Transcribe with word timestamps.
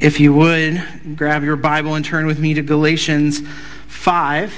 If 0.00 0.18
you 0.18 0.32
would, 0.32 0.82
grab 1.14 1.44
your 1.44 1.56
Bible 1.56 1.94
and 1.94 2.02
turn 2.02 2.24
with 2.24 2.38
me 2.38 2.54
to 2.54 2.62
Galatians 2.62 3.42
5 3.88 4.50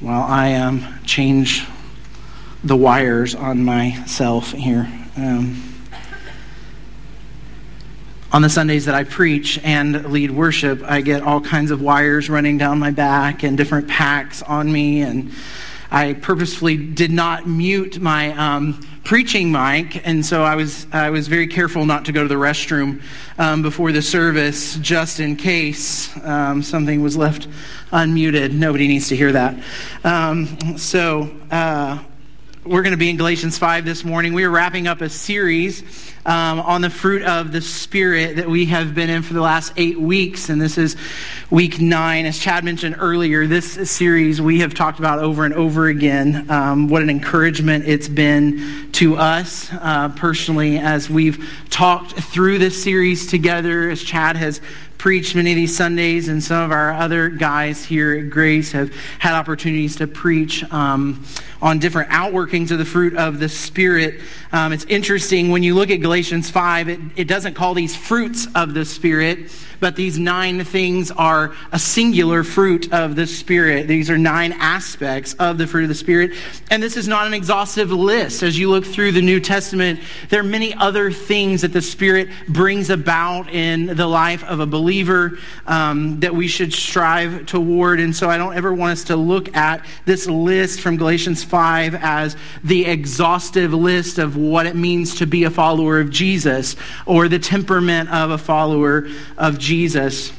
while 0.00 0.22
I 0.22 0.54
um, 0.54 0.82
change 1.04 1.66
the 2.64 2.74
wires 2.74 3.34
on 3.34 3.62
myself 3.62 4.52
here. 4.52 4.90
Um, 5.18 5.84
on 8.32 8.40
the 8.40 8.48
Sundays 8.48 8.86
that 8.86 8.94
I 8.94 9.04
preach 9.04 9.60
and 9.62 10.10
lead 10.10 10.30
worship, 10.30 10.82
I 10.82 11.02
get 11.02 11.22
all 11.22 11.42
kinds 11.42 11.72
of 11.72 11.82
wires 11.82 12.30
running 12.30 12.56
down 12.56 12.78
my 12.78 12.90
back 12.90 13.42
and 13.42 13.58
different 13.58 13.86
packs 13.86 14.40
on 14.40 14.72
me. 14.72 15.02
And 15.02 15.32
I 15.90 16.14
purposefully 16.14 16.78
did 16.78 17.10
not 17.10 17.46
mute 17.46 18.00
my 18.00 18.32
um, 18.32 18.80
preaching 19.04 19.50
mic, 19.50 20.06
and 20.06 20.24
so 20.24 20.42
I 20.42 20.54
was 20.56 20.86
I 20.92 21.10
was 21.10 21.28
very 21.28 21.46
careful 21.46 21.84
not 21.84 22.06
to 22.06 22.12
go 22.12 22.22
to 22.22 22.28
the 22.28 22.34
restroom 22.34 23.02
um, 23.38 23.62
before 23.62 23.92
the 23.92 24.02
service, 24.02 24.76
just 24.76 25.20
in 25.20 25.36
case 25.36 26.14
um, 26.24 26.62
something 26.62 27.02
was 27.02 27.16
left 27.16 27.48
unmuted. 27.92 28.52
Nobody 28.52 28.88
needs 28.88 29.08
to 29.08 29.16
hear 29.16 29.32
that. 29.32 29.62
Um, 30.04 30.78
so. 30.78 31.30
Uh, 31.50 31.98
we're 32.64 32.82
going 32.82 32.92
to 32.92 32.96
be 32.96 33.10
in 33.10 33.16
Galatians 33.16 33.58
5 33.58 33.84
this 33.84 34.04
morning. 34.04 34.34
We 34.34 34.44
are 34.44 34.50
wrapping 34.50 34.86
up 34.86 35.00
a 35.00 35.08
series 35.08 36.11
um, 36.24 36.60
on 36.60 36.80
the 36.82 36.90
fruit 36.90 37.22
of 37.22 37.52
the 37.52 37.60
Spirit 37.60 38.36
that 38.36 38.48
we 38.48 38.66
have 38.66 38.94
been 38.94 39.10
in 39.10 39.22
for 39.22 39.34
the 39.34 39.40
last 39.40 39.72
eight 39.76 39.98
weeks. 39.98 40.48
And 40.48 40.60
this 40.60 40.78
is 40.78 40.96
week 41.50 41.80
nine. 41.80 42.26
As 42.26 42.38
Chad 42.38 42.64
mentioned 42.64 42.96
earlier, 42.98 43.46
this 43.46 43.90
series 43.90 44.40
we 44.40 44.60
have 44.60 44.74
talked 44.74 44.98
about 44.98 45.18
over 45.18 45.44
and 45.44 45.54
over 45.54 45.88
again. 45.88 46.50
Um, 46.50 46.88
what 46.88 47.02
an 47.02 47.10
encouragement 47.10 47.86
it's 47.86 48.08
been 48.08 48.90
to 48.92 49.16
us 49.16 49.68
uh, 49.72 50.10
personally 50.10 50.78
as 50.78 51.10
we've 51.10 51.48
talked 51.70 52.12
through 52.12 52.58
this 52.58 52.82
series 52.82 53.26
together, 53.26 53.90
as 53.90 54.02
Chad 54.02 54.36
has 54.36 54.60
preached 55.02 55.34
many 55.34 55.50
of 55.50 55.56
these 55.56 55.76
Sundays, 55.76 56.28
and 56.28 56.40
some 56.40 56.62
of 56.62 56.70
our 56.70 56.92
other 56.92 57.28
guys 57.28 57.84
here 57.84 58.12
at 58.16 58.30
Grace 58.30 58.70
have 58.70 58.94
had 59.18 59.34
opportunities 59.34 59.96
to 59.96 60.06
preach 60.06 60.62
um, 60.72 61.26
on 61.60 61.80
different 61.80 62.08
outworkings 62.10 62.70
of 62.70 62.78
the 62.78 62.84
fruit 62.84 63.16
of 63.16 63.40
the 63.40 63.48
Spirit. 63.48 64.20
Um, 64.52 64.72
it's 64.72 64.84
interesting 64.84 65.50
when 65.50 65.64
you 65.64 65.74
look 65.74 65.90
at 65.90 66.00
Galatians 66.12 66.50
5, 66.50 66.90
it, 66.90 67.00
it 67.16 67.26
doesn't 67.26 67.54
call 67.54 67.72
these 67.72 67.96
fruits 67.96 68.46
of 68.54 68.74
the 68.74 68.84
Spirit 68.84 69.50
but 69.82 69.96
these 69.96 70.16
nine 70.16 70.62
things 70.62 71.10
are 71.10 71.56
a 71.72 71.78
singular 71.78 72.44
fruit 72.44 72.92
of 72.92 73.16
the 73.16 73.26
Spirit. 73.26 73.88
These 73.88 74.10
are 74.10 74.16
nine 74.16 74.52
aspects 74.52 75.34
of 75.34 75.58
the 75.58 75.66
fruit 75.66 75.82
of 75.82 75.88
the 75.88 75.96
Spirit. 75.96 76.34
And 76.70 76.80
this 76.80 76.96
is 76.96 77.08
not 77.08 77.26
an 77.26 77.34
exhaustive 77.34 77.90
list. 77.90 78.44
As 78.44 78.56
you 78.56 78.70
look 78.70 78.86
through 78.86 79.10
the 79.10 79.20
New 79.20 79.40
Testament, 79.40 79.98
there 80.28 80.38
are 80.38 80.44
many 80.44 80.72
other 80.72 81.10
things 81.10 81.62
that 81.62 81.72
the 81.72 81.82
Spirit 81.82 82.28
brings 82.46 82.90
about 82.90 83.50
in 83.50 83.86
the 83.96 84.06
life 84.06 84.44
of 84.44 84.60
a 84.60 84.66
believer 84.66 85.36
um, 85.66 86.20
that 86.20 86.32
we 86.32 86.46
should 86.46 86.72
strive 86.72 87.46
toward. 87.46 87.98
And 87.98 88.14
so 88.14 88.30
I 88.30 88.38
don't 88.38 88.54
ever 88.54 88.72
want 88.72 88.92
us 88.92 89.04
to 89.04 89.16
look 89.16 89.56
at 89.56 89.84
this 90.04 90.28
list 90.28 90.80
from 90.80 90.96
Galatians 90.96 91.42
5 91.42 91.96
as 91.96 92.36
the 92.62 92.86
exhaustive 92.86 93.74
list 93.74 94.18
of 94.18 94.36
what 94.36 94.66
it 94.66 94.76
means 94.76 95.16
to 95.16 95.26
be 95.26 95.42
a 95.42 95.50
follower 95.50 96.01
of 96.02 96.10
Jesus 96.10 96.76
or 97.06 97.28
the 97.28 97.38
temperament 97.38 98.10
of 98.10 98.30
a 98.30 98.36
follower 98.36 99.08
of 99.38 99.58
Jesus. 99.58 100.32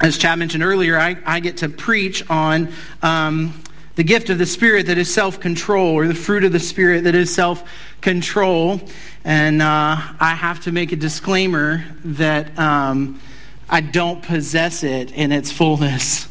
As 0.00 0.18
Chad 0.18 0.38
mentioned 0.38 0.62
earlier, 0.62 0.98
I, 0.98 1.16
I 1.24 1.40
get 1.40 1.56
to 1.58 1.68
preach 1.68 2.28
on 2.30 2.68
um, 3.02 3.62
the 3.96 4.04
gift 4.04 4.30
of 4.30 4.38
the 4.38 4.46
Spirit 4.46 4.86
that 4.86 4.96
is 4.96 5.12
self 5.12 5.40
control, 5.40 5.88
or 5.88 6.06
the 6.06 6.14
fruit 6.14 6.44
of 6.44 6.52
the 6.52 6.60
Spirit 6.60 7.02
that 7.04 7.16
is 7.16 7.34
self 7.34 7.68
control. 8.00 8.80
And 9.24 9.60
uh, 9.60 9.96
I 10.20 10.34
have 10.36 10.60
to 10.64 10.72
make 10.72 10.92
a 10.92 10.96
disclaimer 10.96 11.84
that 12.04 12.56
um, 12.56 13.20
I 13.68 13.80
don't 13.80 14.22
possess 14.22 14.84
it 14.84 15.10
in 15.10 15.32
its 15.32 15.50
fullness. 15.50 16.28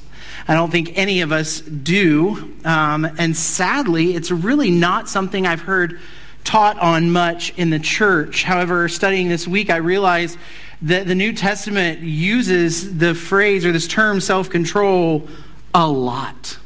I 0.47 0.53
don't 0.53 0.72
think 0.72 0.97
any 0.97 1.19
of 1.19 1.34
us 1.34 1.59
do. 1.59 2.56
Um, 2.64 3.03
and 3.18 3.35
sadly, 3.35 4.16
it's 4.16 4.31
really 4.31 4.72
not 4.72 5.09
something 5.09 5.46
I've 5.46 5.62
heard 5.62 6.00
taught 6.47 6.80
on 6.80 7.12
much 7.12 7.53
in 7.58 7.69
the 7.69 7.78
church. 7.78 8.44
However, 8.44 8.88
studying 8.88 9.28
this 9.28 9.46
week, 9.46 9.69
I 9.69 9.78
realized 9.78 10.38
that 10.84 11.06
the 11.06 11.13
New 11.13 11.34
Testament 11.34 12.00
uses 12.00 12.97
the 12.97 13.13
phrase 13.13 13.66
or 13.66 13.74
this 13.74 13.85
term 13.85 14.22
self 14.22 14.50
control 14.50 15.28
a 15.74 15.85
lot. 15.85 16.58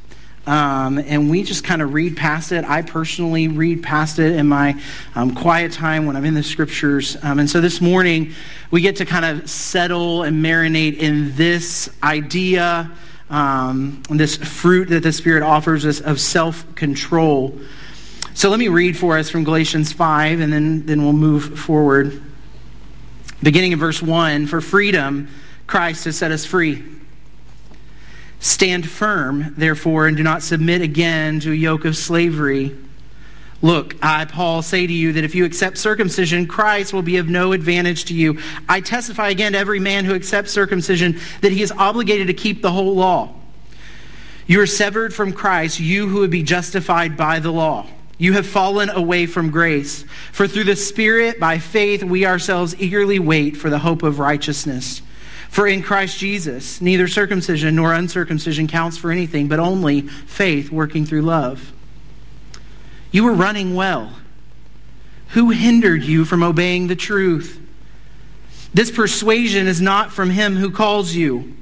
Um, 0.45 0.99
and 0.99 1.31
we 1.31 1.41
just 1.41 1.63
kind 1.63 1.81
of 1.81 1.95
read 1.95 2.15
past 2.15 2.51
it. 2.51 2.63
I 2.63 2.83
personally 2.83 3.47
read 3.47 3.81
past 3.81 4.19
it 4.19 4.35
in 4.35 4.47
my 4.47 4.79
um, 5.15 5.33
quiet 5.33 5.71
time 5.71 6.05
when 6.05 6.15
I'm 6.15 6.25
in 6.25 6.35
the 6.35 6.43
scriptures. 6.43 7.17
Um, 7.23 7.39
and 7.39 7.49
so 7.49 7.59
this 7.59 7.81
morning, 7.81 8.33
we 8.69 8.81
get 8.81 8.97
to 8.97 9.05
kind 9.05 9.25
of 9.25 9.49
settle 9.49 10.21
and 10.21 10.45
marinate 10.45 10.97
in 10.97 11.35
this 11.35 11.89
idea, 12.03 12.91
um, 13.31 14.03
this 14.11 14.35
fruit 14.35 14.89
that 14.89 15.01
the 15.01 15.11
Spirit 15.11 15.41
offers 15.41 15.87
us 15.87 16.01
of 16.01 16.19
self 16.19 16.75
control. 16.75 17.59
So 18.33 18.49
let 18.49 18.59
me 18.59 18.69
read 18.69 18.97
for 18.97 19.17
us 19.17 19.29
from 19.29 19.43
Galatians 19.43 19.91
5, 19.91 20.39
and 20.39 20.51
then, 20.53 20.85
then 20.85 21.03
we'll 21.03 21.13
move 21.13 21.59
forward. 21.59 22.21
Beginning 23.43 23.73
in 23.73 23.79
verse 23.79 24.01
1 24.01 24.47
For 24.47 24.61
freedom, 24.61 25.27
Christ 25.67 26.05
has 26.05 26.17
set 26.17 26.31
us 26.31 26.45
free. 26.45 26.83
Stand 28.39 28.89
firm, 28.89 29.53
therefore, 29.57 30.07
and 30.07 30.17
do 30.17 30.23
not 30.23 30.43
submit 30.43 30.81
again 30.81 31.39
to 31.41 31.51
a 31.51 31.55
yoke 31.55 31.85
of 31.85 31.95
slavery. 31.95 32.75
Look, 33.61 33.95
I, 34.01 34.25
Paul, 34.25 34.63
say 34.63 34.87
to 34.87 34.93
you 34.93 35.13
that 35.13 35.23
if 35.23 35.35
you 35.35 35.45
accept 35.45 35.77
circumcision, 35.77 36.47
Christ 36.47 36.93
will 36.93 37.03
be 37.03 37.17
of 37.17 37.29
no 37.29 37.51
advantage 37.51 38.05
to 38.05 38.15
you. 38.15 38.39
I 38.67 38.81
testify 38.81 39.29
again 39.29 39.51
to 39.51 39.59
every 39.59 39.79
man 39.79 40.05
who 40.05 40.15
accepts 40.15 40.51
circumcision 40.51 41.19
that 41.41 41.51
he 41.51 41.61
is 41.61 41.71
obligated 41.71 42.27
to 42.27 42.33
keep 42.33 42.63
the 42.63 42.71
whole 42.71 42.95
law. 42.95 43.35
You 44.47 44.61
are 44.61 44.67
severed 44.67 45.13
from 45.13 45.33
Christ, 45.33 45.79
you 45.79 46.07
who 46.07 46.19
would 46.19 46.31
be 46.31 46.41
justified 46.41 47.15
by 47.15 47.39
the 47.39 47.51
law. 47.51 47.87
You 48.21 48.33
have 48.33 48.45
fallen 48.45 48.91
away 48.91 49.25
from 49.25 49.49
grace. 49.49 50.05
For 50.31 50.47
through 50.47 50.65
the 50.65 50.75
Spirit, 50.75 51.39
by 51.39 51.57
faith, 51.57 52.03
we 52.03 52.23
ourselves 52.23 52.79
eagerly 52.79 53.17
wait 53.17 53.57
for 53.57 53.71
the 53.71 53.79
hope 53.79 54.03
of 54.03 54.19
righteousness. 54.19 55.01
For 55.49 55.65
in 55.65 55.81
Christ 55.81 56.19
Jesus, 56.19 56.79
neither 56.81 57.07
circumcision 57.07 57.75
nor 57.75 57.93
uncircumcision 57.93 58.67
counts 58.67 58.95
for 58.95 59.11
anything, 59.11 59.47
but 59.47 59.57
only 59.57 60.01
faith 60.01 60.71
working 60.71 61.03
through 61.03 61.23
love. 61.23 61.73
You 63.09 63.23
were 63.23 63.33
running 63.33 63.73
well. 63.73 64.13
Who 65.29 65.49
hindered 65.49 66.03
you 66.03 66.23
from 66.23 66.43
obeying 66.43 66.85
the 66.85 66.95
truth? 66.95 67.59
This 68.71 68.91
persuasion 68.91 69.65
is 69.65 69.81
not 69.81 70.11
from 70.11 70.29
him 70.29 70.57
who 70.57 70.69
calls 70.69 71.15
you. 71.15 71.57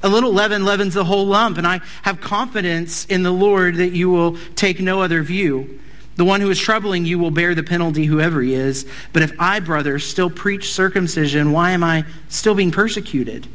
A 0.00 0.08
little 0.08 0.32
leaven 0.32 0.64
leavens 0.64 0.94
the 0.94 1.06
whole 1.06 1.26
lump, 1.26 1.58
and 1.58 1.66
I 1.66 1.80
have 2.02 2.20
confidence 2.20 3.04
in 3.04 3.24
the 3.24 3.32
Lord 3.32 3.74
that 3.78 3.96
you 3.96 4.10
will 4.10 4.38
take 4.54 4.78
no 4.78 5.02
other 5.02 5.20
view. 5.20 5.80
The 6.16 6.24
one 6.24 6.40
who 6.40 6.50
is 6.50 6.60
troubling 6.60 7.06
you 7.06 7.18
will 7.18 7.30
bear 7.30 7.54
the 7.54 7.62
penalty, 7.62 8.04
whoever 8.04 8.40
he 8.40 8.54
is. 8.54 8.86
But 9.12 9.22
if 9.22 9.32
I, 9.38 9.60
brothers, 9.60 10.04
still 10.04 10.30
preach 10.30 10.72
circumcision, 10.72 11.50
why 11.50 11.72
am 11.72 11.82
I 11.82 12.04
still 12.28 12.54
being 12.54 12.70
persecuted? 12.70 13.48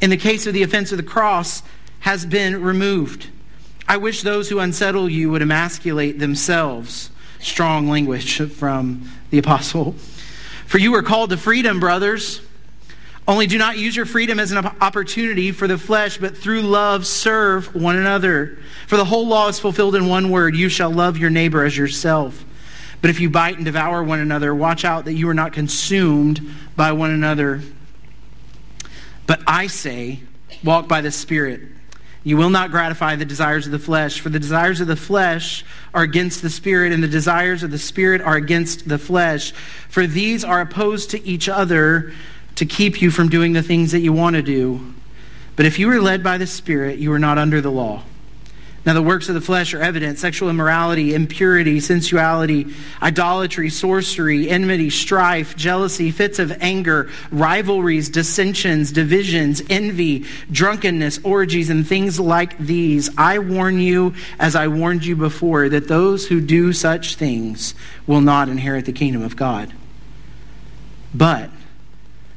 In 0.00 0.10
the 0.10 0.16
case 0.16 0.46
of 0.46 0.54
the 0.54 0.62
offense 0.62 0.90
of 0.90 0.96
the 0.96 1.04
cross, 1.04 1.62
has 2.00 2.26
been 2.26 2.62
removed. 2.62 3.28
I 3.86 3.96
wish 3.96 4.22
those 4.22 4.48
who 4.48 4.58
unsettle 4.58 5.08
you 5.08 5.30
would 5.30 5.42
emasculate 5.42 6.18
themselves. 6.18 7.10
Strong 7.38 7.88
language 7.88 8.40
from 8.52 9.10
the 9.30 9.38
apostle. 9.38 9.94
For 10.66 10.78
you 10.78 10.94
are 10.94 11.02
called 11.02 11.30
to 11.30 11.36
freedom, 11.36 11.80
brothers. 11.80 12.40
Only 13.26 13.46
do 13.46 13.56
not 13.56 13.78
use 13.78 13.96
your 13.96 14.04
freedom 14.04 14.38
as 14.38 14.52
an 14.52 14.58
opportunity 14.58 15.50
for 15.50 15.66
the 15.66 15.78
flesh, 15.78 16.18
but 16.18 16.36
through 16.36 16.60
love 16.60 17.06
serve 17.06 17.74
one 17.74 17.96
another. 17.96 18.58
For 18.86 18.98
the 18.98 19.04
whole 19.06 19.26
law 19.26 19.48
is 19.48 19.58
fulfilled 19.58 19.94
in 19.94 20.08
one 20.08 20.30
word 20.30 20.54
you 20.54 20.68
shall 20.68 20.90
love 20.90 21.16
your 21.16 21.30
neighbor 21.30 21.64
as 21.64 21.76
yourself. 21.76 22.44
But 23.00 23.08
if 23.10 23.20
you 23.20 23.30
bite 23.30 23.56
and 23.56 23.64
devour 23.64 24.02
one 24.02 24.20
another, 24.20 24.54
watch 24.54 24.84
out 24.84 25.06
that 25.06 25.14
you 25.14 25.28
are 25.28 25.34
not 25.34 25.54
consumed 25.54 26.40
by 26.76 26.92
one 26.92 27.10
another. 27.10 27.62
But 29.26 29.40
I 29.46 29.68
say, 29.68 30.20
walk 30.62 30.86
by 30.86 31.00
the 31.00 31.10
Spirit. 31.10 31.62
You 32.24 32.36
will 32.36 32.50
not 32.50 32.70
gratify 32.70 33.16
the 33.16 33.24
desires 33.24 33.66
of 33.66 33.72
the 33.72 33.78
flesh, 33.78 34.20
for 34.20 34.30
the 34.30 34.40
desires 34.40 34.80
of 34.80 34.86
the 34.86 34.96
flesh 34.96 35.64
are 35.92 36.02
against 36.02 36.40
the 36.40 36.48
Spirit, 36.50 36.92
and 36.92 37.02
the 37.02 37.08
desires 37.08 37.62
of 37.62 37.70
the 37.70 37.78
Spirit 37.78 38.20
are 38.20 38.36
against 38.36 38.88
the 38.88 38.98
flesh. 38.98 39.52
For 39.88 40.06
these 40.06 40.44
are 40.44 40.60
opposed 40.60 41.10
to 41.10 41.26
each 41.26 41.48
other 41.48 42.12
to 42.56 42.66
keep 42.66 43.02
you 43.02 43.10
from 43.10 43.28
doing 43.28 43.52
the 43.52 43.62
things 43.62 43.92
that 43.92 44.00
you 44.00 44.12
want 44.12 44.36
to 44.36 44.42
do. 44.42 44.94
But 45.56 45.66
if 45.66 45.78
you 45.78 45.90
are 45.90 46.00
led 46.00 46.22
by 46.22 46.38
the 46.38 46.46
Spirit, 46.46 46.98
you 46.98 47.12
are 47.12 47.18
not 47.18 47.38
under 47.38 47.60
the 47.60 47.70
law. 47.70 48.02
Now, 48.86 48.92
the 48.92 49.02
works 49.02 49.30
of 49.30 49.34
the 49.34 49.40
flesh 49.40 49.72
are 49.72 49.80
evident 49.80 50.18
sexual 50.18 50.50
immorality, 50.50 51.14
impurity, 51.14 51.80
sensuality, 51.80 52.66
idolatry, 53.00 53.70
sorcery, 53.70 54.50
enmity, 54.50 54.90
strife, 54.90 55.56
jealousy, 55.56 56.10
fits 56.10 56.38
of 56.38 56.52
anger, 56.60 57.10
rivalries, 57.30 58.10
dissensions, 58.10 58.92
divisions, 58.92 59.62
envy, 59.70 60.26
drunkenness, 60.50 61.18
orgies, 61.24 61.70
and 61.70 61.86
things 61.88 62.20
like 62.20 62.58
these. 62.58 63.08
I 63.16 63.38
warn 63.38 63.78
you, 63.78 64.14
as 64.38 64.54
I 64.54 64.68
warned 64.68 65.06
you 65.06 65.16
before, 65.16 65.70
that 65.70 65.88
those 65.88 66.26
who 66.26 66.42
do 66.42 66.74
such 66.74 67.14
things 67.14 67.74
will 68.06 68.20
not 68.20 68.50
inherit 68.50 68.84
the 68.84 68.92
kingdom 68.92 69.22
of 69.22 69.34
God. 69.34 69.72
But 71.14 71.48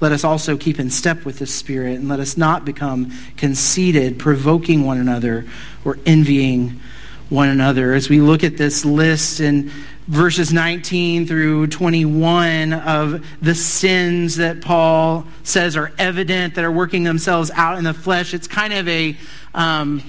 let 0.00 0.12
us 0.12 0.24
also 0.24 0.56
keep 0.56 0.78
in 0.78 0.90
step 0.90 1.24
with 1.24 1.38
the 1.38 1.46
Spirit, 1.46 1.98
and 1.98 2.08
let 2.08 2.20
us 2.20 2.36
not 2.36 2.64
become 2.64 3.12
conceited, 3.36 4.18
provoking 4.18 4.84
one 4.84 4.98
another, 4.98 5.46
or 5.84 5.98
envying 6.06 6.80
one 7.28 7.48
another. 7.48 7.92
As 7.92 8.08
we 8.08 8.20
look 8.20 8.42
at 8.42 8.56
this 8.56 8.84
list 8.84 9.40
in 9.40 9.70
verses 10.08 10.52
19 10.52 11.26
through 11.26 11.68
21 11.68 12.72
of 12.72 13.24
the 13.40 13.54
sins 13.54 14.36
that 14.36 14.60
Paul 14.60 15.26
says 15.44 15.76
are 15.76 15.92
evident, 15.98 16.56
that 16.56 16.64
are 16.64 16.72
working 16.72 17.04
themselves 17.04 17.50
out 17.54 17.78
in 17.78 17.84
the 17.84 17.94
flesh, 17.94 18.34
it's 18.34 18.48
kind 18.48 18.72
of 18.72 18.88
a. 18.88 19.16
Um, 19.54 20.02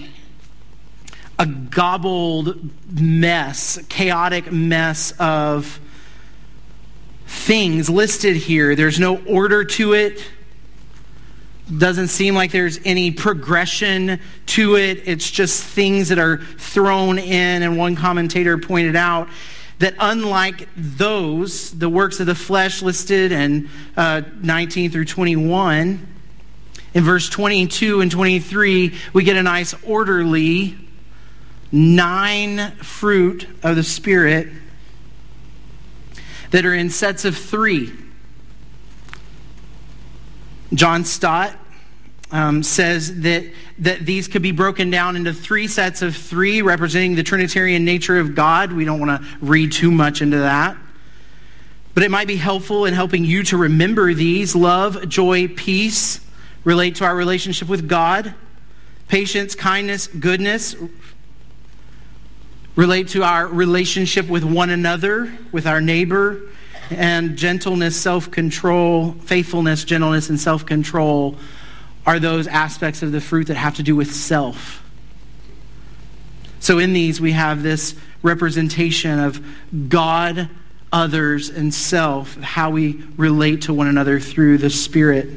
a 1.39 1.45
gobbled 1.47 2.69
mess, 2.91 3.79
chaotic 3.89 4.51
mess 4.51 5.11
of 5.17 5.79
things 7.31 7.89
listed 7.89 8.35
here. 8.35 8.75
There's 8.75 8.99
no 8.99 9.17
order 9.23 9.63
to 9.63 9.93
it. 9.93 10.23
Doesn't 11.75 12.09
seem 12.09 12.35
like 12.35 12.51
there's 12.51 12.77
any 12.83 13.11
progression 13.11 14.19
to 14.47 14.75
it. 14.75 15.03
It's 15.05 15.31
just 15.31 15.63
things 15.63 16.09
that 16.09 16.19
are 16.19 16.37
thrown 16.37 17.17
in. 17.17 17.63
And 17.63 17.77
one 17.77 17.95
commentator 17.95 18.57
pointed 18.57 18.97
out 18.97 19.29
that 19.79 19.95
unlike 19.97 20.67
those, 20.75 21.71
the 21.71 21.87
works 21.87 22.19
of 22.19 22.25
the 22.25 22.35
flesh 22.35 22.81
listed 22.81 23.31
in 23.31 23.69
uh, 23.95 24.21
19 24.41 24.91
through 24.91 25.05
21, 25.05 26.07
in 26.93 27.03
verse 27.03 27.29
22 27.29 28.01
and 28.01 28.11
23, 28.11 28.93
we 29.13 29.23
get 29.23 29.37
a 29.37 29.43
nice 29.43 29.73
orderly 29.83 30.77
nine 31.71 32.71
fruit 32.77 33.47
of 33.63 33.77
the 33.77 33.83
Spirit 33.83 34.49
that 36.51 36.65
are 36.65 36.73
in 36.73 36.89
sets 36.89 37.25
of 37.25 37.35
three. 37.35 37.91
John 40.73 41.03
Stott 41.03 41.53
um, 42.31 42.63
says 42.63 43.21
that, 43.21 43.45
that 43.79 44.05
these 44.05 44.27
could 44.27 44.41
be 44.41 44.51
broken 44.51 44.89
down 44.89 45.15
into 45.15 45.33
three 45.33 45.67
sets 45.67 46.01
of 46.01 46.15
three, 46.15 46.61
representing 46.61 47.15
the 47.15 47.23
Trinitarian 47.23 47.83
nature 47.83 48.19
of 48.19 48.35
God. 48.35 48.71
We 48.71 48.85
don't 48.85 48.99
want 48.99 49.21
to 49.21 49.27
read 49.41 49.71
too 49.71 49.91
much 49.91 50.21
into 50.21 50.37
that. 50.37 50.77
But 51.93 52.03
it 52.03 52.11
might 52.11 52.27
be 52.27 52.37
helpful 52.37 52.85
in 52.85 52.93
helping 52.93 53.25
you 53.25 53.43
to 53.43 53.57
remember 53.57 54.13
these 54.13 54.55
love, 54.55 55.09
joy, 55.09 55.49
peace 55.49 56.21
relate 56.63 56.95
to 56.95 57.05
our 57.05 57.15
relationship 57.15 57.67
with 57.67 57.89
God, 57.89 58.33
patience, 59.07 59.55
kindness, 59.55 60.07
goodness 60.07 60.75
relate 62.81 63.09
to 63.09 63.21
our 63.21 63.45
relationship 63.45 64.27
with 64.27 64.43
one 64.43 64.71
another, 64.71 65.31
with 65.51 65.67
our 65.67 65.79
neighbor, 65.79 66.41
and 66.89 67.37
gentleness, 67.37 67.95
self 67.95 68.31
control, 68.31 69.11
faithfulness, 69.11 69.83
gentleness, 69.83 70.29
and 70.29 70.39
self 70.39 70.65
control 70.65 71.37
are 72.07 72.17
those 72.17 72.47
aspects 72.47 73.03
of 73.03 73.11
the 73.11 73.21
fruit 73.21 73.45
that 73.45 73.55
have 73.55 73.75
to 73.75 73.83
do 73.83 73.95
with 73.95 74.11
self. 74.11 74.83
So 76.59 76.79
in 76.79 76.91
these, 76.91 77.21
we 77.21 77.33
have 77.33 77.61
this 77.61 77.93
representation 78.23 79.19
of 79.19 79.45
God, 79.87 80.49
others, 80.91 81.49
and 81.49 81.71
self, 81.71 82.35
how 82.37 82.71
we 82.71 83.03
relate 83.15 83.61
to 83.63 83.75
one 83.75 83.89
another 83.89 84.19
through 84.19 84.57
the 84.57 84.71
Spirit. 84.71 85.29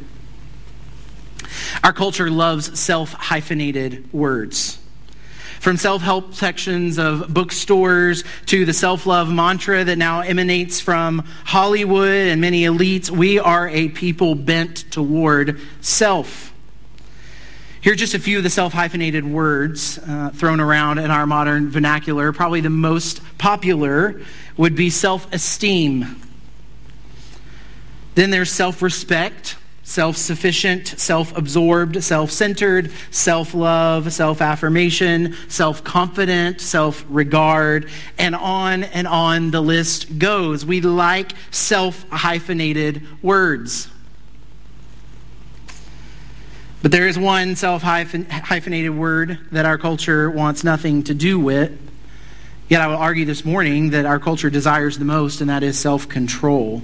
Our 1.83 1.93
culture 1.93 2.31
loves 2.31 2.81
self 2.81 3.13
hyphenated 3.13 4.11
words. 4.15 4.79
From 5.61 5.77
self 5.77 6.03
help 6.03 6.35
sections 6.35 6.99
of 6.99 7.33
bookstores 7.33 8.25
to 8.47 8.65
the 8.65 8.73
self 8.73 9.07
love 9.07 9.33
mantra 9.33 9.85
that 9.85 9.97
now 9.97 10.21
emanates 10.21 10.81
from 10.81 11.21
Hollywood 11.45 12.29
and 12.29 12.41
many 12.41 12.63
elites, 12.63 13.11
we 13.11 13.39
are 13.39 13.69
a 13.69 13.89
people 13.89 14.35
bent 14.35 14.91
toward 14.91 15.61
self. 15.81 16.53
Here 17.81 17.93
are 17.93 17.97
just 17.97 18.15
a 18.15 18.19
few 18.19 18.39
of 18.39 18.43
the 18.43 18.51
self 18.51 18.73
hyphenated 18.73 19.27
words 19.27 19.99
uh, 19.99 20.31
thrown 20.31 20.59
around 20.59 20.99
in 20.99 21.11
our 21.11 21.27
modern 21.27 21.71
vernacular. 21.71 22.33
Probably 22.33 22.63
the 22.63 22.71
most 22.71 23.21
popular 23.37 24.23
would 24.57 24.75
be 24.75 24.89
self 24.89 25.31
esteem. 25.33 26.21
Then 28.15 28.31
there's 28.31 28.51
self 28.51 28.81
respect 28.81 29.57
self 29.85 30.17
sufficient, 30.17 30.89
self 30.89 31.37
absorbed, 31.37 32.03
self 32.03 32.31
centered, 32.31 32.91
self 33.11 33.55
love, 33.55 34.13
self 34.13 34.41
affirmation, 34.41 35.37
self 35.49 35.85
confident, 35.85 36.61
self 36.61 37.05
regard, 37.09 37.89
and 38.19 38.35
on 38.35 38.83
and 38.83 39.07
on 39.07 39.51
the 39.53 39.61
list 39.61 40.19
goes. 40.19 40.67
We 40.67 40.81
like 40.81 41.33
self 41.51 42.09
hyphenated 42.09 43.23
words. 43.23 43.89
But 46.83 46.91
there 46.91 47.07
is 47.07 47.19
one 47.19 47.55
self 47.55 47.83
hyphenated 47.83 48.97
word 48.97 49.39
that 49.53 49.65
our 49.65 49.79
culture 49.79 50.31
wants 50.31 50.65
nothing 50.65 51.05
to 51.05 51.15
do 51.15 51.39
with. 51.39 51.81
Yet 52.69 52.81
I 52.81 52.87
will 52.87 52.97
argue 52.97 53.27
this 53.27 53.45
morning 53.45 53.91
that 53.91 54.07
our 54.07 54.19
culture 54.19 54.49
desires 54.49 54.99
the 54.99 55.05
most, 55.05 55.43
and 55.43 55.51
that 55.51 55.63
is 55.63 55.79
self 55.79 56.09
control. 56.09 56.83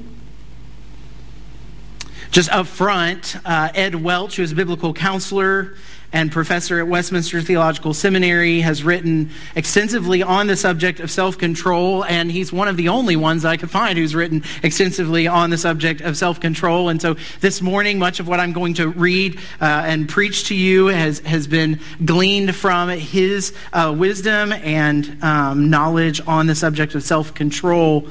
Just 2.30 2.48
up 2.50 2.68
front, 2.68 3.34
uh, 3.44 3.70
Ed 3.74 3.96
Welch, 3.96 4.36
who 4.36 4.44
is 4.44 4.52
a 4.52 4.54
biblical 4.54 4.94
counselor 4.94 5.74
and 6.12 6.30
professor 6.30 6.78
at 6.78 6.86
Westminster 6.86 7.40
Theological 7.40 7.92
Seminary, 7.92 8.60
has 8.60 8.84
written 8.84 9.30
extensively 9.56 10.22
on 10.22 10.46
the 10.46 10.56
subject 10.56 11.00
of 11.00 11.10
self 11.10 11.38
control, 11.38 12.04
and 12.04 12.30
he's 12.30 12.52
one 12.52 12.68
of 12.68 12.76
the 12.76 12.88
only 12.88 13.16
ones 13.16 13.44
I 13.44 13.56
could 13.56 13.68
find 13.68 13.98
who's 13.98 14.14
written 14.14 14.44
extensively 14.62 15.26
on 15.26 15.50
the 15.50 15.58
subject 15.58 16.02
of 16.02 16.16
self 16.16 16.38
control. 16.38 16.88
And 16.88 17.02
so 17.02 17.16
this 17.40 17.60
morning, 17.60 17.98
much 17.98 18.20
of 18.20 18.28
what 18.28 18.38
I'm 18.38 18.52
going 18.52 18.74
to 18.74 18.86
read 18.90 19.40
uh, 19.60 19.64
and 19.64 20.08
preach 20.08 20.46
to 20.48 20.54
you 20.54 20.86
has, 20.86 21.18
has 21.20 21.48
been 21.48 21.80
gleaned 22.04 22.54
from 22.54 22.90
his 22.90 23.52
uh, 23.72 23.92
wisdom 23.98 24.52
and 24.52 25.20
um, 25.24 25.68
knowledge 25.68 26.20
on 26.28 26.46
the 26.46 26.54
subject 26.54 26.94
of 26.94 27.02
self 27.02 27.34
control 27.34 28.08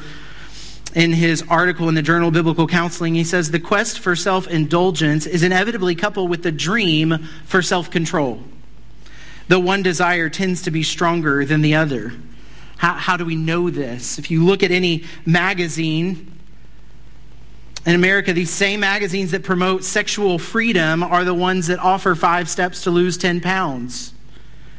in 0.96 1.14
his 1.14 1.44
article 1.50 1.88
in 1.90 1.96
the 1.96 2.02
Journal 2.02 2.32
Biblical 2.32 2.68
Counseling, 2.68 3.16
he 3.16 3.24
says 3.24 3.52
the 3.52 3.60
quest 3.60 4.00
for 4.00 4.16
self 4.16 4.48
indulgence 4.48 5.26
is 5.26 5.44
inevitably 5.44 5.96
coupled 5.96 6.30
with 6.30 6.44
the 6.44 6.52
dream 6.52 7.28
for 7.46 7.62
self 7.62 7.92
control. 7.92 8.44
The 9.48 9.60
one 9.60 9.84
desire 9.84 10.30
tends 10.30 10.62
to 10.64 10.72
be 10.72 10.84
stronger 10.84 11.46
than 11.46 11.62
the 11.62 11.76
other. 11.76 12.14
How, 12.78 12.94
how 12.94 13.18
do 13.18 13.26
we 13.26 13.36
know 13.36 13.70
this? 13.70 14.20
If 14.20 14.32
you 14.32 14.46
look 14.46 14.64
at 14.64 14.72
any 14.72 15.04
magazine, 15.26 16.32
in 17.86 17.96
America, 17.96 18.34
these 18.34 18.52
same 18.52 18.82
magazines 18.82 19.32
that 19.32 19.44
promote 19.44 19.84
sexual 19.84 20.38
freedom 20.38 21.02
are 21.02 21.24
the 21.24 21.34
ones 21.34 21.68
that 21.68 21.80
offer 21.80 22.14
five 22.14 22.50
steps 22.50 22.84
to 22.84 22.92
lose 22.92 23.18
10 23.18 23.42
pounds 23.42 24.14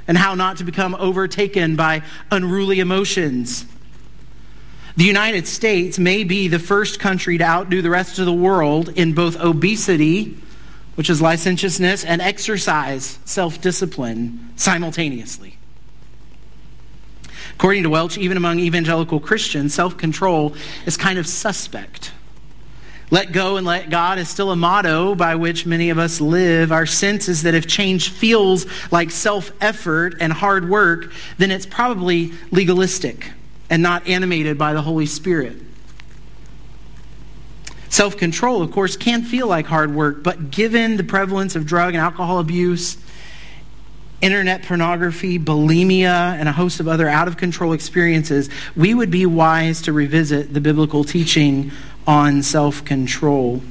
and 0.07 0.19
how 0.19 0.35
not 0.35 0.59
to 0.59 0.64
become 0.64 0.95
overtaken 0.95 1.76
by 1.76 2.02
unruly 2.31 2.81
emotions 2.81 3.64
the 4.97 5.04
United 5.04 5.47
States 5.47 5.99
may 5.99 6.25
be 6.25 6.49
the 6.49 6.59
first 6.59 6.99
country 6.99 7.38
to 7.38 7.44
outdo 7.44 7.82
the 7.82 7.90
rest 7.90 8.18
of 8.18 8.26
the 8.26 8.32
world 8.32 8.88
in 8.90 9.14
both 9.14 9.38
obesity, 9.40 10.37
which 10.97 11.09
is 11.09 11.23
licentiousness, 11.23 12.04
and 12.04 12.20
exercise, 12.20 13.18
self 13.25 13.61
discipline, 13.61 14.52
simultaneously. 14.56 15.56
According 17.54 17.85
to 17.85 17.90
Welch, 17.90 18.18
even 18.18 18.37
among 18.37 18.59
evangelical 18.59 19.20
Christians, 19.20 19.75
self 19.75 19.97
control 19.97 20.54
is 20.87 20.97
kind 20.97 21.18
of 21.18 21.26
suspect. 21.26 22.12
Let 23.12 23.32
go 23.32 23.56
and 23.56 23.66
let 23.66 23.90
God 23.90 24.18
is 24.18 24.28
still 24.28 24.52
a 24.52 24.56
motto 24.56 25.16
by 25.16 25.35
which 25.35 25.66
many 25.66 25.90
of 25.90 25.99
us 25.99 26.20
live. 26.20 26.70
Our 26.70 26.87
sense 26.87 27.28
is 27.28 27.42
that 27.42 27.54
if 27.54 27.66
change 27.66 28.09
feels 28.11 28.66
like 28.92 29.11
self 29.11 29.52
effort 29.61 30.16
and 30.20 30.32
hard 30.32 30.68
work, 30.68 31.12
then 31.38 31.50
it's 31.50 31.66
probably 31.66 32.32
legalistic 32.50 33.32
and 33.71 33.83
not 33.83 34.07
animated 34.09 34.59
by 34.59 34.75
the 34.75 34.83
Holy 34.83 35.07
Spirit. 35.07 35.57
Self 37.89 38.17
control, 38.17 38.62
of 38.62 38.71
course, 38.71 38.97
can 38.97 39.23
feel 39.23 39.47
like 39.47 39.67
hard 39.67 39.95
work, 39.95 40.23
but 40.23 40.50
given 40.50 40.97
the 40.97 41.05
prevalence 41.05 41.57
of 41.57 41.67
drug 41.67 41.95
and 41.95 42.03
alcohol 42.03 42.39
abuse, 42.39 42.99
internet 44.21 44.62
pornography, 44.62 45.39
bulimia, 45.39 46.35
and 46.39 46.49
a 46.49 46.53
host 46.53 46.81
of 46.81 46.89
other 46.89 47.09
out 47.09 47.27
of 47.27 47.37
control 47.37 47.73
experiences, 47.73 48.49
we 48.77 48.95
would 48.95 49.11
be 49.11 49.27
wise 49.27 49.83
to 49.83 49.93
revisit 49.93 50.53
the 50.53 50.61
biblical 50.61 51.05
teaching 51.05 51.71
on 52.07 52.43
self 52.43 52.85
control. 52.85 53.62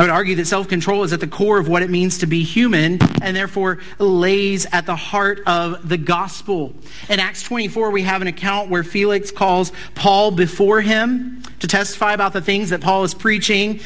I 0.00 0.04
would 0.04 0.10
argue 0.10 0.34
that 0.36 0.46
self 0.46 0.66
control 0.66 1.02
is 1.02 1.12
at 1.12 1.20
the 1.20 1.26
core 1.26 1.58
of 1.58 1.68
what 1.68 1.82
it 1.82 1.90
means 1.90 2.16
to 2.20 2.26
be 2.26 2.42
human 2.42 2.98
and 3.20 3.36
therefore 3.36 3.80
lays 3.98 4.64
at 4.72 4.86
the 4.86 4.96
heart 4.96 5.42
of 5.46 5.86
the 5.86 5.98
gospel. 5.98 6.72
In 7.10 7.20
Acts 7.20 7.42
24, 7.42 7.90
we 7.90 8.00
have 8.04 8.22
an 8.22 8.26
account 8.26 8.70
where 8.70 8.82
Felix 8.82 9.30
calls 9.30 9.72
Paul 9.94 10.30
before 10.30 10.80
him 10.80 11.42
to 11.58 11.66
testify 11.66 12.14
about 12.14 12.32
the 12.32 12.40
things 12.40 12.70
that 12.70 12.80
Paul 12.80 13.04
is 13.04 13.12
preaching 13.12 13.80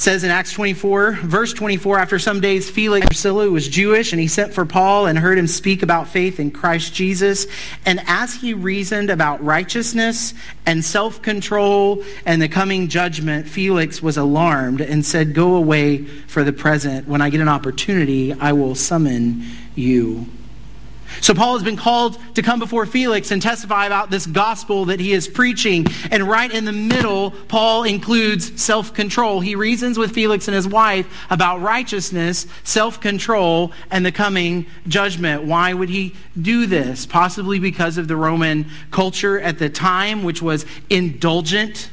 says 0.00 0.24
in 0.24 0.30
Acts 0.30 0.54
24, 0.54 1.12
verse 1.12 1.52
24, 1.52 1.98
after 1.98 2.18
some 2.18 2.40
days, 2.40 2.70
Felix 2.70 3.06
Drusilla 3.06 3.50
was 3.50 3.68
Jewish, 3.68 4.12
and 4.12 4.20
he 4.20 4.28
sent 4.28 4.54
for 4.54 4.64
Paul 4.64 5.06
and 5.06 5.18
heard 5.18 5.36
him 5.36 5.46
speak 5.46 5.82
about 5.82 6.08
faith 6.08 6.40
in 6.40 6.50
Christ 6.50 6.94
Jesus. 6.94 7.46
And 7.84 8.00
as 8.06 8.32
he 8.32 8.54
reasoned 8.54 9.10
about 9.10 9.44
righteousness 9.44 10.32
and 10.64 10.82
self 10.82 11.20
control 11.20 12.02
and 12.24 12.40
the 12.40 12.48
coming 12.48 12.88
judgment, 12.88 13.46
Felix 13.46 14.00
was 14.00 14.16
alarmed 14.16 14.80
and 14.80 15.04
said, 15.04 15.34
Go 15.34 15.54
away 15.54 16.04
for 16.04 16.44
the 16.44 16.52
present. 16.52 17.06
When 17.06 17.20
I 17.20 17.28
get 17.28 17.42
an 17.42 17.48
opportunity, 17.48 18.32
I 18.32 18.54
will 18.54 18.74
summon 18.74 19.44
you. 19.74 20.26
So 21.20 21.34
Paul 21.34 21.54
has 21.54 21.62
been 21.62 21.76
called 21.76 22.18
to 22.34 22.42
come 22.42 22.58
before 22.58 22.86
Felix 22.86 23.30
and 23.30 23.42
testify 23.42 23.86
about 23.86 24.10
this 24.10 24.26
gospel 24.26 24.86
that 24.86 25.00
he 25.00 25.12
is 25.12 25.28
preaching. 25.28 25.86
And 26.10 26.28
right 26.28 26.50
in 26.50 26.64
the 26.64 26.72
middle, 26.72 27.32
Paul 27.48 27.84
includes 27.84 28.60
self-control. 28.60 29.40
He 29.40 29.54
reasons 29.54 29.98
with 29.98 30.12
Felix 30.12 30.48
and 30.48 30.54
his 30.54 30.66
wife 30.68 31.06
about 31.28 31.60
righteousness, 31.60 32.46
self-control, 32.64 33.72
and 33.90 34.06
the 34.06 34.12
coming 34.12 34.66
judgment. 34.88 35.44
Why 35.44 35.74
would 35.74 35.88
he 35.88 36.14
do 36.40 36.66
this? 36.66 37.06
Possibly 37.06 37.58
because 37.58 37.98
of 37.98 38.08
the 38.08 38.16
Roman 38.16 38.66
culture 38.90 39.38
at 39.40 39.58
the 39.58 39.68
time, 39.68 40.22
which 40.22 40.40
was 40.40 40.64
indulgent 40.88 41.90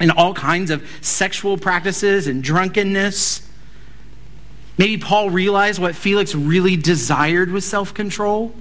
in 0.00 0.10
all 0.10 0.34
kinds 0.34 0.70
of 0.70 0.86
sexual 1.00 1.58
practices 1.58 2.26
and 2.26 2.42
drunkenness. 2.42 3.47
Maybe 4.78 4.96
Paul 4.96 5.30
realized 5.30 5.80
what 5.80 5.96
Felix 5.96 6.36
really 6.36 6.76
desired 6.76 7.50
was 7.50 7.66
self 7.66 7.92
control, 7.92 8.54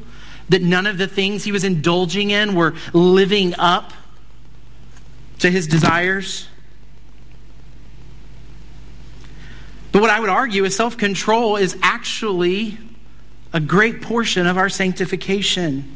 that 0.50 0.64
none 0.64 0.88
of 0.88 0.98
the 0.98 1.08
things 1.08 1.44
he 1.44 1.52
was 1.52 1.64
indulging 1.64 2.32
in 2.32 2.56
were 2.56 2.74
living 2.92 3.54
up 3.58 3.94
to 5.40 5.52
his 5.52 5.68
desires. 5.68 6.48
But 9.92 10.02
what 10.02 10.10
I 10.10 10.20
would 10.20 10.30
argue 10.30 10.66
is 10.66 10.76
self 10.76 10.98
control 10.98 11.56
is 11.56 11.78
actually 11.84 12.80
a 13.54 13.60
great 13.60 14.02
portion 14.02 14.48
of 14.48 14.58
our 14.58 14.70
sanctification. 14.70 15.94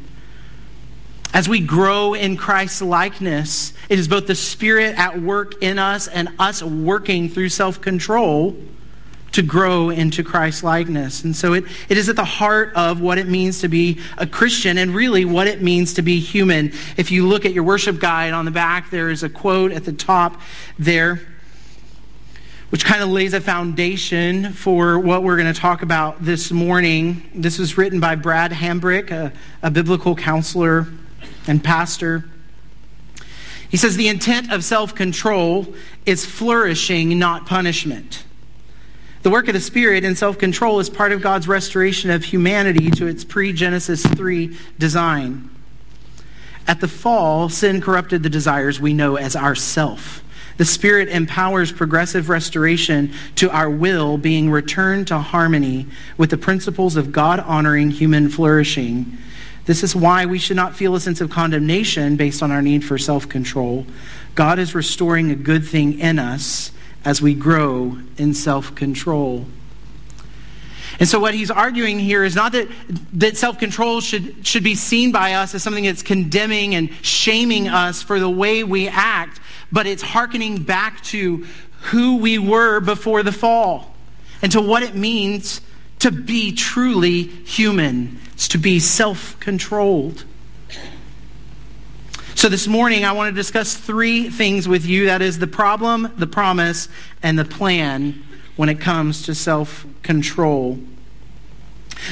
As 1.34 1.48
we 1.48 1.60
grow 1.60 2.14
in 2.14 2.36
Christ's 2.36 2.82
likeness, 2.82 3.72
it 3.88 3.98
is 3.98 4.06
both 4.06 4.26
the 4.26 4.34
Spirit 4.34 4.96
at 4.98 5.20
work 5.20 5.62
in 5.62 5.78
us 5.78 6.06
and 6.06 6.28
us 6.38 6.62
working 6.62 7.28
through 7.28 7.48
self 7.48 7.80
control 7.80 8.56
to 9.32 9.42
grow 9.42 9.90
into 9.90 10.22
Christ 10.22 10.62
likeness. 10.62 11.24
And 11.24 11.34
so 11.34 11.54
it, 11.54 11.64
it 11.88 11.96
is 11.96 12.08
at 12.08 12.16
the 12.16 12.24
heart 12.24 12.72
of 12.74 13.00
what 13.00 13.18
it 13.18 13.26
means 13.26 13.60
to 13.60 13.68
be 13.68 14.00
a 14.18 14.26
Christian 14.26 14.78
and 14.78 14.94
really 14.94 15.24
what 15.24 15.46
it 15.46 15.62
means 15.62 15.94
to 15.94 16.02
be 16.02 16.20
human. 16.20 16.72
If 16.96 17.10
you 17.10 17.26
look 17.26 17.44
at 17.44 17.52
your 17.52 17.64
worship 17.64 17.98
guide 17.98 18.32
on 18.32 18.44
the 18.44 18.50
back, 18.50 18.90
there 18.90 19.10
is 19.10 19.22
a 19.22 19.28
quote 19.28 19.72
at 19.72 19.84
the 19.84 19.92
top 19.92 20.40
there 20.78 21.20
which 22.72 22.86
kind 22.86 23.02
of 23.02 23.10
lays 23.10 23.34
a 23.34 23.40
foundation 23.40 24.50
for 24.50 24.98
what 24.98 25.22
we're 25.22 25.36
going 25.36 25.52
to 25.52 25.60
talk 25.60 25.82
about 25.82 26.24
this 26.24 26.50
morning. 26.50 27.22
This 27.34 27.58
was 27.58 27.76
written 27.76 28.00
by 28.00 28.14
Brad 28.14 28.50
Hambrick, 28.50 29.10
a, 29.10 29.30
a 29.62 29.70
biblical 29.70 30.16
counselor 30.16 30.86
and 31.46 31.62
pastor. 31.62 32.24
He 33.68 33.76
says, 33.76 33.98
The 33.98 34.08
intent 34.08 34.50
of 34.50 34.64
self 34.64 34.94
control 34.94 35.74
is 36.06 36.24
flourishing, 36.24 37.18
not 37.18 37.44
punishment. 37.44 38.24
The 39.22 39.30
work 39.30 39.46
of 39.46 39.54
the 39.54 39.60
Spirit 39.60 40.02
in 40.02 40.16
self 40.16 40.36
control 40.36 40.80
is 40.80 40.90
part 40.90 41.12
of 41.12 41.22
God's 41.22 41.46
restoration 41.46 42.10
of 42.10 42.24
humanity 42.24 42.90
to 42.90 43.06
its 43.06 43.24
pre 43.24 43.52
Genesis 43.52 44.04
3 44.04 44.56
design. 44.80 45.48
At 46.66 46.80
the 46.80 46.88
fall, 46.88 47.48
sin 47.48 47.80
corrupted 47.80 48.24
the 48.24 48.28
desires 48.28 48.80
we 48.80 48.92
know 48.92 49.16
as 49.16 49.36
ourself. 49.36 50.24
The 50.56 50.64
Spirit 50.64 51.08
empowers 51.08 51.70
progressive 51.70 52.28
restoration 52.28 53.12
to 53.36 53.48
our 53.50 53.70
will 53.70 54.18
being 54.18 54.50
returned 54.50 55.06
to 55.08 55.18
harmony 55.18 55.86
with 56.16 56.30
the 56.30 56.36
principles 56.36 56.96
of 56.96 57.12
God 57.12 57.38
honoring 57.40 57.92
human 57.92 58.28
flourishing. 58.28 59.18
This 59.66 59.84
is 59.84 59.94
why 59.94 60.26
we 60.26 60.40
should 60.40 60.56
not 60.56 60.74
feel 60.74 60.96
a 60.96 61.00
sense 61.00 61.20
of 61.20 61.30
condemnation 61.30 62.16
based 62.16 62.42
on 62.42 62.50
our 62.50 62.62
need 62.62 62.84
for 62.84 62.98
self 62.98 63.28
control. 63.28 63.86
God 64.34 64.58
is 64.58 64.74
restoring 64.74 65.30
a 65.30 65.36
good 65.36 65.64
thing 65.64 66.00
in 66.00 66.18
us 66.18 66.72
as 67.04 67.20
we 67.20 67.34
grow 67.34 67.98
in 68.16 68.34
self 68.34 68.74
control. 68.74 69.46
And 71.00 71.08
so, 71.08 71.18
what 71.18 71.34
he's 71.34 71.50
arguing 71.50 71.98
here 71.98 72.22
is 72.22 72.36
not 72.36 72.52
that, 72.52 72.68
that 73.14 73.36
self 73.36 73.58
control 73.58 74.00
should, 74.00 74.46
should 74.46 74.62
be 74.62 74.74
seen 74.74 75.12
by 75.12 75.34
us 75.34 75.54
as 75.54 75.62
something 75.62 75.84
that's 75.84 76.02
condemning 76.02 76.74
and 76.74 76.92
shaming 77.02 77.68
us 77.68 78.02
for 78.02 78.20
the 78.20 78.30
way 78.30 78.62
we 78.62 78.88
act, 78.88 79.40
but 79.70 79.86
it's 79.86 80.02
hearkening 80.02 80.62
back 80.62 81.02
to 81.04 81.46
who 81.82 82.18
we 82.18 82.38
were 82.38 82.80
before 82.80 83.22
the 83.22 83.32
fall 83.32 83.94
and 84.42 84.52
to 84.52 84.60
what 84.60 84.82
it 84.82 84.94
means 84.94 85.60
to 86.00 86.10
be 86.10 86.52
truly 86.52 87.22
human, 87.22 88.18
it's 88.32 88.48
to 88.48 88.58
be 88.58 88.80
self 88.80 89.38
controlled. 89.40 90.24
So 92.42 92.48
this 92.48 92.66
morning, 92.66 93.04
I 93.04 93.12
want 93.12 93.32
to 93.32 93.40
discuss 93.40 93.76
three 93.76 94.28
things 94.28 94.66
with 94.66 94.84
you 94.84 95.04
that 95.04 95.22
is, 95.22 95.38
the 95.38 95.46
problem, 95.46 96.12
the 96.16 96.26
promise, 96.26 96.88
and 97.22 97.38
the 97.38 97.44
plan 97.44 98.20
when 98.56 98.68
it 98.68 98.80
comes 98.80 99.22
to 99.26 99.34
self 99.36 99.86
control. 100.02 100.80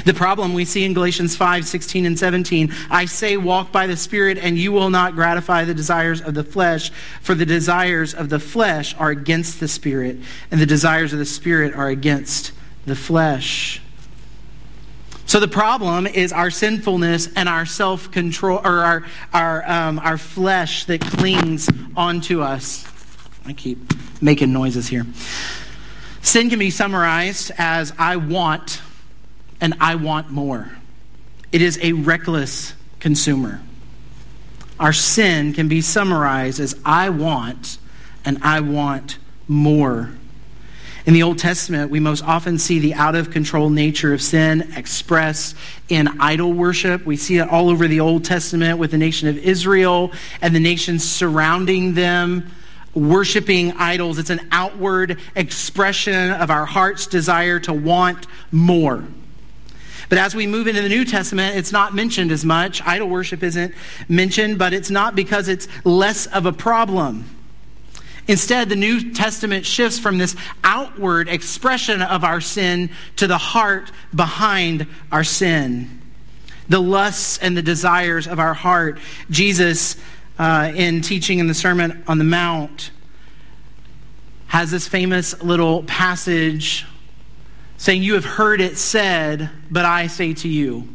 The 0.05 0.15
problem 0.15 0.55
we 0.55 0.65
see 0.65 0.85
in 0.85 0.95
Galatians 0.95 1.35
5 1.35 1.67
16 1.67 2.07
and 2.07 2.17
17. 2.17 2.73
I 2.93 3.07
say, 3.07 3.39
walk 3.39 3.73
by 3.73 3.89
the 3.89 3.97
Spirit, 3.97 4.39
and 4.39 4.57
you 4.57 4.71
will 4.71 4.89
not 4.89 5.17
gratify 5.17 5.65
the 5.65 5.75
desires 5.75 6.21
of 6.21 6.35
the 6.35 6.45
flesh, 6.45 6.93
for 7.21 7.35
the 7.35 7.45
desires 7.45 8.15
of 8.15 8.29
the 8.29 8.39
flesh 8.39 8.95
are 9.01 9.11
against 9.11 9.59
the 9.59 9.67
Spirit, 9.67 10.17
and 10.53 10.61
the 10.61 10.65
desires 10.67 11.13
of 11.13 11.19
the 11.19 11.27
Spirit 11.27 11.75
are 11.75 11.89
against 11.89 12.53
the 12.87 12.95
flesh. 12.95 13.83
So 15.31 15.39
the 15.39 15.47
problem 15.47 16.09
is 16.09 16.33
our 16.33 16.51
sinfulness 16.51 17.29
and 17.37 17.49
our 17.49 17.65
self 17.65 18.11
control, 18.11 18.59
or 18.65 18.81
our, 18.81 19.05
our, 19.33 19.71
um, 19.71 20.01
our 20.01 20.19
flesh 20.19 20.87
that 20.87 21.03
clings 21.03 21.69
onto 21.97 22.43
us. 22.43 22.85
I 23.47 23.53
keep 23.53 23.79
making 24.21 24.53
noises 24.53 24.89
here. 24.89 25.07
Sin 26.21 26.51
can 26.51 26.59
be 26.59 26.69
summarized 26.69 27.53
as 27.59 27.93
I 27.97 28.17
want 28.17 28.83
and 29.61 29.75
I 29.81 29.95
want 29.95 30.31
more. 30.31 30.73
It 31.53 31.63
is 31.63 31.79
a 31.81 31.93
reckless 31.93 32.75
consumer. 32.99 33.63
Our 34.81 34.93
sin 34.93 35.53
can 35.53 35.69
be 35.69 35.81
summarized 35.81 36.59
as 36.59 36.77
I 36.85 37.09
want 37.11 37.79
and 38.25 38.39
I 38.43 38.63
want 38.63 39.19
more. 39.47 40.11
In 41.11 41.15
the 41.15 41.25
Old 41.25 41.39
Testament, 41.39 41.91
we 41.91 41.99
most 41.99 42.23
often 42.23 42.57
see 42.57 42.79
the 42.79 42.95
out 42.95 43.17
of 43.17 43.33
control 43.33 43.69
nature 43.69 44.15
of 44.15 44.23
sin 44.23 44.73
expressed 44.77 45.57
in 45.89 46.07
idol 46.21 46.53
worship. 46.53 47.05
We 47.05 47.17
see 47.17 47.39
it 47.39 47.49
all 47.49 47.69
over 47.69 47.89
the 47.89 47.99
Old 47.99 48.25
Testament 48.25 48.79
with 48.79 48.93
the 48.93 48.97
nation 48.97 49.27
of 49.27 49.37
Israel 49.37 50.13
and 50.41 50.55
the 50.55 50.61
nations 50.61 51.03
surrounding 51.03 51.95
them 51.95 52.53
worshiping 52.95 53.73
idols. 53.73 54.19
It's 54.19 54.31
an 54.31 54.47
outward 54.53 55.19
expression 55.35 56.31
of 56.31 56.49
our 56.49 56.65
heart's 56.65 57.09
desire 57.09 57.59
to 57.59 57.73
want 57.73 58.29
more. 58.53 59.03
But 60.11 60.19
as 60.19 60.37
we 60.37 60.47
move 60.47 60.69
into 60.69 60.81
the 60.81 60.89
New 60.89 61.05
Testament, 61.05 61.57
it's 61.57 61.73
not 61.73 61.93
mentioned 61.93 62.31
as 62.31 62.45
much. 62.45 62.83
Idol 62.83 63.09
worship 63.09 63.43
isn't 63.43 63.75
mentioned, 64.09 64.61
but 64.61 64.73
it's 64.73 64.91
not 64.91 65.17
because 65.17 65.49
it's 65.49 65.67
less 65.85 66.27
of 66.27 66.47
a 66.47 66.53
problem. 66.53 67.25
Instead, 68.31 68.69
the 68.69 68.77
New 68.77 69.13
Testament 69.13 69.67
shifts 69.67 69.99
from 69.99 70.17
this 70.17 70.37
outward 70.63 71.29
expression 71.29 72.01
of 72.01 72.23
our 72.23 72.41
sin 72.41 72.89
to 73.17 73.27
the 73.27 73.37
heart 73.37 73.91
behind 74.15 74.87
our 75.11 75.25
sin. 75.25 76.01
The 76.69 76.79
lusts 76.79 77.39
and 77.39 77.57
the 77.57 77.63
desires 77.63 78.29
of 78.29 78.39
our 78.39 78.55
heart. 78.55 79.01
Jesus, 79.31 79.97
uh, 80.39 80.71
in 80.77 81.01
teaching 81.01 81.41
in 81.41 81.49
the 81.49 81.55
Sermon 81.55 82.05
on 82.07 82.19
the 82.19 82.25
Mount, 82.25 82.93
has 84.47 84.71
this 84.71 84.87
famous 84.87 85.43
little 85.43 85.83
passage 85.83 86.87
saying, 87.79 88.05
You 88.05 88.15
have 88.15 88.25
heard 88.25 88.61
it 88.61 88.79
said, 88.79 89.51
but 89.73 89.85
I 89.85 90.07
say 90.07 90.35
to 90.35 90.49
you. 90.49 90.89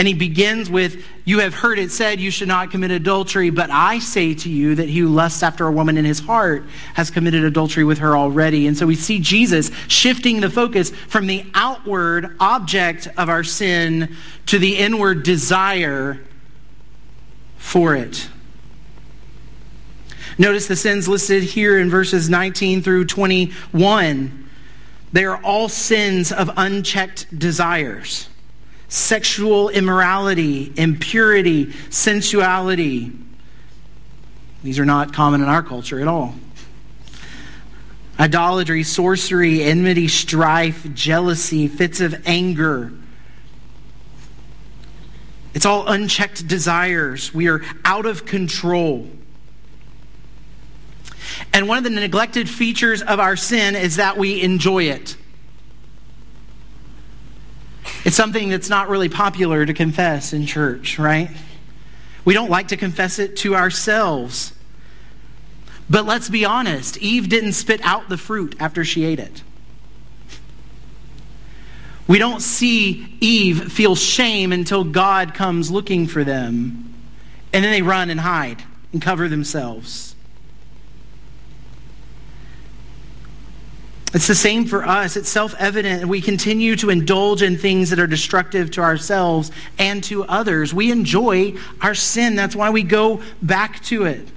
And 0.00 0.08
he 0.08 0.14
begins 0.14 0.70
with, 0.70 1.04
You 1.26 1.40
have 1.40 1.52
heard 1.52 1.78
it 1.78 1.90
said, 1.90 2.20
you 2.20 2.30
should 2.30 2.48
not 2.48 2.70
commit 2.70 2.90
adultery, 2.90 3.50
but 3.50 3.68
I 3.68 3.98
say 3.98 4.32
to 4.32 4.48
you 4.48 4.74
that 4.76 4.88
he 4.88 5.00
who 5.00 5.08
lusts 5.10 5.42
after 5.42 5.66
a 5.66 5.70
woman 5.70 5.98
in 5.98 6.06
his 6.06 6.20
heart 6.20 6.64
has 6.94 7.10
committed 7.10 7.44
adultery 7.44 7.84
with 7.84 7.98
her 7.98 8.16
already. 8.16 8.66
And 8.66 8.78
so 8.78 8.86
we 8.86 8.94
see 8.94 9.18
Jesus 9.20 9.70
shifting 9.88 10.40
the 10.40 10.48
focus 10.48 10.88
from 10.88 11.26
the 11.26 11.44
outward 11.52 12.34
object 12.40 13.08
of 13.18 13.28
our 13.28 13.44
sin 13.44 14.16
to 14.46 14.58
the 14.58 14.78
inward 14.78 15.22
desire 15.22 16.18
for 17.58 17.94
it. 17.94 18.30
Notice 20.38 20.66
the 20.66 20.76
sins 20.76 21.08
listed 21.08 21.42
here 21.42 21.78
in 21.78 21.90
verses 21.90 22.30
19 22.30 22.80
through 22.80 23.04
21. 23.04 24.48
They 25.12 25.24
are 25.26 25.44
all 25.44 25.68
sins 25.68 26.32
of 26.32 26.50
unchecked 26.56 27.38
desires 27.38 28.29
sexual 28.90 29.68
immorality, 29.70 30.72
impurity, 30.76 31.72
sensuality. 31.88 33.12
These 34.62 34.78
are 34.78 34.84
not 34.84 35.14
common 35.14 35.40
in 35.40 35.48
our 35.48 35.62
culture 35.62 36.00
at 36.00 36.08
all. 36.08 36.34
Idolatry, 38.18 38.82
sorcery, 38.82 39.62
enmity, 39.62 40.08
strife, 40.08 40.92
jealousy, 40.92 41.68
fits 41.68 42.00
of 42.00 42.26
anger. 42.26 42.92
It's 45.54 45.64
all 45.64 45.88
unchecked 45.88 46.46
desires. 46.46 47.32
We 47.32 47.48
are 47.48 47.62
out 47.84 48.06
of 48.06 48.26
control. 48.26 49.08
And 51.52 51.68
one 51.68 51.78
of 51.78 51.84
the 51.84 51.90
neglected 51.90 52.50
features 52.50 53.02
of 53.02 53.20
our 53.20 53.36
sin 53.36 53.76
is 53.76 53.96
that 53.96 54.18
we 54.18 54.42
enjoy 54.42 54.84
it. 54.84 55.16
It's 58.04 58.16
something 58.16 58.48
that's 58.48 58.68
not 58.68 58.88
really 58.88 59.08
popular 59.08 59.64
to 59.66 59.74
confess 59.74 60.32
in 60.32 60.46
church, 60.46 60.98
right? 60.98 61.30
We 62.24 62.34
don't 62.34 62.50
like 62.50 62.68
to 62.68 62.76
confess 62.76 63.18
it 63.18 63.36
to 63.38 63.54
ourselves. 63.54 64.52
But 65.88 66.06
let's 66.06 66.28
be 66.28 66.44
honest 66.44 66.98
Eve 66.98 67.28
didn't 67.28 67.52
spit 67.52 67.80
out 67.82 68.08
the 68.08 68.16
fruit 68.16 68.56
after 68.60 68.84
she 68.84 69.04
ate 69.04 69.18
it. 69.18 69.42
We 72.06 72.18
don't 72.18 72.40
see 72.40 73.16
Eve 73.20 73.72
feel 73.72 73.94
shame 73.94 74.52
until 74.52 74.82
God 74.82 75.34
comes 75.34 75.70
looking 75.70 76.06
for 76.06 76.24
them. 76.24 76.92
And 77.52 77.64
then 77.64 77.70
they 77.70 77.82
run 77.82 78.10
and 78.10 78.20
hide 78.20 78.62
and 78.92 79.00
cover 79.00 79.28
themselves. 79.28 80.09
It's 84.12 84.26
the 84.26 84.34
same 84.34 84.64
for 84.64 84.84
us. 84.84 85.16
It's 85.16 85.28
self 85.28 85.54
evident. 85.58 86.06
We 86.06 86.20
continue 86.20 86.74
to 86.76 86.90
indulge 86.90 87.42
in 87.42 87.56
things 87.56 87.90
that 87.90 88.00
are 88.00 88.08
destructive 88.08 88.70
to 88.72 88.80
ourselves 88.80 89.52
and 89.78 90.02
to 90.04 90.24
others. 90.24 90.74
We 90.74 90.90
enjoy 90.90 91.54
our 91.80 91.94
sin. 91.94 92.34
That's 92.34 92.56
why 92.56 92.70
we 92.70 92.82
go 92.82 93.22
back 93.40 93.82
to 93.84 94.04
it. 94.04 94.28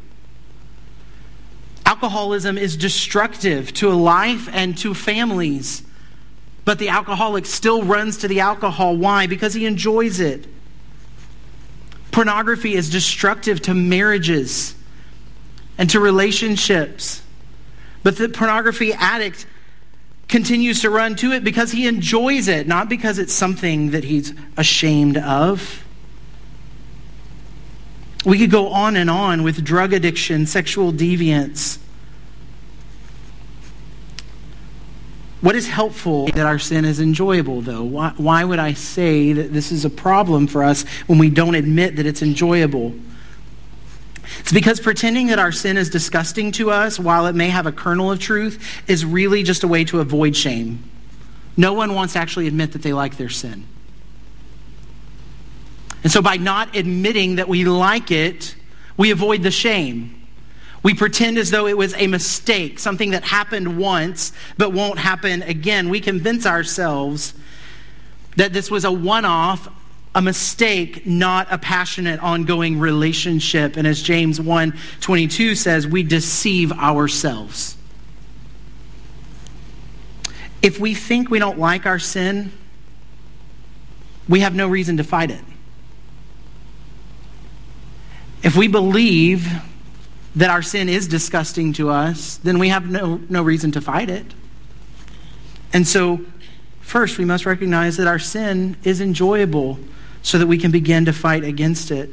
Alcoholism 1.85 2.57
is 2.57 2.77
destructive 2.77 3.73
to 3.73 3.91
a 3.91 3.93
life 3.93 4.47
and 4.53 4.77
to 4.77 4.93
families. 4.93 5.83
But 6.65 6.79
the 6.79 6.89
alcoholic 6.89 7.45
still 7.45 7.83
runs 7.83 8.17
to 8.17 8.27
the 8.27 8.39
alcohol. 8.39 8.95
Why? 8.95 9.27
Because 9.27 9.53
he 9.53 9.65
enjoys 9.65 10.19
it. 10.19 10.45
Pornography 12.11 12.75
is 12.75 12.91
destructive 12.91 13.59
to 13.63 13.73
marriages 13.73 14.75
and 15.79 15.89
to 15.89 15.99
relationships. 15.99 17.23
But 18.03 18.17
the 18.17 18.29
pornography 18.29 18.93
addict 18.93 19.47
continues 20.33 20.81
to 20.81 20.89
run 20.89 21.13
to 21.13 21.31
it 21.31 21.43
because 21.43 21.73
he 21.73 21.85
enjoys 21.85 22.47
it, 22.47 22.65
not 22.67 22.89
because 22.89 23.19
it's 23.19 23.31
something 23.31 23.91
that 23.91 24.03
he's 24.03 24.33
ashamed 24.57 25.15
of. 25.15 25.83
We 28.25 28.39
could 28.39 28.49
go 28.49 28.69
on 28.69 28.95
and 28.95 29.11
on 29.11 29.43
with 29.43 29.63
drug 29.63 29.93
addiction, 29.93 30.47
sexual 30.47 30.91
deviance. 30.91 31.77
What 35.41 35.55
is 35.55 35.67
helpful 35.67 36.25
that 36.29 36.47
our 36.47 36.57
sin 36.57 36.83
is 36.83 36.99
enjoyable, 36.99 37.61
though? 37.61 37.83
Why, 37.83 38.13
why 38.17 38.43
would 38.43 38.57
I 38.57 38.73
say 38.73 39.33
that 39.33 39.53
this 39.53 39.71
is 39.71 39.85
a 39.85 39.89
problem 39.91 40.47
for 40.47 40.63
us 40.63 40.81
when 41.05 41.19
we 41.19 41.29
don't 41.29 41.53
admit 41.53 41.97
that 41.97 42.07
it's 42.07 42.23
enjoyable? 42.23 42.95
It's 44.43 44.51
because 44.51 44.81
pretending 44.81 45.27
that 45.27 45.39
our 45.39 45.53
sin 45.53 45.77
is 45.77 45.89
disgusting 45.89 46.51
to 46.53 46.69
us, 46.69 46.99
while 46.99 47.27
it 47.27 47.33
may 47.33 47.47
have 47.47 47.65
a 47.65 47.71
kernel 47.71 48.11
of 48.11 48.19
truth, 48.19 48.83
is 48.89 49.05
really 49.05 49.41
just 49.41 49.63
a 49.63 49.69
way 49.69 49.85
to 49.85 50.01
avoid 50.01 50.35
shame. 50.35 50.83
No 51.55 51.71
one 51.71 51.95
wants 51.95 52.13
to 52.13 52.19
actually 52.19 52.47
admit 52.47 52.73
that 52.73 52.81
they 52.81 52.91
like 52.91 53.15
their 53.15 53.29
sin. 53.29 53.65
And 56.03 56.11
so 56.11 56.21
by 56.21 56.35
not 56.35 56.75
admitting 56.75 57.37
that 57.37 57.47
we 57.47 57.63
like 57.63 58.11
it, 58.11 58.55
we 58.97 59.11
avoid 59.11 59.43
the 59.43 59.51
shame. 59.51 60.27
We 60.83 60.93
pretend 60.93 61.37
as 61.37 61.49
though 61.49 61.65
it 61.65 61.77
was 61.77 61.93
a 61.95 62.07
mistake, 62.07 62.79
something 62.79 63.11
that 63.11 63.23
happened 63.23 63.77
once 63.77 64.33
but 64.57 64.73
won't 64.73 64.99
happen 64.99 65.41
again. 65.43 65.87
We 65.87 66.01
convince 66.01 66.45
ourselves 66.45 67.33
that 68.35 68.51
this 68.51 68.69
was 68.69 68.83
a 68.83 68.91
one 68.91 69.23
off, 69.23 69.69
a 70.15 70.21
mistake, 70.21 71.05
not 71.07 71.47
a 71.51 71.57
passionate, 71.57 72.19
ongoing 72.21 72.79
relationship. 72.79 73.77
And 73.77 73.87
as 73.87 74.01
James 74.01 74.39
1 74.39 74.73
22 74.99 75.55
says, 75.55 75.87
we 75.87 76.03
deceive 76.03 76.71
ourselves. 76.71 77.77
If 80.61 80.79
we 80.79 80.93
think 80.93 81.29
we 81.29 81.39
don't 81.39 81.59
like 81.59 81.85
our 81.85 81.99
sin, 81.99 82.51
we 84.29 84.41
have 84.41 84.55
no 84.55 84.67
reason 84.67 84.97
to 84.97 85.03
fight 85.03 85.31
it. 85.31 85.43
If 88.43 88.55
we 88.55 88.67
believe 88.67 89.51
that 90.35 90.49
our 90.49 90.61
sin 90.61 90.89
is 90.89 91.07
disgusting 91.07 91.73
to 91.73 91.89
us, 91.89 92.37
then 92.37 92.59
we 92.59 92.69
have 92.69 92.89
no, 92.89 93.21
no 93.29 93.43
reason 93.43 93.71
to 93.71 93.81
fight 93.81 94.09
it. 94.09 94.25
And 95.73 95.87
so, 95.87 96.21
first, 96.81 97.17
we 97.17 97.25
must 97.25 97.45
recognize 97.45 97.97
that 97.97 98.07
our 98.07 98.19
sin 98.19 98.77
is 98.83 99.01
enjoyable 99.01 99.79
so 100.23 100.39
that 100.39 100.47
we 100.47 100.57
can 100.57 100.71
begin 100.71 101.05
to 101.05 101.13
fight 101.13 101.43
against 101.43 101.91
it. 101.91 102.09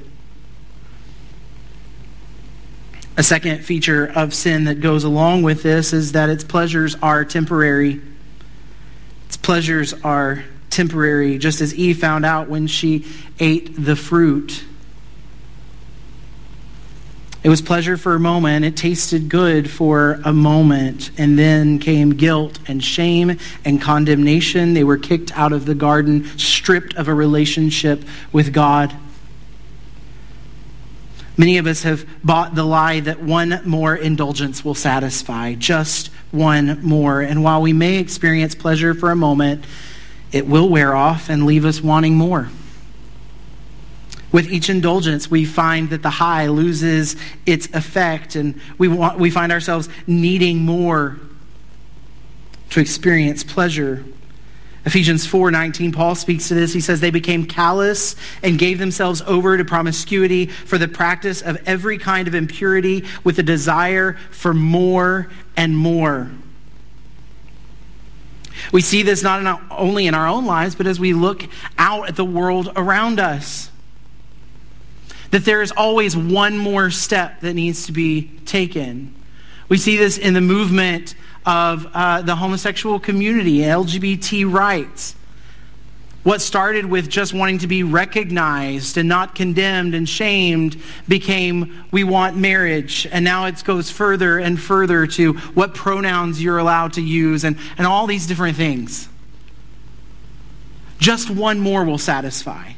A 3.16 3.22
second 3.22 3.64
feature 3.64 4.06
of 4.06 4.34
sin 4.34 4.64
that 4.64 4.80
goes 4.80 5.04
along 5.04 5.42
with 5.42 5.62
this 5.62 5.92
is 5.92 6.12
that 6.12 6.28
its 6.28 6.44
pleasures 6.44 6.96
are 7.02 7.24
temporary. 7.24 8.00
Its 9.26 9.36
pleasures 9.36 9.94
are 10.04 10.44
temporary, 10.70 11.38
just 11.38 11.60
as 11.60 11.74
Eve 11.74 11.98
found 11.98 12.24
out 12.24 12.48
when 12.48 12.66
she 12.66 13.06
ate 13.38 13.74
the 13.76 13.96
fruit. 13.96 14.64
It 17.42 17.48
was 17.48 17.62
pleasure 17.62 17.96
for 17.96 18.14
a 18.14 18.20
moment. 18.20 18.66
It 18.66 18.76
tasted 18.76 19.30
good 19.30 19.70
for 19.70 20.20
a 20.24 20.32
moment. 20.32 21.10
And 21.16 21.38
then 21.38 21.78
came 21.78 22.10
guilt 22.10 22.58
and 22.66 22.84
shame 22.84 23.38
and 23.64 23.80
condemnation. 23.80 24.74
They 24.74 24.84
were 24.84 24.98
kicked 24.98 25.36
out 25.36 25.52
of 25.52 25.64
the 25.64 25.74
garden, 25.74 26.26
stripped 26.38 26.94
of 26.96 27.08
a 27.08 27.14
relationship 27.14 28.04
with 28.30 28.52
God. 28.52 28.94
Many 31.38 31.56
of 31.56 31.66
us 31.66 31.84
have 31.84 32.06
bought 32.22 32.54
the 32.54 32.64
lie 32.64 33.00
that 33.00 33.22
one 33.22 33.62
more 33.64 33.96
indulgence 33.96 34.62
will 34.62 34.74
satisfy, 34.74 35.54
just 35.54 36.08
one 36.32 36.82
more. 36.82 37.22
And 37.22 37.42
while 37.42 37.62
we 37.62 37.72
may 37.72 37.96
experience 37.96 38.54
pleasure 38.54 38.92
for 38.92 39.10
a 39.10 39.16
moment, 39.16 39.64
it 40.32 40.46
will 40.46 40.68
wear 40.68 40.94
off 40.94 41.30
and 41.30 41.46
leave 41.46 41.64
us 41.64 41.80
wanting 41.80 42.16
more. 42.16 42.50
With 44.32 44.50
each 44.50 44.70
indulgence, 44.70 45.30
we 45.30 45.44
find 45.44 45.90
that 45.90 46.02
the 46.02 46.10
high 46.10 46.46
loses 46.46 47.16
its 47.46 47.66
effect, 47.74 48.36
and 48.36 48.60
we, 48.78 48.86
want, 48.86 49.18
we 49.18 49.30
find 49.30 49.50
ourselves 49.50 49.88
needing 50.06 50.58
more 50.58 51.18
to 52.70 52.80
experience 52.80 53.42
pleasure. 53.42 54.04
Ephesians 54.84 55.26
4:19 55.26 55.92
Paul 55.92 56.14
speaks 56.14 56.48
to 56.48 56.54
this. 56.54 56.72
He 56.72 56.80
says 56.80 57.00
they 57.00 57.10
became 57.10 57.44
callous 57.44 58.16
and 58.42 58.58
gave 58.58 58.78
themselves 58.78 59.20
over 59.26 59.58
to 59.58 59.64
promiscuity 59.64 60.46
for 60.46 60.78
the 60.78 60.88
practice 60.88 61.42
of 61.42 61.58
every 61.66 61.98
kind 61.98 62.26
of 62.28 62.34
impurity 62.34 63.04
with 63.22 63.38
a 63.38 63.42
desire 63.42 64.16
for 64.30 64.54
more 64.54 65.28
and 65.56 65.76
more. 65.76 66.30
We 68.72 68.80
see 68.80 69.02
this 69.02 69.22
not 69.22 69.40
in 69.40 69.68
only 69.70 70.06
in 70.06 70.14
our 70.14 70.26
own 70.26 70.46
lives, 70.46 70.74
but 70.74 70.86
as 70.86 71.00
we 71.00 71.12
look 71.12 71.46
out 71.76 72.08
at 72.08 72.16
the 72.16 72.24
world 72.24 72.72
around 72.76 73.18
us 73.18 73.69
that 75.30 75.44
there 75.44 75.62
is 75.62 75.72
always 75.72 76.16
one 76.16 76.58
more 76.58 76.90
step 76.90 77.40
that 77.40 77.54
needs 77.54 77.86
to 77.86 77.92
be 77.92 78.28
taken. 78.44 79.14
We 79.68 79.78
see 79.78 79.96
this 79.96 80.18
in 80.18 80.34
the 80.34 80.40
movement 80.40 81.14
of 81.46 81.86
uh, 81.94 82.22
the 82.22 82.36
homosexual 82.36 82.98
community, 82.98 83.58
LGBT 83.58 84.52
rights. 84.52 85.14
What 86.22 86.42
started 86.42 86.84
with 86.84 87.08
just 87.08 87.32
wanting 87.32 87.58
to 87.58 87.66
be 87.66 87.82
recognized 87.82 88.98
and 88.98 89.08
not 89.08 89.34
condemned 89.34 89.94
and 89.94 90.06
shamed 90.06 90.76
became 91.08 91.84
we 91.90 92.04
want 92.04 92.36
marriage. 92.36 93.06
And 93.10 93.24
now 93.24 93.46
it 93.46 93.64
goes 93.64 93.90
further 93.90 94.38
and 94.38 94.60
further 94.60 95.06
to 95.06 95.32
what 95.54 95.74
pronouns 95.74 96.42
you're 96.42 96.58
allowed 96.58 96.92
to 96.94 97.00
use 97.00 97.44
and, 97.44 97.56
and 97.78 97.86
all 97.86 98.06
these 98.06 98.26
different 98.26 98.56
things. 98.56 99.08
Just 100.98 101.30
one 101.30 101.58
more 101.58 101.84
will 101.84 101.96
satisfy. 101.96 102.72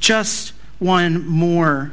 Just 0.00 0.54
one 0.78 1.26
more. 1.26 1.92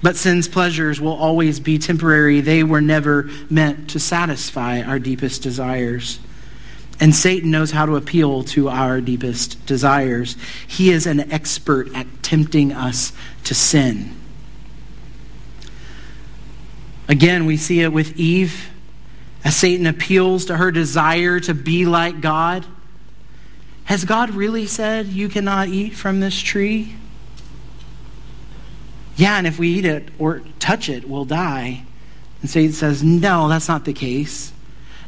But 0.00 0.16
sin's 0.16 0.46
pleasures 0.46 1.00
will 1.00 1.14
always 1.14 1.58
be 1.58 1.78
temporary. 1.78 2.40
They 2.40 2.62
were 2.62 2.80
never 2.80 3.28
meant 3.50 3.90
to 3.90 3.98
satisfy 3.98 4.80
our 4.80 4.98
deepest 4.98 5.42
desires. 5.42 6.20
And 7.00 7.14
Satan 7.14 7.50
knows 7.50 7.70
how 7.70 7.86
to 7.86 7.96
appeal 7.96 8.42
to 8.44 8.68
our 8.68 9.00
deepest 9.00 9.64
desires. 9.66 10.36
He 10.66 10.90
is 10.90 11.06
an 11.06 11.32
expert 11.32 11.94
at 11.94 12.06
tempting 12.22 12.72
us 12.72 13.12
to 13.44 13.54
sin. 13.54 14.14
Again, 17.08 17.46
we 17.46 17.56
see 17.56 17.80
it 17.80 17.92
with 17.92 18.18
Eve 18.18 18.70
as 19.44 19.56
Satan 19.56 19.86
appeals 19.86 20.44
to 20.46 20.56
her 20.56 20.70
desire 20.70 21.40
to 21.40 21.54
be 21.54 21.86
like 21.86 22.20
God. 22.20 22.66
Has 23.88 24.04
God 24.04 24.32
really 24.32 24.66
said 24.66 25.06
you 25.06 25.30
cannot 25.30 25.68
eat 25.68 25.94
from 25.94 26.20
this 26.20 26.38
tree? 26.38 26.94
Yeah, 29.16 29.38
and 29.38 29.46
if 29.46 29.58
we 29.58 29.68
eat 29.70 29.86
it 29.86 30.10
or 30.18 30.42
touch 30.58 30.90
it, 30.90 31.08
we'll 31.08 31.24
die. 31.24 31.86
And 32.42 32.50
Satan 32.50 32.74
says, 32.74 33.02
No, 33.02 33.48
that's 33.48 33.66
not 33.66 33.86
the 33.86 33.94
case. 33.94 34.52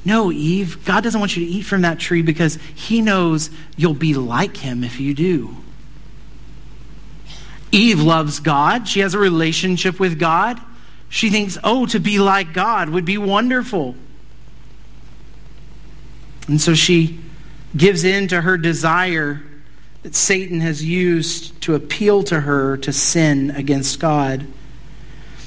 No, 0.03 0.33
Eve, 0.33 0.83
God 0.87 1.05
doesn't 1.05 1.21
want 1.21 1.37
you 1.37 1.45
to 1.45 1.53
eat 1.53 1.66
from 1.66 1.83
that 1.83 1.99
tree 1.99 2.23
because 2.23 2.59
he 2.75 3.03
knows 3.03 3.51
you'll 3.77 3.93
be 3.93 4.14
like 4.14 4.57
him 4.57 4.83
if 4.83 4.99
you 4.99 5.12
do. 5.12 5.59
Eve 7.71 8.01
loves 8.01 8.40
God. 8.40 8.88
She 8.88 9.01
has 9.01 9.12
a 9.12 9.19
relationship 9.19 10.01
with 10.01 10.19
God. 10.19 10.59
She 11.11 11.29
thinks, 11.29 11.59
oh, 11.62 11.85
to 11.85 12.01
be 12.01 12.19
like 12.19 12.55
God 12.55 12.88
would 12.88 13.05
be 13.05 13.19
wonderful. 13.19 13.95
And 16.49 16.59
so 16.59 16.73
she 16.73 17.21
gives 17.77 18.05
in 18.05 18.29
to 18.29 18.41
her 18.41 18.57
desire 18.57 19.43
that 20.03 20.15
Satan 20.15 20.61
has 20.61 20.85
used 20.85 21.61
to 21.63 21.75
appeal 21.75 22.23
to 22.25 22.41
her 22.41 22.77
to 22.79 22.93
sin 22.93 23.51
against 23.51 24.01
God. 24.01 24.47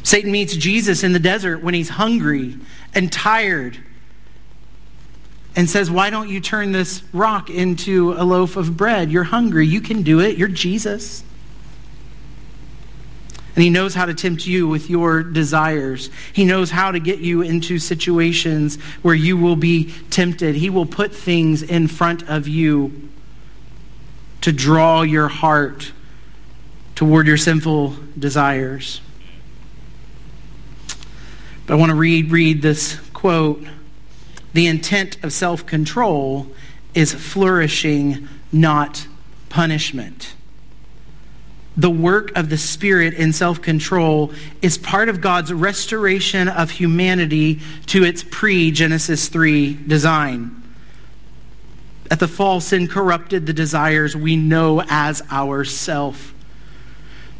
Satan 0.03 0.31
meets 0.31 0.55
Jesus 0.55 1.03
in 1.03 1.13
the 1.13 1.19
desert 1.19 1.63
when 1.63 1.73
he's 1.73 1.89
hungry 1.89 2.57
and 2.93 3.11
tired 3.11 3.79
and 5.55 5.69
says, 5.69 5.89
Why 5.89 6.09
don't 6.09 6.29
you 6.29 6.39
turn 6.39 6.71
this 6.71 7.03
rock 7.13 7.49
into 7.49 8.13
a 8.13 8.23
loaf 8.23 8.57
of 8.57 8.75
bread? 8.75 9.11
You're 9.11 9.23
hungry. 9.23 9.65
You 9.65 9.81
can 9.81 10.03
do 10.03 10.19
it. 10.19 10.37
You're 10.37 10.47
Jesus. 10.47 11.23
And 13.55 13.63
he 13.63 13.69
knows 13.69 13.93
how 13.93 14.05
to 14.05 14.15
tempt 14.15 14.47
you 14.47 14.67
with 14.67 14.89
your 14.89 15.21
desires. 15.21 16.09
He 16.33 16.43
knows 16.43 16.71
how 16.71 16.91
to 16.91 16.99
get 16.99 17.19
you 17.19 17.43
into 17.43 17.77
situations 17.77 18.77
where 19.03 19.13
you 19.13 19.37
will 19.37 19.55
be 19.55 19.93
tempted. 20.09 20.55
He 20.55 20.71
will 20.71 20.87
put 20.87 21.13
things 21.13 21.61
in 21.61 21.87
front 21.87 22.27
of 22.27 22.47
you 22.47 23.09
to 24.41 24.51
draw 24.51 25.03
your 25.03 25.27
heart 25.27 25.91
toward 26.95 27.27
your 27.27 27.37
sinful 27.37 27.95
desires. 28.17 29.01
But 31.67 31.75
I 31.75 31.77
want 31.77 31.91
to 31.91 31.95
read, 31.95 32.31
read 32.31 32.61
this 32.63 32.99
quote. 33.13 33.63
The 34.53 34.65
intent 34.65 35.23
of 35.23 35.31
self 35.31 35.65
control 35.65 36.47
is 36.95 37.13
flourishing, 37.13 38.27
not 38.51 39.07
punishment 39.49 40.33
the 41.75 41.89
work 41.89 42.35
of 42.37 42.49
the 42.49 42.57
Spirit 42.57 43.15
in 43.15 43.33
self 43.33 43.61
control 43.61 44.31
is 44.61 44.77
part 44.77 45.09
of 45.09 45.21
God's 45.21 45.51
restoration 45.51 46.47
of 46.47 46.71
humanity 46.71 47.61
to 47.87 48.03
its 48.03 48.23
pre 48.23 48.71
Genesis 48.71 49.27
3 49.27 49.73
design. 49.73 50.61
At 52.11 52.19
the 52.19 52.27
fall, 52.27 52.61
sin 52.61 52.87
corrupted 52.87 53.47
the 53.47 53.53
desires 53.53 54.15
we 54.15 54.35
know 54.35 54.83
as 54.87 55.23
ourself. 55.31 56.33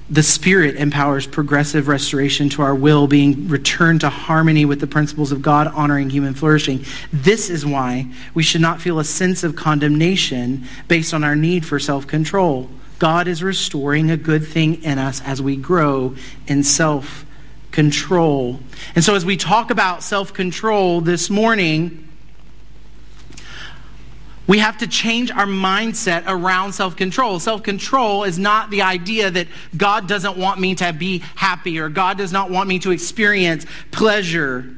The 0.10 0.24
Spirit 0.24 0.76
empowers 0.76 1.28
progressive 1.28 1.88
restoration 1.88 2.50
to 2.50 2.62
our 2.64 2.76
will, 2.76 3.08
being 3.08 3.48
returned 3.48 4.02
to 4.02 4.10
harmony 4.10 4.66
with 4.66 4.80
the 4.80 4.88
principles 4.88 5.32
of 5.32 5.42
God, 5.42 5.68
honoring 5.68 6.10
human 6.10 6.34
flourishing. 6.34 6.86
This 7.12 7.50
is 7.50 7.66
why 7.66 8.12
we 8.34 8.44
should 8.44 8.62
not 8.62 8.82
feel 8.82 9.00
a 9.00 9.04
sense 9.04 9.44
of 9.44 9.56
condemnation 9.56 10.66
based 10.88 11.14
on 11.14 11.24
our 11.24 11.36
need 11.36 11.66
for 11.66 11.78
self 11.78 12.08
control. 12.08 12.70
God 13.04 13.28
is 13.28 13.44
restoring 13.44 14.10
a 14.12 14.16
good 14.16 14.48
thing 14.48 14.82
in 14.86 14.98
us 14.98 15.22
as 15.26 15.42
we 15.42 15.58
grow 15.58 16.16
in 16.48 16.64
self 16.64 17.26
control. 17.70 18.62
And 18.96 19.04
so, 19.04 19.16
as 19.16 19.26
we 19.26 19.36
talk 19.36 19.72
about 19.72 20.04
self 20.04 20.34
control 20.34 21.02
this 21.02 21.30
morning, 21.30 22.08
we 24.48 24.60
have 24.60 24.78
to 24.78 24.88
change 24.88 25.32
our 25.32 25.46
mindset 25.46 26.24
around 26.28 26.72
self 26.72 26.96
control. 26.96 27.42
Self 27.42 27.62
control 27.62 28.24
is 28.24 28.40
not 28.40 28.70
the 28.70 28.84
idea 28.84 29.30
that 29.30 29.50
God 29.76 30.08
doesn't 30.08 30.38
want 30.38 30.62
me 30.62 30.76
to 30.76 30.94
be 30.94 31.18
happy 31.36 31.80
or 31.80 31.90
God 31.90 32.18
does 32.18 32.32
not 32.32 32.52
want 32.52 32.70
me 32.70 32.80
to 32.80 32.92
experience 32.92 33.66
pleasure. 33.92 34.78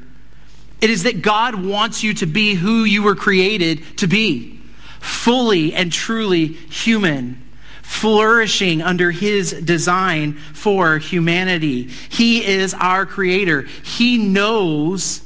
It 0.80 0.90
is 0.90 1.04
that 1.04 1.22
God 1.22 1.64
wants 1.64 2.02
you 2.02 2.12
to 2.14 2.26
be 2.26 2.54
who 2.54 2.82
you 2.82 3.04
were 3.04 3.14
created 3.14 3.84
to 3.98 4.08
be 4.08 4.58
fully 4.98 5.74
and 5.74 5.92
truly 5.92 6.46
human 6.46 7.45
flourishing 7.86 8.82
under 8.82 9.12
his 9.12 9.52
design 9.52 10.32
for 10.32 10.98
humanity. 10.98 11.84
He 11.84 12.44
is 12.44 12.74
our 12.74 13.06
creator. 13.06 13.62
He 13.84 14.18
knows 14.18 15.22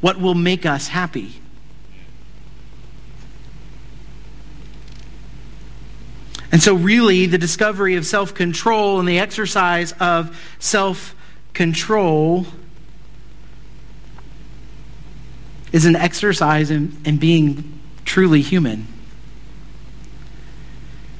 what 0.00 0.20
will 0.20 0.34
make 0.34 0.66
us 0.66 0.88
happy. 0.88 1.40
And 6.50 6.60
so, 6.60 6.74
really, 6.74 7.26
the 7.26 7.38
discovery 7.38 7.94
of 7.94 8.04
self 8.04 8.34
control 8.34 8.98
and 8.98 9.08
the 9.08 9.20
exercise 9.20 9.92
of 10.00 10.36
self 10.58 11.14
control 11.54 12.46
is 15.72 15.86
an 15.86 15.94
exercise 15.94 16.72
in, 16.72 16.96
in 17.04 17.18
being 17.18 17.78
truly 18.04 18.42
human. 18.42 18.88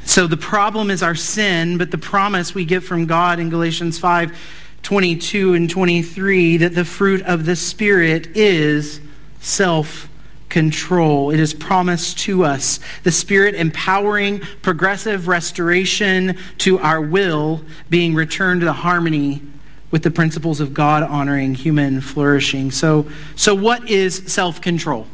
So 0.07 0.29
the 0.29 0.37
problem 0.37 0.91
is 0.91 1.03
our 1.03 1.17
sin, 1.17 1.79
but 1.79 1.91
the 1.91 1.99
promise 1.99 2.55
we 2.55 2.65
get 2.65 2.83
from 2.83 3.07
God 3.07 3.39
in 3.39 3.51
Galatians 3.51 3.99
5 3.99 4.37
22 4.83 5.55
and 5.55 5.69
23 5.69 6.59
that 6.59 6.77
the 6.77 6.85
fruit 6.85 7.21
of 7.23 7.45
the 7.45 7.57
Spirit 7.57 8.29
is 8.37 9.01
self 9.41 10.09
control. 10.49 11.33
It 11.33 11.41
is 11.41 11.53
promised 11.53 12.19
to 12.21 12.45
us. 12.45 12.79
The 13.03 13.11
Spirit 13.11 13.57
empowering 13.57 14.43
progressive 14.63 15.27
restoration 15.27 16.39
to 16.59 16.79
our 16.79 17.01
will, 17.01 17.63
being 17.91 18.15
returned 18.15 18.61
to 18.61 18.65
the 18.65 18.73
harmony 18.73 19.43
with 19.91 20.05
the 20.05 20.11
principles 20.13 20.61
of 20.61 20.73
God 20.73 21.03
honoring 21.03 21.57
human 21.57 22.01
flourishing. 22.01 22.71
So, 22.71 23.11
so 23.35 23.57
what 23.57 23.91
is 23.91 24.33
self 24.33 24.61
control? 24.61 25.09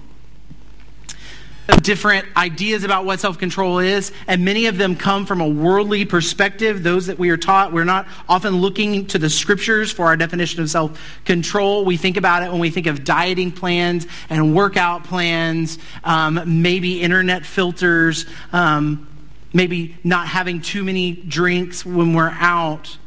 Different 1.82 2.26
ideas 2.36 2.84
about 2.84 3.04
what 3.04 3.20
self 3.20 3.38
control 3.38 3.78
is, 3.78 4.12
and 4.26 4.44
many 4.44 4.66
of 4.66 4.78
them 4.78 4.96
come 4.96 5.26
from 5.26 5.40
a 5.40 5.48
worldly 5.48 6.04
perspective. 6.04 6.82
Those 6.82 7.06
that 7.06 7.18
we 7.18 7.30
are 7.30 7.36
taught, 7.36 7.72
we're 7.72 7.84
not 7.84 8.06
often 8.28 8.56
looking 8.56 9.06
to 9.06 9.18
the 9.18 9.30
scriptures 9.30 9.92
for 9.92 10.06
our 10.06 10.16
definition 10.16 10.60
of 10.60 10.70
self 10.70 11.00
control. 11.24 11.84
We 11.84 11.96
think 11.96 12.16
about 12.16 12.42
it 12.42 12.50
when 12.50 12.60
we 12.60 12.70
think 12.70 12.86
of 12.86 13.04
dieting 13.04 13.52
plans 13.52 14.06
and 14.28 14.54
workout 14.54 15.04
plans, 15.04 15.78
um, 16.04 16.62
maybe 16.62 17.00
internet 17.00 17.46
filters, 17.46 18.26
um, 18.52 19.08
maybe 19.52 19.96
not 20.02 20.26
having 20.26 20.60
too 20.60 20.82
many 20.82 21.12
drinks 21.12 21.86
when 21.86 22.14
we're 22.14 22.30
out. 22.30 22.98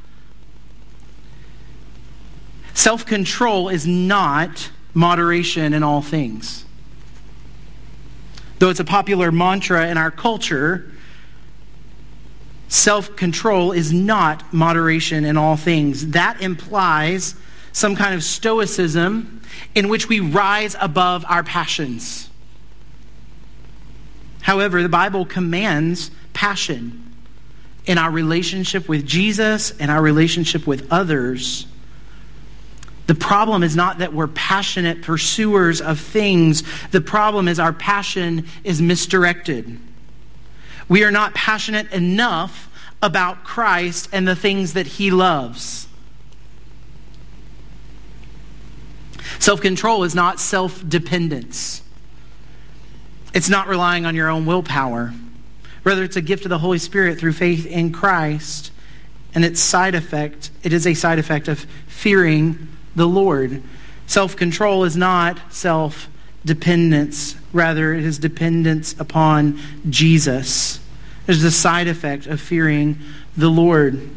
Self 2.73 3.05
control 3.05 3.69
is 3.69 3.85
not 3.85 4.69
moderation 4.93 5.73
in 5.73 5.83
all 5.83 6.01
things. 6.01 6.64
Though 8.59 8.69
it's 8.69 8.79
a 8.79 8.85
popular 8.85 9.31
mantra 9.31 9.87
in 9.87 9.97
our 9.97 10.11
culture, 10.11 10.91
self 12.67 13.15
control 13.15 13.71
is 13.71 13.91
not 13.91 14.53
moderation 14.53 15.25
in 15.25 15.37
all 15.37 15.57
things. 15.57 16.11
That 16.11 16.41
implies 16.41 17.35
some 17.71 17.95
kind 17.95 18.15
of 18.15 18.23
stoicism 18.23 19.41
in 19.73 19.89
which 19.89 20.07
we 20.07 20.19
rise 20.19 20.75
above 20.79 21.25
our 21.27 21.43
passions. 21.43 22.29
However, 24.41 24.81
the 24.83 24.89
Bible 24.89 25.25
commands 25.25 26.11
passion 26.33 27.13
in 27.85 27.97
our 27.97 28.11
relationship 28.11 28.87
with 28.87 29.05
Jesus 29.05 29.71
and 29.79 29.91
our 29.91 30.01
relationship 30.01 30.65
with 30.65 30.87
others. 30.91 31.67
The 33.07 33.15
problem 33.15 33.61
is 33.61 33.75
not 33.75 33.99
that 33.99 34.13
we're 34.13 34.27
passionate 34.27 35.01
pursuers 35.01 35.79
of 35.79 35.99
things. 35.99 36.63
The 36.89 37.01
problem 37.01 37.47
is 37.47 37.59
our 37.59 37.73
passion 37.73 38.47
is 38.63 38.81
misdirected. 38.81 39.79
We 40.87 41.03
are 41.03 41.11
not 41.11 41.33
passionate 41.33 41.91
enough 41.91 42.69
about 43.01 43.43
Christ 43.43 44.09
and 44.11 44.27
the 44.27 44.35
things 44.35 44.73
that 44.73 44.87
he 44.87 45.11
loves. 45.11 45.87
Self 49.39 49.61
control 49.61 50.03
is 50.03 50.15
not 50.15 50.39
self 50.39 50.87
dependence, 50.87 51.83
it's 53.33 53.49
not 53.49 53.67
relying 53.67 54.05
on 54.05 54.15
your 54.15 54.29
own 54.29 54.45
willpower. 54.45 55.13
Rather, 55.83 56.03
it's 56.03 56.15
a 56.15 56.21
gift 56.21 56.45
of 56.45 56.49
the 56.49 56.57
Holy 56.57 56.79
Spirit 56.79 57.19
through 57.19 57.33
faith 57.33 57.67
in 57.67 57.91
Christ. 57.91 58.71
And 59.35 59.45
its 59.45 59.59
side 59.59 59.93
effect, 59.93 60.49
it 60.63 60.73
is 60.73 60.87
a 60.87 60.95
side 60.95 61.19
effect 61.19 61.47
of 61.47 61.59
fearing 61.87 62.69
the 62.95 63.07
Lord. 63.07 63.61
Self 64.07 64.35
control 64.35 64.83
is 64.83 64.95
not 64.95 65.39
self 65.53 66.07
dependence, 66.45 67.35
rather, 67.51 67.93
it 67.93 68.03
is 68.03 68.19
dependence 68.19 68.95
upon 68.99 69.59
Jesus. 69.89 70.79
Is 71.27 71.43
a 71.43 71.49
side 71.49 71.87
effect 71.87 72.27
of 72.27 72.39
fearing 72.39 72.99
the 73.35 73.49
Lord. 73.49 74.11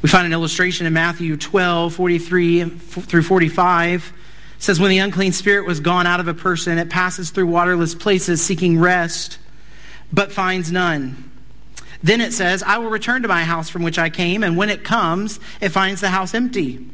We 0.00 0.08
find 0.08 0.26
an 0.26 0.32
illustration 0.32 0.86
in 0.86 0.92
Matthew 0.92 1.36
12, 1.36 1.94
43 1.94 2.64
through 2.68 3.22
45. 3.22 4.12
It 4.56 4.62
says, 4.62 4.78
When 4.78 4.90
the 4.90 4.98
unclean 4.98 5.32
spirit 5.32 5.66
was 5.66 5.80
gone 5.80 6.06
out 6.06 6.20
of 6.20 6.28
a 6.28 6.34
person, 6.34 6.78
it 6.78 6.88
passes 6.88 7.30
through 7.30 7.46
waterless 7.46 7.96
places 7.96 8.40
seeking 8.40 8.78
rest, 8.78 9.38
but 10.12 10.30
finds 10.30 10.70
none. 10.70 11.31
Then 12.02 12.20
it 12.20 12.32
says, 12.32 12.62
I 12.62 12.78
will 12.78 12.90
return 12.90 13.22
to 13.22 13.28
my 13.28 13.44
house 13.44 13.68
from 13.68 13.82
which 13.82 13.98
I 13.98 14.10
came, 14.10 14.42
and 14.42 14.56
when 14.56 14.70
it 14.70 14.84
comes, 14.84 15.38
it 15.60 15.68
finds 15.68 16.00
the 16.00 16.08
house 16.08 16.34
empty 16.34 16.84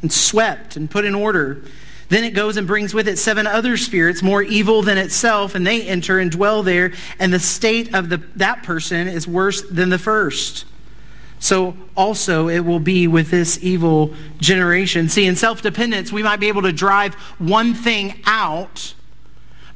and 0.00 0.12
swept 0.12 0.76
and 0.76 0.90
put 0.90 1.04
in 1.04 1.14
order. 1.14 1.62
Then 2.08 2.24
it 2.24 2.34
goes 2.34 2.56
and 2.56 2.66
brings 2.66 2.92
with 2.92 3.08
it 3.08 3.18
seven 3.18 3.46
other 3.46 3.76
spirits 3.76 4.22
more 4.22 4.42
evil 4.42 4.82
than 4.82 4.98
itself, 4.98 5.54
and 5.54 5.66
they 5.66 5.82
enter 5.82 6.18
and 6.18 6.30
dwell 6.30 6.62
there, 6.62 6.92
and 7.18 7.32
the 7.32 7.40
state 7.40 7.94
of 7.94 8.10
the, 8.10 8.18
that 8.36 8.62
person 8.62 9.08
is 9.08 9.26
worse 9.26 9.62
than 9.62 9.88
the 9.88 9.98
first. 9.98 10.66
So 11.38 11.76
also 11.96 12.48
it 12.48 12.60
will 12.60 12.78
be 12.78 13.08
with 13.08 13.30
this 13.30 13.58
evil 13.62 14.14
generation. 14.38 15.08
See, 15.08 15.26
in 15.26 15.34
self 15.34 15.62
dependence, 15.62 16.12
we 16.12 16.22
might 16.22 16.38
be 16.38 16.48
able 16.48 16.62
to 16.62 16.72
drive 16.72 17.14
one 17.38 17.74
thing 17.74 18.20
out, 18.26 18.94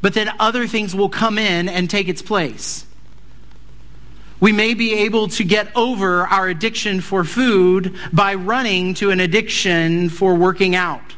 but 0.00 0.14
then 0.14 0.30
other 0.38 0.68
things 0.68 0.94
will 0.94 1.09
come 1.09 1.38
in 1.38 1.68
and 1.68 1.90
take 1.90 2.09
its 2.09 2.22
place. 2.22 2.87
We 4.38 4.53
may 4.53 4.75
be 4.75 4.92
able 4.94 5.29
to 5.29 5.44
get 5.44 5.75
over 5.75 6.27
our 6.27 6.49
addiction 6.49 7.01
for 7.01 7.25
food 7.25 7.96
by 8.12 8.35
running 8.35 8.94
to 8.94 9.11
an 9.11 9.20
addiction 9.20 10.11
for 10.11 10.35
working 10.35 10.75
out. 10.75 11.14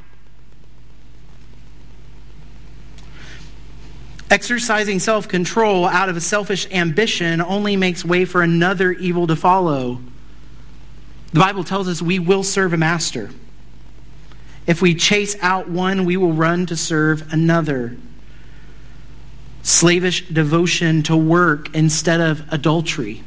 Exercising 4.31 5.00
self 5.00 5.26
control 5.26 5.87
out 5.87 6.09
of 6.09 6.16
a 6.16 6.20
selfish 6.20 6.70
ambition 6.70 7.40
only 7.40 7.76
makes 7.76 8.04
way 8.04 8.24
for 8.24 8.42
another 8.42 8.92
evil 8.92 9.26
to 9.26 9.35
follow. 9.35 10.00
The 11.33 11.40
Bible 11.40 11.64
tells 11.64 11.88
us 11.88 12.00
we 12.00 12.18
will 12.18 12.44
serve 12.44 12.72
a 12.72 12.76
master. 12.76 13.31
If 14.66 14.83
we 14.83 14.94
chase 14.94 15.35
out 15.40 15.68
one, 15.68 16.04
we 16.04 16.16
will 16.16 16.35
run 16.35 16.66
to 16.66 16.76
serve 16.76 17.33
another 17.33 17.96
slavish 19.68 20.26
devotion 20.28 21.02
to 21.02 21.14
work 21.14 21.74
instead 21.74 22.22
of 22.22 22.42
adultery. 22.50 23.22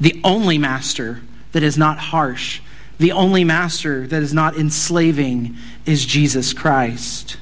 The 0.00 0.20
only 0.24 0.58
master 0.58 1.22
that 1.52 1.62
is 1.62 1.78
not 1.78 1.98
harsh, 1.98 2.60
the 2.98 3.12
only 3.12 3.44
master 3.44 4.04
that 4.08 4.22
is 4.22 4.34
not 4.34 4.56
enslaving 4.56 5.56
is 5.86 6.04
Jesus 6.04 6.52
Christ. 6.52 7.36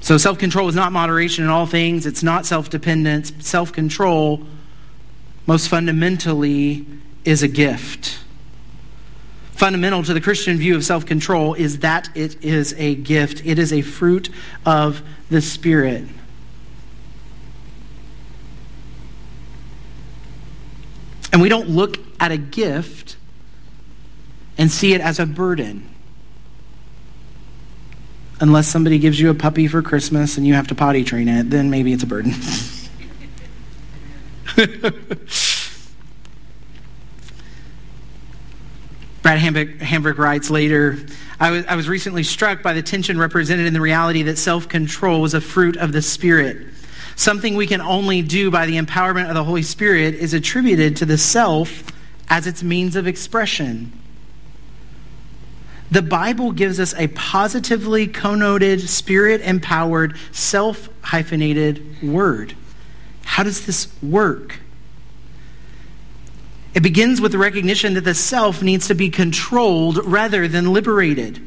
So, 0.00 0.16
self 0.16 0.38
control 0.38 0.68
is 0.68 0.74
not 0.74 0.90
moderation 0.90 1.44
in 1.44 1.50
all 1.50 1.66
things, 1.66 2.06
it's 2.06 2.22
not 2.22 2.46
self 2.46 2.70
dependence. 2.70 3.32
Self 3.40 3.70
control, 3.70 4.46
most 5.46 5.68
fundamentally, 5.68 6.86
is 7.26 7.42
a 7.42 7.48
gift 7.48 8.23
fundamental 9.54 10.02
to 10.02 10.12
the 10.12 10.20
Christian 10.20 10.58
view 10.58 10.74
of 10.76 10.84
self 10.84 11.06
control 11.06 11.54
is 11.54 11.78
that 11.78 12.08
it 12.14 12.42
is 12.44 12.74
a 12.76 12.94
gift, 12.96 13.42
it 13.44 13.58
is 13.58 13.72
a 13.72 13.82
fruit 13.82 14.28
of 14.66 15.02
the 15.30 15.40
Spirit. 15.40 16.04
And 21.32 21.40
we 21.42 21.48
don't 21.48 21.68
look 21.68 21.98
at 22.20 22.30
a 22.30 22.36
gift 22.36 23.16
and 24.56 24.70
see 24.70 24.94
it 24.94 25.00
as 25.00 25.18
a 25.18 25.26
burden. 25.26 25.88
Unless 28.40 28.68
somebody 28.68 28.98
gives 28.98 29.20
you 29.20 29.30
a 29.30 29.34
puppy 29.34 29.66
for 29.66 29.82
Christmas 29.82 30.36
and 30.36 30.46
you 30.46 30.54
have 30.54 30.68
to 30.68 30.74
potty 30.74 31.02
train 31.02 31.28
it, 31.28 31.50
then 31.50 31.70
maybe 31.70 31.92
it's 31.92 32.02
a 32.02 32.06
burden. 32.06 32.34
Brad 39.40 39.80
Hambrick, 39.80 40.18
writes 40.18 40.48
later 40.48 40.96
I 41.40 41.50
was, 41.50 41.66
I 41.66 41.74
was 41.74 41.88
recently 41.88 42.22
struck 42.22 42.62
by 42.62 42.72
the 42.72 42.82
tension 42.82 43.18
represented 43.18 43.66
in 43.66 43.72
the 43.72 43.80
reality 43.80 44.22
that 44.22 44.38
self 44.38 44.68
control 44.68 45.20
was 45.20 45.34
a 45.34 45.40
fruit 45.40 45.76
of 45.76 45.92
the 45.92 46.02
Spirit. 46.02 46.68
Something 47.16 47.56
we 47.56 47.66
can 47.66 47.80
only 47.80 48.22
do 48.22 48.50
by 48.50 48.66
the 48.66 48.78
empowerment 48.78 49.28
of 49.28 49.34
the 49.34 49.42
Holy 49.42 49.62
Spirit 49.62 50.14
is 50.14 50.34
attributed 50.34 50.96
to 50.98 51.06
the 51.06 51.18
self 51.18 51.84
as 52.28 52.46
its 52.46 52.62
means 52.62 52.94
of 52.94 53.08
expression. 53.08 53.92
The 55.90 56.02
Bible 56.02 56.52
gives 56.52 56.78
us 56.78 56.94
a 56.94 57.08
positively 57.08 58.06
connoted, 58.06 58.88
spirit 58.88 59.40
empowered, 59.40 60.16
self 60.30 60.88
hyphenated 61.02 62.02
word. 62.02 62.54
How 63.24 63.42
does 63.42 63.66
this 63.66 63.88
work? 64.00 64.60
It 66.74 66.82
begins 66.82 67.20
with 67.20 67.32
the 67.32 67.38
recognition 67.38 67.94
that 67.94 68.04
the 68.04 68.14
self 68.14 68.60
needs 68.60 68.88
to 68.88 68.94
be 68.94 69.08
controlled 69.08 70.04
rather 70.04 70.48
than 70.48 70.72
liberated. 70.72 71.40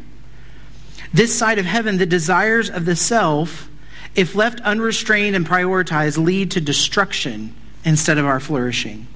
This 1.14 1.38
side 1.38 1.60
of 1.60 1.66
heaven, 1.66 1.98
the 1.98 2.06
desires 2.06 2.70
of 2.70 2.86
the 2.86 2.96
self, 2.96 3.70
if 4.16 4.36
left 4.36 4.62
unrestrained 4.62 5.36
and 5.36 5.46
prioritized, 5.46 6.18
lead 6.18 6.52
to 6.52 6.62
destruction 6.62 7.54
instead 7.84 8.18
of 8.18 8.26
our 8.26 8.40
flourishing. 8.40 9.08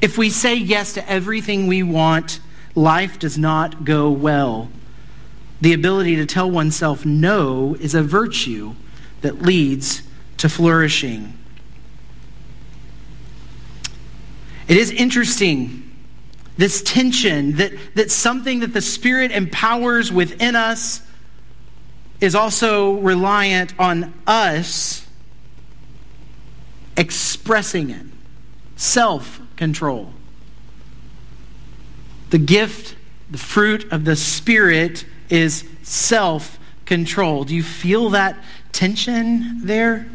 If 0.00 0.18
we 0.18 0.30
say 0.30 0.56
yes 0.56 0.92
to 0.94 1.10
everything 1.10 1.66
we 1.66 1.82
want, 1.82 2.40
life 2.74 3.18
does 3.18 3.38
not 3.38 3.84
go 3.84 4.10
well. 4.10 4.68
The 5.60 5.72
ability 5.72 6.16
to 6.16 6.26
tell 6.26 6.50
oneself 6.50 7.06
no 7.06 7.74
is 7.80 7.94
a 7.94 8.02
virtue 8.02 8.74
that 9.22 9.42
leads 9.42 10.02
to 10.38 10.48
flourishing. 10.48 11.38
It 14.66 14.76
is 14.76 14.90
interesting, 14.90 15.90
this 16.56 16.82
tension 16.82 17.56
that, 17.56 17.72
that 17.94 18.10
something 18.10 18.60
that 18.60 18.72
the 18.72 18.80
Spirit 18.80 19.30
empowers 19.30 20.10
within 20.10 20.56
us 20.56 21.02
is 22.20 22.34
also 22.34 22.94
reliant 23.00 23.78
on 23.78 24.14
us 24.26 25.06
expressing 26.96 27.90
it. 27.90 28.06
Self 28.76 29.40
control. 29.56 30.12
The 32.30 32.38
gift, 32.38 32.96
the 33.30 33.38
fruit 33.38 33.92
of 33.92 34.04
the 34.04 34.16
Spirit 34.16 35.04
is 35.28 35.68
self 35.82 36.58
control. 36.86 37.44
Do 37.44 37.54
you 37.54 37.62
feel 37.62 38.10
that 38.10 38.36
tension 38.72 39.64
there? 39.64 40.06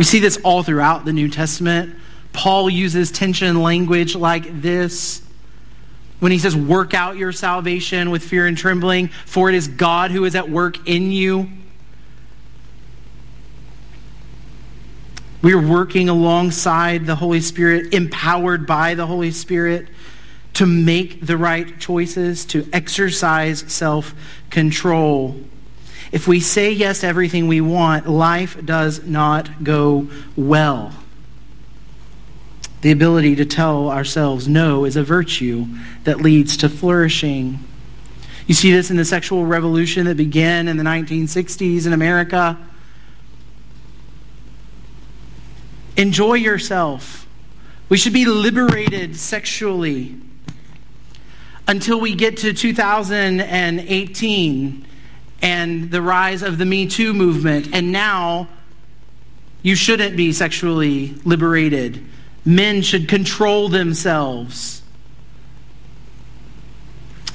We 0.00 0.04
see 0.04 0.18
this 0.18 0.38
all 0.44 0.62
throughout 0.62 1.04
the 1.04 1.12
New 1.12 1.28
Testament. 1.28 1.94
Paul 2.32 2.70
uses 2.70 3.10
tension 3.10 3.60
language 3.60 4.16
like 4.16 4.62
this 4.62 5.20
when 6.20 6.32
he 6.32 6.38
says, 6.38 6.56
Work 6.56 6.94
out 6.94 7.18
your 7.18 7.32
salvation 7.32 8.08
with 8.08 8.24
fear 8.24 8.46
and 8.46 8.56
trembling, 8.56 9.08
for 9.08 9.50
it 9.50 9.54
is 9.54 9.68
God 9.68 10.10
who 10.10 10.24
is 10.24 10.34
at 10.34 10.48
work 10.48 10.88
in 10.88 11.12
you. 11.12 11.50
We 15.42 15.52
are 15.52 15.60
working 15.60 16.08
alongside 16.08 17.04
the 17.04 17.16
Holy 17.16 17.42
Spirit, 17.42 17.92
empowered 17.92 18.66
by 18.66 18.94
the 18.94 19.06
Holy 19.06 19.32
Spirit 19.32 19.86
to 20.54 20.64
make 20.64 21.26
the 21.26 21.36
right 21.36 21.78
choices, 21.78 22.46
to 22.46 22.66
exercise 22.72 23.70
self 23.70 24.14
control. 24.48 25.38
If 26.12 26.26
we 26.26 26.40
say 26.40 26.72
yes 26.72 27.00
to 27.00 27.06
everything 27.06 27.46
we 27.46 27.60
want, 27.60 28.08
life 28.08 28.64
does 28.64 29.04
not 29.04 29.62
go 29.62 30.08
well. 30.36 30.92
The 32.82 32.90
ability 32.90 33.36
to 33.36 33.44
tell 33.44 33.90
ourselves 33.90 34.48
no 34.48 34.84
is 34.84 34.96
a 34.96 35.04
virtue 35.04 35.66
that 36.04 36.20
leads 36.20 36.56
to 36.58 36.68
flourishing. 36.68 37.60
You 38.46 38.54
see 38.54 38.72
this 38.72 38.90
in 38.90 38.96
the 38.96 39.04
sexual 39.04 39.44
revolution 39.46 40.06
that 40.06 40.16
began 40.16 40.66
in 40.66 40.78
the 40.78 40.82
1960s 40.82 41.86
in 41.86 41.92
America. 41.92 42.58
Enjoy 45.96 46.34
yourself. 46.34 47.28
We 47.88 47.96
should 47.98 48.12
be 48.12 48.24
liberated 48.24 49.14
sexually 49.16 50.16
until 51.68 52.00
we 52.00 52.16
get 52.16 52.36
to 52.38 52.52
2018 52.52 54.86
and 55.42 55.90
the 55.90 56.02
rise 56.02 56.42
of 56.42 56.58
the 56.58 56.66
Me 56.66 56.86
Too 56.86 57.12
movement. 57.12 57.68
And 57.72 57.92
now 57.92 58.48
you 59.62 59.74
shouldn't 59.74 60.16
be 60.16 60.32
sexually 60.32 61.14
liberated. 61.24 62.04
Men 62.44 62.82
should 62.82 63.08
control 63.08 63.68
themselves. 63.68 64.82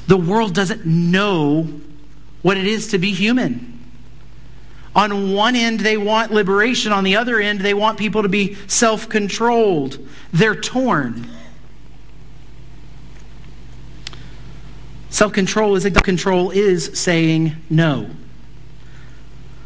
The 0.08 0.18
world 0.18 0.54
doesn't 0.54 0.86
know 0.86 1.64
what 2.42 2.58
it 2.58 2.66
is 2.68 2.90
to 2.90 3.00
be 3.00 3.12
human. 3.12 3.72
On 4.96 5.34
one 5.34 5.56
end, 5.56 5.82
they 5.82 5.98
want 5.98 6.32
liberation. 6.32 6.92
On 6.92 7.04
the 7.04 7.18
other 7.18 7.40
end, 7.40 7.60
they 7.60 7.74
want 7.74 7.98
people 7.98 8.22
to 8.22 8.30
be 8.30 8.56
self 8.68 9.10
controlled. 9.10 10.00
They're 10.32 10.56
torn. 10.56 11.28
Self 15.16 15.32
control 15.32 15.78
is 15.78 15.88
control 16.04 16.52
is 16.52 16.92
saying 17.00 17.56
no. 17.70 18.10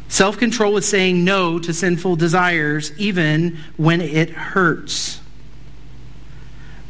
Self 0.08 0.38
control 0.38 0.76
is 0.76 0.86
saying 0.86 1.24
no 1.24 1.58
to 1.58 1.74
sinful 1.74 2.14
desires, 2.14 2.92
even 2.96 3.58
when 3.76 4.00
it 4.00 4.30
hurts. 4.30 5.20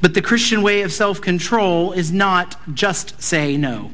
But 0.03 0.13
the 0.13 0.21
Christian 0.21 0.61
way 0.61 0.83
of 0.83 0.93
self 0.93 1.23
control 1.23 1.93
is 1.93 2.13
not 2.13 2.59
just 2.75 3.23
say 3.23 3.57
no. 3.57 3.93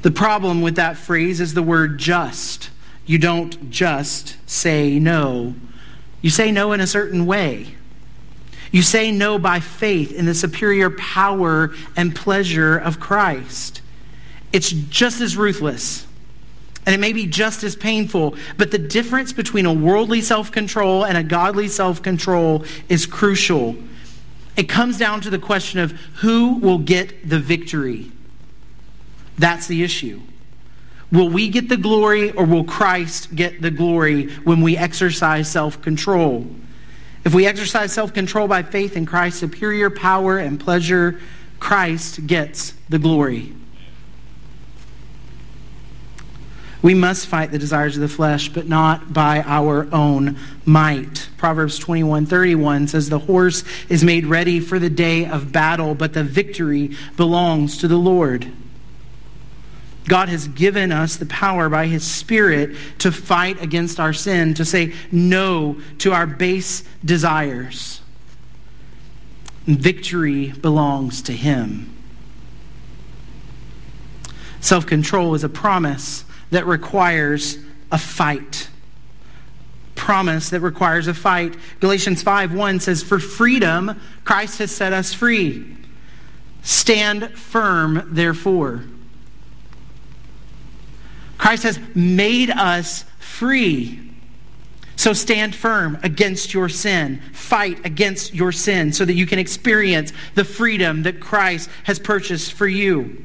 The 0.00 0.10
problem 0.10 0.62
with 0.62 0.76
that 0.76 0.96
phrase 0.96 1.42
is 1.42 1.52
the 1.52 1.62
word 1.62 1.98
just. 1.98 2.70
You 3.04 3.18
don't 3.18 3.68
just 3.68 4.38
say 4.48 4.98
no, 4.98 5.54
you 6.22 6.30
say 6.30 6.50
no 6.50 6.72
in 6.72 6.80
a 6.80 6.86
certain 6.86 7.26
way. 7.26 7.74
You 8.70 8.82
say 8.82 9.10
no 9.10 9.38
by 9.38 9.60
faith 9.60 10.12
in 10.12 10.26
the 10.26 10.34
superior 10.34 10.90
power 10.90 11.72
and 11.96 12.14
pleasure 12.14 12.76
of 12.76 13.00
Christ. 13.00 13.80
It's 14.52 14.70
just 14.70 15.20
as 15.20 15.36
ruthless 15.36 16.06
and 16.88 16.94
it 16.94 17.00
may 17.00 17.12
be 17.12 17.26
just 17.26 17.64
as 17.64 17.76
painful, 17.76 18.34
but 18.56 18.70
the 18.70 18.78
difference 18.78 19.34
between 19.34 19.66
a 19.66 19.72
worldly 19.74 20.22
self 20.22 20.50
control 20.50 21.04
and 21.04 21.18
a 21.18 21.22
godly 21.22 21.68
self 21.68 22.02
control 22.02 22.64
is 22.88 23.04
crucial. 23.04 23.76
It 24.56 24.70
comes 24.70 24.96
down 24.96 25.20
to 25.20 25.28
the 25.28 25.38
question 25.38 25.80
of 25.80 25.90
who 26.22 26.54
will 26.54 26.78
get 26.78 27.28
the 27.28 27.38
victory. 27.38 28.10
That's 29.36 29.66
the 29.66 29.84
issue. 29.84 30.22
Will 31.12 31.28
we 31.28 31.50
get 31.50 31.68
the 31.68 31.76
glory 31.76 32.30
or 32.30 32.46
will 32.46 32.64
Christ 32.64 33.34
get 33.34 33.60
the 33.60 33.70
glory 33.70 34.32
when 34.44 34.62
we 34.62 34.74
exercise 34.74 35.50
self 35.50 35.82
control? 35.82 36.46
If 37.24 37.34
we 37.34 37.46
exercise 37.46 37.92
self 37.92 38.14
control 38.14 38.48
by 38.48 38.62
faith 38.62 38.96
in 38.96 39.06
Christ's 39.06 39.40
superior 39.40 39.90
power 39.90 40.38
and 40.38 40.58
pleasure, 40.58 41.20
Christ 41.60 42.26
gets 42.26 42.74
the 42.88 42.98
glory. 42.98 43.52
We 46.80 46.94
must 46.94 47.26
fight 47.26 47.50
the 47.50 47.58
desires 47.58 47.96
of 47.96 48.02
the 48.02 48.08
flesh, 48.08 48.50
but 48.50 48.68
not 48.68 49.12
by 49.12 49.42
our 49.42 49.92
own 49.92 50.38
might. 50.64 51.28
Proverbs 51.36 51.78
21 51.78 52.26
31 52.26 52.86
says, 52.88 53.08
The 53.08 53.18
horse 53.18 53.64
is 53.88 54.04
made 54.04 54.26
ready 54.26 54.60
for 54.60 54.78
the 54.78 54.90
day 54.90 55.26
of 55.26 55.50
battle, 55.50 55.94
but 55.94 56.12
the 56.12 56.22
victory 56.22 56.96
belongs 57.16 57.78
to 57.78 57.88
the 57.88 57.96
Lord. 57.96 58.50
God 60.08 60.28
has 60.30 60.48
given 60.48 60.90
us 60.90 61.16
the 61.16 61.26
power 61.26 61.68
by 61.68 61.86
His 61.86 62.02
Spirit 62.02 62.74
to 62.98 63.12
fight 63.12 63.62
against 63.62 64.00
our 64.00 64.12
sin, 64.12 64.54
to 64.54 64.64
say 64.64 64.94
no 65.12 65.80
to 65.98 66.12
our 66.12 66.26
base 66.26 66.82
desires. 67.04 68.00
Victory 69.66 70.48
belongs 70.48 71.20
to 71.22 71.32
Him. 71.32 71.94
Self 74.60 74.86
control 74.86 75.34
is 75.34 75.44
a 75.44 75.48
promise 75.48 76.24
that 76.50 76.66
requires 76.66 77.58
a 77.92 77.98
fight. 77.98 78.68
Promise 79.94 80.50
that 80.50 80.60
requires 80.60 81.06
a 81.06 81.14
fight. 81.14 81.54
Galatians 81.80 82.22
5 82.22 82.54
1 82.54 82.80
says, 82.80 83.02
For 83.02 83.18
freedom, 83.18 84.00
Christ 84.24 84.58
has 84.58 84.70
set 84.70 84.92
us 84.92 85.12
free. 85.12 85.76
Stand 86.62 87.30
firm, 87.38 88.08
therefore. 88.10 88.84
Christ 91.38 91.62
has 91.62 91.80
made 91.94 92.50
us 92.50 93.04
free. 93.18 94.00
So 94.96 95.12
stand 95.12 95.54
firm 95.54 95.98
against 96.02 96.52
your 96.52 96.68
sin. 96.68 97.20
Fight 97.32 97.86
against 97.86 98.34
your 98.34 98.50
sin 98.50 98.92
so 98.92 99.04
that 99.04 99.14
you 99.14 99.26
can 99.26 99.38
experience 99.38 100.12
the 100.34 100.44
freedom 100.44 101.04
that 101.04 101.20
Christ 101.20 101.70
has 101.84 102.00
purchased 102.00 102.52
for 102.52 102.66
you. 102.66 103.24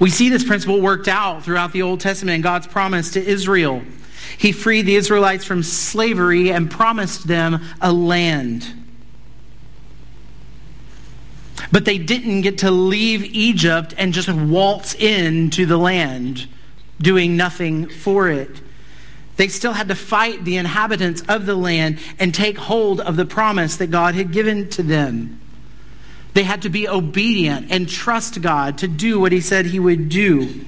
We 0.00 0.10
see 0.10 0.28
this 0.28 0.42
principle 0.42 0.80
worked 0.80 1.06
out 1.06 1.44
throughout 1.44 1.72
the 1.72 1.82
Old 1.82 2.00
Testament 2.00 2.34
and 2.34 2.42
God's 2.42 2.66
promise 2.66 3.12
to 3.12 3.24
Israel. 3.24 3.82
He 4.36 4.50
freed 4.50 4.86
the 4.86 4.96
Israelites 4.96 5.44
from 5.44 5.62
slavery 5.62 6.50
and 6.50 6.68
promised 6.68 7.28
them 7.28 7.62
a 7.80 7.92
land. 7.92 8.83
But 11.72 11.84
they 11.84 11.98
didn't 11.98 12.42
get 12.42 12.58
to 12.58 12.70
leave 12.70 13.24
Egypt 13.24 13.94
and 13.96 14.12
just 14.12 14.28
waltz 14.28 14.94
into 14.94 15.66
the 15.66 15.78
land, 15.78 16.46
doing 17.00 17.36
nothing 17.36 17.88
for 17.88 18.28
it. 18.28 18.60
They 19.36 19.48
still 19.48 19.72
had 19.72 19.88
to 19.88 19.94
fight 19.94 20.44
the 20.44 20.56
inhabitants 20.56 21.22
of 21.28 21.46
the 21.46 21.56
land 21.56 21.98
and 22.18 22.32
take 22.32 22.56
hold 22.56 23.00
of 23.00 23.16
the 23.16 23.24
promise 23.24 23.76
that 23.76 23.90
God 23.90 24.14
had 24.14 24.32
given 24.32 24.68
to 24.70 24.82
them. 24.82 25.40
They 26.34 26.44
had 26.44 26.62
to 26.62 26.68
be 26.68 26.88
obedient 26.88 27.70
and 27.70 27.88
trust 27.88 28.42
God 28.42 28.78
to 28.78 28.88
do 28.88 29.18
what 29.18 29.32
He 29.32 29.40
said 29.40 29.66
He 29.66 29.80
would 29.80 30.08
do. 30.08 30.64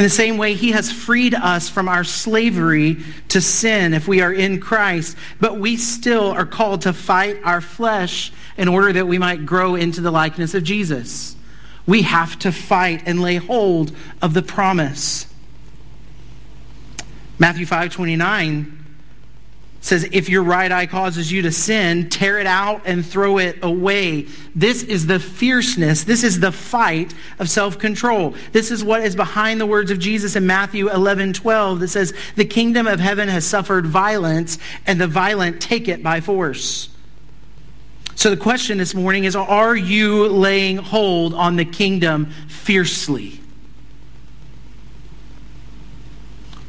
In 0.00 0.04
the 0.04 0.08
same 0.08 0.38
way, 0.38 0.54
He 0.54 0.70
has 0.70 0.90
freed 0.90 1.34
us 1.34 1.68
from 1.68 1.86
our 1.86 2.04
slavery 2.04 3.04
to 3.28 3.38
sin 3.38 3.92
if 3.92 4.08
we 4.08 4.22
are 4.22 4.32
in 4.32 4.58
Christ, 4.58 5.14
but 5.40 5.60
we 5.60 5.76
still 5.76 6.30
are 6.30 6.46
called 6.46 6.80
to 6.82 6.94
fight 6.94 7.36
our 7.44 7.60
flesh 7.60 8.32
in 8.56 8.66
order 8.66 8.94
that 8.94 9.06
we 9.06 9.18
might 9.18 9.44
grow 9.44 9.74
into 9.74 10.00
the 10.00 10.10
likeness 10.10 10.54
of 10.54 10.64
Jesus. 10.64 11.36
We 11.84 12.00
have 12.00 12.38
to 12.38 12.50
fight 12.50 13.02
and 13.04 13.20
lay 13.20 13.36
hold 13.36 13.94
of 14.22 14.32
the 14.32 14.40
promise. 14.40 15.26
Matthew 17.38 17.66
5 17.66 17.92
29 17.92 18.79
says, 19.80 20.08
If 20.12 20.28
your 20.28 20.42
right 20.42 20.70
eye 20.70 20.86
causes 20.86 21.32
you 21.32 21.42
to 21.42 21.52
sin, 21.52 22.08
tear 22.08 22.38
it 22.38 22.46
out 22.46 22.82
and 22.84 23.04
throw 23.04 23.38
it 23.38 23.58
away. 23.62 24.26
This 24.54 24.82
is 24.82 25.06
the 25.06 25.18
fierceness. 25.18 26.04
This 26.04 26.22
is 26.22 26.40
the 26.40 26.52
fight 26.52 27.14
of 27.38 27.48
self 27.48 27.78
control. 27.78 28.34
This 28.52 28.70
is 28.70 28.84
what 28.84 29.02
is 29.02 29.16
behind 29.16 29.60
the 29.60 29.66
words 29.66 29.90
of 29.90 29.98
Jesus 29.98 30.36
in 30.36 30.46
Matthew 30.46 30.90
11 30.90 31.32
12 31.32 31.80
that 31.80 31.88
says, 31.88 32.12
The 32.36 32.44
kingdom 32.44 32.86
of 32.86 33.00
heaven 33.00 33.28
has 33.28 33.46
suffered 33.46 33.86
violence, 33.86 34.58
and 34.86 35.00
the 35.00 35.08
violent 35.08 35.60
take 35.60 35.88
it 35.88 36.02
by 36.02 36.20
force. 36.20 36.90
So 38.14 38.28
the 38.28 38.36
question 38.36 38.76
this 38.76 38.94
morning 38.94 39.24
is 39.24 39.34
Are 39.34 39.74
you 39.74 40.28
laying 40.28 40.76
hold 40.76 41.32
on 41.32 41.56
the 41.56 41.64
kingdom 41.64 42.26
fiercely? 42.48 43.39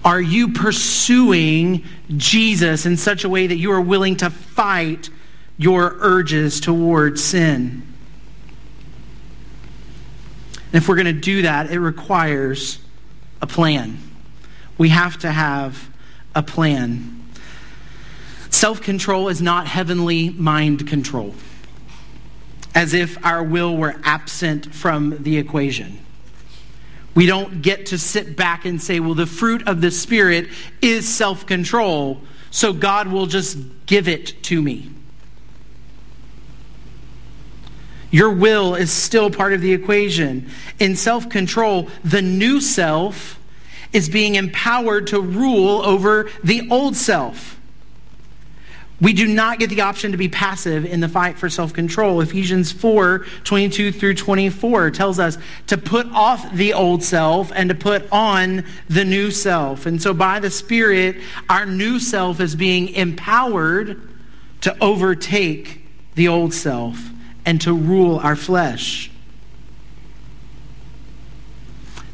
Are 0.03 0.21
you 0.21 0.49
pursuing 0.49 1.83
Jesus 2.17 2.85
in 2.85 2.97
such 2.97 3.23
a 3.23 3.29
way 3.29 3.47
that 3.47 3.57
you 3.57 3.71
are 3.71 3.81
willing 3.81 4.15
to 4.17 4.29
fight 4.29 5.09
your 5.57 5.95
urges 5.99 6.59
towards 6.59 7.23
sin? 7.23 7.83
And 10.73 10.81
if 10.81 10.87
we're 10.87 10.95
going 10.95 11.05
to 11.05 11.13
do 11.13 11.43
that, 11.43 11.69
it 11.69 11.79
requires 11.79 12.79
a 13.41 13.47
plan. 13.47 13.99
We 14.77 14.89
have 14.89 15.19
to 15.19 15.31
have 15.31 15.89
a 16.33 16.41
plan. 16.41 17.23
Self 18.49 18.81
control 18.81 19.27
is 19.27 19.41
not 19.41 19.67
heavenly 19.67 20.29
mind 20.29 20.87
control, 20.87 21.35
as 22.73 22.93
if 22.93 23.23
our 23.23 23.43
will 23.43 23.75
were 23.77 23.95
absent 24.03 24.73
from 24.73 25.21
the 25.21 25.37
equation. 25.37 25.99
We 27.13 27.25
don't 27.25 27.61
get 27.61 27.87
to 27.87 27.97
sit 27.97 28.37
back 28.37 28.65
and 28.65 28.81
say, 28.81 28.99
well, 28.99 29.15
the 29.15 29.25
fruit 29.25 29.67
of 29.67 29.81
the 29.81 29.91
Spirit 29.91 30.47
is 30.81 31.07
self 31.07 31.45
control, 31.45 32.21
so 32.51 32.73
God 32.73 33.07
will 33.07 33.25
just 33.25 33.57
give 33.85 34.07
it 34.07 34.41
to 34.43 34.61
me. 34.61 34.89
Your 38.11 38.31
will 38.31 38.75
is 38.75 38.91
still 38.91 39.29
part 39.29 39.53
of 39.53 39.61
the 39.61 39.73
equation. 39.73 40.49
In 40.79 40.95
self 40.95 41.29
control, 41.29 41.89
the 42.03 42.21
new 42.21 42.59
self 42.59 43.39
is 43.93 44.09
being 44.09 44.35
empowered 44.35 45.07
to 45.07 45.19
rule 45.19 45.81
over 45.81 46.29
the 46.43 46.67
old 46.69 46.95
self. 46.95 47.60
We 49.01 49.13
do 49.13 49.25
not 49.25 49.57
get 49.57 49.71
the 49.71 49.81
option 49.81 50.11
to 50.11 50.17
be 50.17 50.29
passive 50.29 50.85
in 50.85 50.99
the 50.99 51.09
fight 51.09 51.39
for 51.39 51.49
self 51.49 51.73
control. 51.73 52.21
Ephesians 52.21 52.71
4 52.71 53.25
22 53.43 53.91
through 53.91 54.13
24 54.13 54.91
tells 54.91 55.17
us 55.17 55.39
to 55.67 55.77
put 55.77 56.05
off 56.11 56.53
the 56.53 56.73
old 56.73 57.03
self 57.03 57.51
and 57.55 57.69
to 57.69 57.75
put 57.75 58.07
on 58.11 58.63
the 58.87 59.03
new 59.03 59.31
self. 59.31 59.87
And 59.87 59.99
so, 59.99 60.13
by 60.13 60.39
the 60.39 60.51
Spirit, 60.51 61.17
our 61.49 61.65
new 61.65 61.99
self 61.99 62.39
is 62.39 62.55
being 62.55 62.89
empowered 62.89 64.07
to 64.61 64.77
overtake 64.79 65.83
the 66.13 66.27
old 66.27 66.53
self 66.53 67.09
and 67.43 67.59
to 67.61 67.73
rule 67.73 68.19
our 68.19 68.35
flesh. 68.35 69.09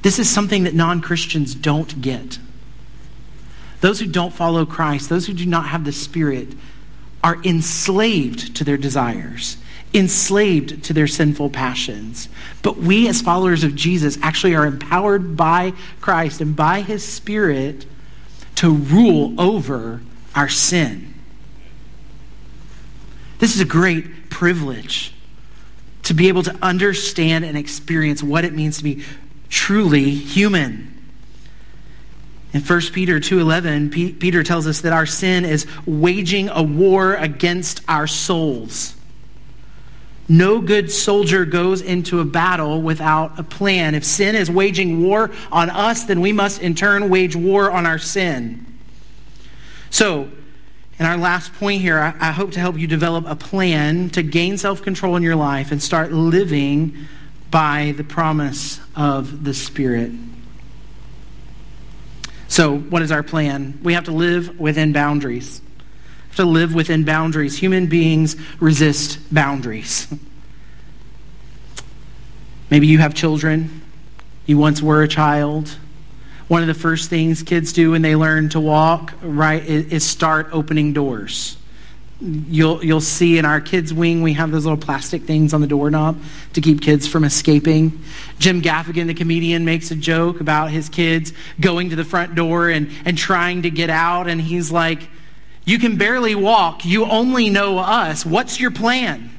This 0.03 0.20
is 0.20 0.30
something 0.30 0.64
that 0.64 0.74
non 0.74 1.01
Christians 1.01 1.53
don't 1.53 2.01
get. 2.01 2.39
Those 3.82 3.99
who 3.99 4.07
don't 4.07 4.34
follow 4.34 4.66
Christ, 4.66 5.09
those 5.09 5.28
who 5.28 5.34
do 5.34 5.45
not 5.45 5.68
have 5.68 5.84
the 5.84 5.91
Spirit, 5.91 6.53
are 7.24 7.41
enslaved 7.43 8.55
to 8.55 8.63
their 8.63 8.78
desires, 8.78 9.57
enslaved 9.93 10.84
to 10.84 10.93
their 10.93 11.07
sinful 11.07 11.49
passions. 11.49 12.30
But 12.61 12.78
we, 12.78 13.07
as 13.07 13.22
followers 13.22 13.63
of 13.63 13.76
Jesus, 13.76 14.18
actually 14.22 14.55
are 14.55 14.65
empowered 14.65 15.36
by 15.36 15.74
Christ 16.01 16.41
and 16.41 16.55
by 16.55 16.82
his 16.82 17.05
Spirit 17.05 17.86
to 18.55 18.72
rule 18.72 19.39
over 19.39 20.01
our 20.36 20.49
sin. 20.49 21.13
This 23.39 23.55
is 23.55 23.61
a 23.61 23.65
great 23.65 24.30
privilege 24.30 25.13
to 26.03 26.13
be 26.13 26.28
able 26.28 26.43
to 26.43 26.55
understand 26.61 27.43
and 27.45 27.57
experience 27.57 28.24
what 28.24 28.45
it 28.45 28.53
means 28.53 28.78
to 28.78 28.84
be 28.84 29.03
truly 29.49 30.11
human. 30.11 30.97
In 32.54 32.62
1 32.62 32.93
Peter 32.93 33.20
2:11, 33.20 33.89
P- 33.91 34.14
Peter 34.14 34.43
tells 34.43 34.68
us 34.68 34.82
that 34.82 34.93
our 34.93 35.06
sin 35.06 35.45
is 35.45 35.66
waging 35.86 36.50
a 36.50 36.64
war 36.64 37.16
against 37.16 37.82
our 37.88 38.08
souls. 38.08 38.95
No 40.30 40.60
good 40.60 40.91
soldier 40.91 41.45
goes 41.45 41.82
into 41.82 42.20
a 42.20 42.26
battle 42.26 42.82
without 42.82 43.39
a 43.39 43.43
plan. 43.43 43.95
If 43.95 44.04
sin 44.04 44.36
is 44.36 44.52
waging 44.52 45.02
war 45.02 45.32
on 45.52 45.70
us, 45.70 46.04
then 46.04 46.20
we 46.20 46.34
must 46.34 46.62
in 46.62 46.76
turn 46.76 47.10
wage 47.10 47.36
war 47.36 47.72
on 47.72 47.86
our 47.86 47.98
sin. 47.98 48.66
So, 49.89 50.30
in 51.00 51.06
our 51.06 51.18
last 51.18 51.54
point 51.54 51.82
here, 51.82 52.00
I, 52.00 52.30
I 52.30 52.32
hope 52.32 52.52
to 52.54 52.60
help 52.60 52.78
you 52.78 52.88
develop 52.88 53.26
a 53.28 53.36
plan 53.36 54.10
to 54.12 54.24
gain 54.24 54.58
self 54.58 54.82
control 54.82 55.16
in 55.16 55.24
your 55.24 55.36
life 55.36 55.72
and 55.72 55.82
start 55.82 56.12
living 56.12 57.08
by 57.52 57.93
the 57.95 58.04
promise 58.04 58.82
of 58.95 59.43
the 59.43 59.54
Spirit. 59.54 60.12
So, 62.48 62.78
what 62.78 63.02
is 63.02 63.12
our 63.12 63.24
plan? 63.24 63.80
We 63.84 63.93
have 63.93 64.06
to 64.06 64.12
live 64.12 64.60
within 64.60 64.93
boundaries. 64.93 65.62
We 65.78 66.28
have 66.28 66.36
to 66.38 66.45
live 66.45 66.74
within 66.74 67.04
boundaries. 67.04 67.58
Human 67.58 67.88
beings 67.88 68.36
resist 68.60 69.20
boundaries. 69.34 70.08
Maybe 72.70 72.88
you 72.88 73.00
have 73.00 73.14
children. 73.14 73.82
You 74.45 74.58
once 74.58 74.82
were 74.82 75.04
a 75.04 75.08
child. 75.08 75.78
One 76.48 76.62
of 76.62 76.68
the 76.68 76.74
first 76.74 77.10
things 77.10 77.43
kids 77.43 77.74
do 77.74 77.91
when 77.91 78.02
they 78.02 78.16
learn 78.16 78.50
to 78.50 78.60
walk, 78.60 79.14
right, 79.22 79.64
is 79.64 80.06
start 80.06 80.48
opening 80.52 80.93
doors. 80.93 81.58
You'll, 82.20 82.84
you'll 82.84 82.99
see 82.99 83.38
in 83.38 83.45
our 83.45 83.61
kids' 83.61 83.93
wing, 83.93 84.24
we 84.24 84.34
have 84.34 84.49
those 84.49 84.65
little 84.65 84.80
plastic 84.80 85.24
things 85.24 85.53
on 85.53 85.61
the 85.61 85.68
doorknob 85.68 86.20
to 86.53 86.61
keep 86.61 86.82
kids 86.82 87.05
from 87.05 87.24
escaping. 87.24 88.03
Jim 88.39 88.59
Gaffigan, 88.59 89.05
the 89.05 89.13
comedian, 89.13 89.65
makes 89.65 89.91
a 89.91 89.95
joke 89.95 90.41
about 90.41 90.72
his 90.72 90.89
kids 90.89 91.32
going 91.59 91.91
to 91.91 91.95
the 91.95 92.03
front 92.03 92.34
door 92.34 92.70
and, 92.70 92.89
and 93.05 93.18
trying 93.18 93.61
to 93.61 93.70
get 93.70 93.91
out. 93.91 94.28
And 94.28 94.41
he's 94.41 94.72
like, 94.72 95.07
You 95.63 95.78
can 95.78 95.97
barely 95.97 96.34
walk. 96.34 96.86
You 96.86 97.05
only 97.05 97.51
know 97.51 97.78
us. 97.78 98.26
What's 98.26 98.59
your 98.59 98.72
plan? 98.72 99.30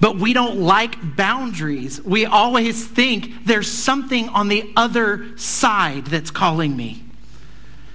But 0.00 0.16
we 0.16 0.32
don't 0.32 0.60
like 0.60 1.14
boundaries. 1.14 2.02
We 2.02 2.24
always 2.24 2.86
think 2.86 3.44
there's 3.44 3.70
something 3.70 4.30
on 4.30 4.48
the 4.48 4.72
other 4.76 5.36
side 5.36 6.06
that's 6.06 6.30
calling 6.30 6.74
me. 6.74 7.04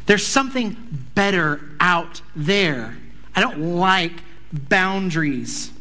There's 0.06 0.26
something 0.26 1.05
better 1.16 1.62
out 1.80 2.22
there. 2.36 2.96
I 3.36 3.42
don't 3.42 3.78
like 3.78 4.14
boundaries. 4.52 5.72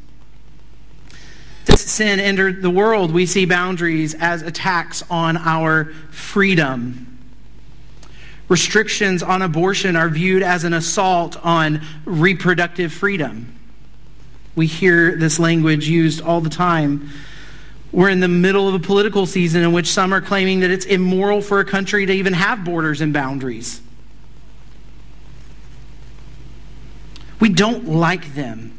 Since 1.64 1.82
sin 1.82 2.20
entered 2.20 2.62
the 2.62 2.70
world, 2.70 3.12
we 3.12 3.26
see 3.26 3.44
boundaries 3.44 4.14
as 4.14 4.42
attacks 4.42 5.02
on 5.10 5.36
our 5.36 5.86
freedom. 6.10 7.18
Restrictions 8.48 9.22
on 9.22 9.42
abortion 9.42 9.96
are 9.96 10.08
viewed 10.08 10.42
as 10.42 10.64
an 10.64 10.74
assault 10.74 11.36
on 11.44 11.82
reproductive 12.04 12.92
freedom. 12.92 13.54
We 14.54 14.66
hear 14.66 15.16
this 15.16 15.38
language 15.38 15.88
used 15.88 16.20
all 16.20 16.40
the 16.40 16.50
time. 16.50 17.10
We're 17.90 18.10
in 18.10 18.20
the 18.20 18.28
middle 18.28 18.68
of 18.68 18.74
a 18.74 18.78
political 18.78 19.24
season 19.24 19.62
in 19.62 19.72
which 19.72 19.88
some 19.88 20.12
are 20.12 20.20
claiming 20.20 20.60
that 20.60 20.70
it's 20.70 20.84
immoral 20.84 21.40
for 21.40 21.60
a 21.60 21.64
country 21.64 22.04
to 22.06 22.12
even 22.12 22.34
have 22.34 22.64
borders 22.64 23.00
and 23.00 23.12
boundaries. 23.12 23.80
We 27.44 27.50
don't 27.50 27.86
like 27.86 28.32
them. 28.32 28.72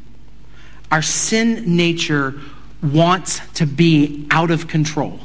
Our 0.91 1.03
sin 1.03 1.78
nature 1.78 2.34
wants 2.82 3.39
to 3.53 3.68
be 3.68 4.26
out 4.32 4.49
of 4.49 4.68
control. 4.68 5.20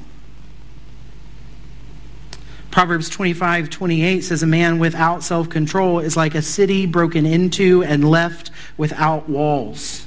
Proverbs 2.70 3.08
25, 3.08 3.70
28 3.70 4.20
says, 4.20 4.42
A 4.42 4.46
man 4.46 4.78
without 4.78 5.22
self 5.22 5.48
control 5.48 6.00
is 6.00 6.18
like 6.18 6.34
a 6.34 6.42
city 6.42 6.84
broken 6.84 7.24
into 7.24 7.82
and 7.82 8.10
left 8.10 8.50
without 8.76 9.26
walls. 9.26 10.04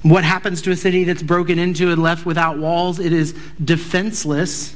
What 0.00 0.24
happens 0.24 0.62
to 0.62 0.70
a 0.70 0.76
city 0.76 1.04
that's 1.04 1.22
broken 1.22 1.58
into 1.58 1.90
and 1.90 2.02
left 2.02 2.24
without 2.24 2.56
walls? 2.56 2.98
It 2.98 3.12
is 3.12 3.34
defenseless 3.62 4.74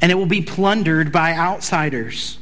and 0.00 0.12
it 0.12 0.14
will 0.14 0.26
be 0.26 0.42
plundered 0.42 1.10
by 1.10 1.32
outsiders. 1.32 2.38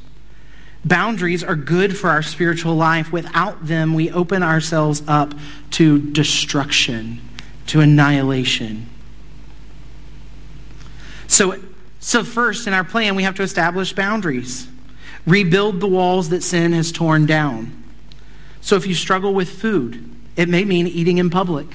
Boundaries 0.85 1.45
are 1.45 1.57
good 1.57 1.97
for 1.97 2.09
our 2.09 2.23
spiritual 2.23 2.75
life. 2.75 3.13
Without 3.13 3.67
them, 3.67 3.93
we 3.95 4.11
open 4.11 4.43
ourselves 4.43 5.03
up 5.07 5.35
to 5.73 5.99
destruction, 5.99 7.21
to 7.67 7.81
annihilation. 7.81 8.89
So, 11.27 11.61
so 12.01 12.25
first, 12.25 12.67
in 12.67 12.73
our 12.73 12.85
plan, 12.85 13.15
we 13.15 13.25
have 13.25 13.35
to 13.37 13.43
establish 13.43 13.93
boundaries, 13.93 14.69
rebuild 15.27 15.81
the 15.81 15.87
walls 15.87 16.31
that 16.31 16.43
sin 16.43 16.73
has 16.73 16.91
torn 16.91 17.27
down. 17.27 17.77
So 18.63 18.77
if 18.77 18.87
you 18.87 18.95
struggle 18.95 19.35
with 19.35 19.51
food, 19.51 20.11
it 20.37 20.49
may 20.49 20.65
mean 20.65 20.87
eating 20.87 21.19
in 21.19 21.29
public. 21.29 21.67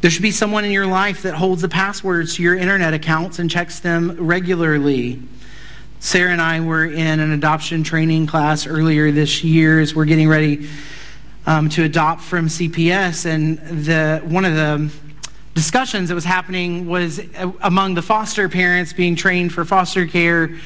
There 0.00 0.10
should 0.10 0.22
be 0.22 0.32
someone 0.32 0.64
in 0.64 0.72
your 0.72 0.86
life 0.86 1.22
that 1.22 1.34
holds 1.34 1.62
the 1.62 1.68
passwords 1.68 2.34
to 2.34 2.42
your 2.42 2.56
internet 2.56 2.92
accounts 2.92 3.38
and 3.38 3.48
checks 3.48 3.78
them 3.78 4.16
regularly. 4.18 5.22
Sarah 6.02 6.32
and 6.32 6.42
I 6.42 6.58
were 6.58 6.84
in 6.84 7.20
an 7.20 7.30
adoption 7.30 7.84
training 7.84 8.26
class 8.26 8.66
earlier 8.66 9.12
this 9.12 9.44
year 9.44 9.78
as 9.78 9.94
we're 9.94 10.04
getting 10.04 10.28
ready 10.28 10.68
um, 11.46 11.68
to 11.68 11.84
adopt 11.84 12.22
from 12.22 12.48
CPS, 12.48 13.24
and 13.24 13.58
the 13.86 14.20
one 14.24 14.44
of 14.44 14.52
the 14.52 14.92
discussions 15.54 16.08
that 16.08 16.16
was 16.16 16.24
happening 16.24 16.88
was 16.88 17.20
uh, 17.36 17.52
among 17.60 17.94
the 17.94 18.02
foster 18.02 18.48
parents 18.48 18.92
being 18.92 19.14
trained 19.14 19.52
for 19.52 19.64
foster 19.64 20.04
care. 20.04 20.58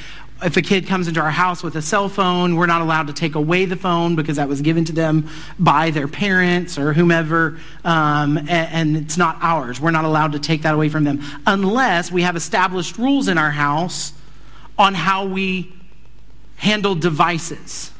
If 0.43 0.57
a 0.57 0.63
kid 0.63 0.87
comes 0.87 1.07
into 1.07 1.21
our 1.21 1.31
house 1.31 1.63
with 1.63 1.77
a 1.77 1.83
cell 1.83 2.09
phone, 2.09 2.57
we're 2.57 2.65
not 2.65 2.81
allowed 2.81 3.09
to 3.09 3.13
take 3.13 3.35
away 3.35 3.67
the 3.67 3.77
phone 3.77 4.17
because 4.17 4.37
that 4.37 4.49
was 4.49 4.63
given 4.63 4.87
to 4.87 4.95
them 4.95 5.29
by 5.59 5.91
their 5.91 6.09
parents 6.09 6.79
or 6.79 6.95
whomever, 6.95 7.59
um, 7.85 8.39
and, 8.39 8.51
and 8.51 8.97
it's 8.97 9.19
not 9.19 9.37
ours. 9.43 9.83
We're 9.83 9.91
not 9.91 10.07
allowed 10.07 10.33
to 10.33 10.39
take 10.39 10.63
that 10.63 10.73
away 10.73 10.89
from 10.89 11.05
them 11.05 11.23
unless 11.47 12.11
we 12.11 12.23
have 12.23 12.37
established 12.37 12.97
rules 12.97 13.29
in 13.29 13.37
our 13.37 13.51
house 13.51 14.15
on 14.79 14.95
how 14.95 15.27
we 15.27 15.73
handle 16.57 16.95
devices. 16.95 17.93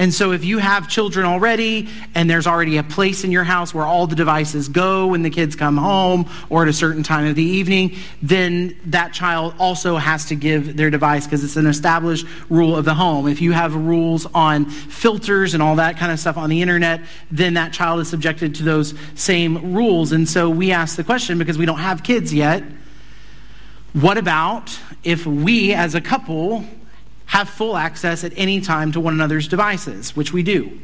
And 0.00 0.14
so, 0.14 0.30
if 0.30 0.44
you 0.44 0.58
have 0.58 0.88
children 0.88 1.26
already 1.26 1.88
and 2.14 2.30
there's 2.30 2.46
already 2.46 2.76
a 2.76 2.84
place 2.84 3.24
in 3.24 3.32
your 3.32 3.42
house 3.42 3.74
where 3.74 3.84
all 3.84 4.06
the 4.06 4.14
devices 4.14 4.68
go 4.68 5.08
when 5.08 5.22
the 5.22 5.30
kids 5.30 5.56
come 5.56 5.76
home 5.76 6.30
or 6.48 6.62
at 6.62 6.68
a 6.68 6.72
certain 6.72 7.02
time 7.02 7.26
of 7.26 7.34
the 7.34 7.42
evening, 7.42 7.96
then 8.22 8.76
that 8.86 9.12
child 9.12 9.54
also 9.58 9.96
has 9.96 10.26
to 10.26 10.36
give 10.36 10.76
their 10.76 10.88
device 10.88 11.24
because 11.24 11.42
it's 11.42 11.56
an 11.56 11.66
established 11.66 12.24
rule 12.48 12.76
of 12.76 12.84
the 12.84 12.94
home. 12.94 13.26
If 13.26 13.40
you 13.40 13.50
have 13.50 13.74
rules 13.74 14.24
on 14.26 14.66
filters 14.66 15.54
and 15.54 15.62
all 15.64 15.74
that 15.76 15.96
kind 15.96 16.12
of 16.12 16.20
stuff 16.20 16.36
on 16.36 16.48
the 16.48 16.62
internet, 16.62 17.00
then 17.32 17.54
that 17.54 17.72
child 17.72 17.98
is 17.98 18.08
subjected 18.08 18.54
to 18.56 18.62
those 18.62 18.94
same 19.16 19.74
rules. 19.74 20.12
And 20.12 20.28
so, 20.28 20.48
we 20.48 20.70
ask 20.70 20.94
the 20.94 21.04
question 21.04 21.38
because 21.38 21.58
we 21.58 21.66
don't 21.66 21.80
have 21.80 22.04
kids 22.04 22.32
yet 22.32 22.62
what 23.92 24.18
about 24.18 24.78
if 25.02 25.26
we 25.26 25.72
as 25.72 25.94
a 25.94 26.00
couple 26.00 26.64
have 27.26 27.48
full 27.48 27.76
access 27.76 28.24
at 28.24 28.32
any 28.36 28.60
time 28.60 28.92
to 28.92 29.00
one 29.00 29.14
another's 29.14 29.48
devices, 29.48 30.14
which 30.14 30.32
we 30.32 30.42
do? 30.42 30.78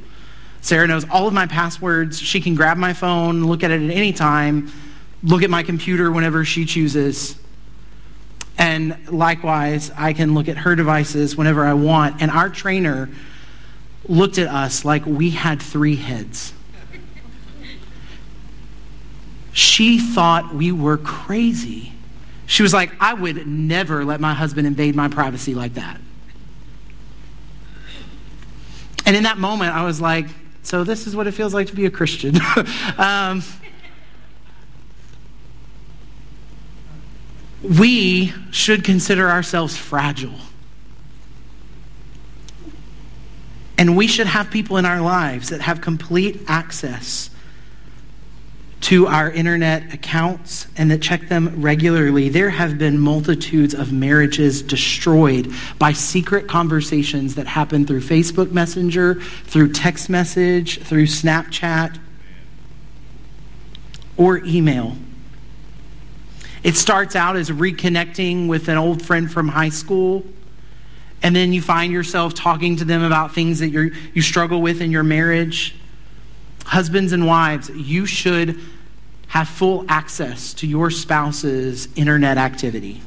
Sarah 0.61 0.87
knows 0.87 1.07
all 1.11 1.29
of 1.29 1.35
my 1.35 1.47
passwords. 1.47 2.19
She 2.19 2.41
can 2.41 2.55
grab 2.55 2.79
my 2.79 2.95
phone, 2.95 3.45
look 3.45 3.63
at 3.63 3.71
it 3.71 3.83
at 3.83 3.91
any 3.95 4.13
time, 4.13 4.73
look 5.23 5.43
at 5.43 5.51
my 5.51 5.63
computer 5.63 6.11
whenever 6.11 6.45
she 6.45 6.65
chooses. 6.65 7.37
And 8.57 8.97
likewise, 9.09 9.91
I 9.97 10.13
can 10.13 10.35
look 10.35 10.49
at 10.49 10.57
her 10.59 10.75
devices 10.75 11.37
whenever 11.37 11.65
I 11.65 11.75
want. 11.75 12.23
And 12.23 12.31
our 12.31 12.49
trainer 12.49 13.11
looked 14.09 14.39
at 14.39 14.49
us 14.49 14.85
like 14.85 15.05
we 15.07 15.31
had 15.31 15.61
three 15.61 15.97
heads. 15.97 16.53
She 19.53 19.99
thought 19.99 20.55
we 20.55 20.73
were 20.73 20.97
crazy. 20.99 21.94
She 22.55 22.63
was 22.63 22.73
like, 22.73 22.93
I 23.01 23.15
would 23.15 23.49
never 23.49 24.05
let 24.05 24.21
my 24.21 24.33
husband 24.33 24.69
invade 24.69 24.95
my 24.95 25.09
privacy 25.09 25.57
like 25.57 25.75
that. 25.75 26.01
And 29.05 29.17
in 29.17 29.25
that 29.25 29.39
moment, 29.39 29.75
I 29.75 29.85
was 29.85 30.01
like, 30.01 30.27
so 30.63 30.85
this 30.85 31.09
is 31.09 31.17
what 31.17 31.27
it 31.27 31.33
feels 31.33 31.53
like 31.53 31.67
to 31.67 31.75
be 31.75 31.85
a 31.85 31.91
Christian. 31.91 32.37
um, 32.97 33.43
we 37.61 38.33
should 38.53 38.85
consider 38.85 39.29
ourselves 39.29 39.77
fragile. 39.77 40.39
And 43.77 43.97
we 43.97 44.07
should 44.07 44.29
have 44.29 44.53
people 44.53 44.77
in 44.77 44.87
our 44.87 45.01
lives 45.01 45.49
that 45.49 45.61
have 45.63 45.81
complete 45.81 46.43
access 46.47 47.31
to 48.85 49.07
our 49.07 49.31
internet 49.31 49.95
accounts 49.95 50.67
and 50.77 50.91
that 50.91 51.01
check 51.01 51.31
them 51.31 51.63
regularly, 51.63 52.29
there 52.29 52.51
have 52.51 52.77
been 52.77 52.99
multitudes 52.99 53.73
of 53.73 53.95
marriages 53.95 54.61
destroyed 54.61 55.51
by 55.79 55.91
secret 55.91 56.47
conversations 56.47 57.35
that 57.35 57.47
happen 57.47 57.87
through 57.87 58.03
Facebook 58.03 58.53
Messenger, 58.53 59.15
through 59.45 59.73
text 59.73 60.11
message, 60.11 60.83
through 60.83 61.07
Snapchat. 61.07 61.99
or 64.19 64.45
email. 64.45 64.97
It 66.63 66.77
starts 66.77 67.17
out 67.17 67.37
as 67.37 67.49
reconnecting 67.51 68.49
with 68.49 68.69
an 68.69 68.77
old 68.77 69.01
friend 69.01 69.33
from 69.33 69.49
high 69.49 69.71
school, 69.71 70.25
and 71.23 71.35
then 71.35 71.55
you 71.55 71.63
find 71.63 71.91
yourself 71.91 72.35
talking 72.35 72.77
to 72.77 72.85
them 72.85 73.03
about 73.03 73.35
things 73.35 73.61
that 73.61 73.71
you 73.71 73.95
you 74.13 74.21
struggle 74.21 74.61
with 74.61 74.83
in 74.83 74.91
your 74.91 75.03
marriage. 75.03 75.75
Husbands 76.67 77.13
and 77.13 77.27
wives, 77.27 77.71
you 77.71 78.07
should 78.07 78.61
have 79.35 79.49
full 79.49 79.85
access 79.89 80.55
to 80.55 80.65
your 80.65 80.93
spouse's 80.93 81.89
internet 81.97 82.39
activity. 82.39 83.03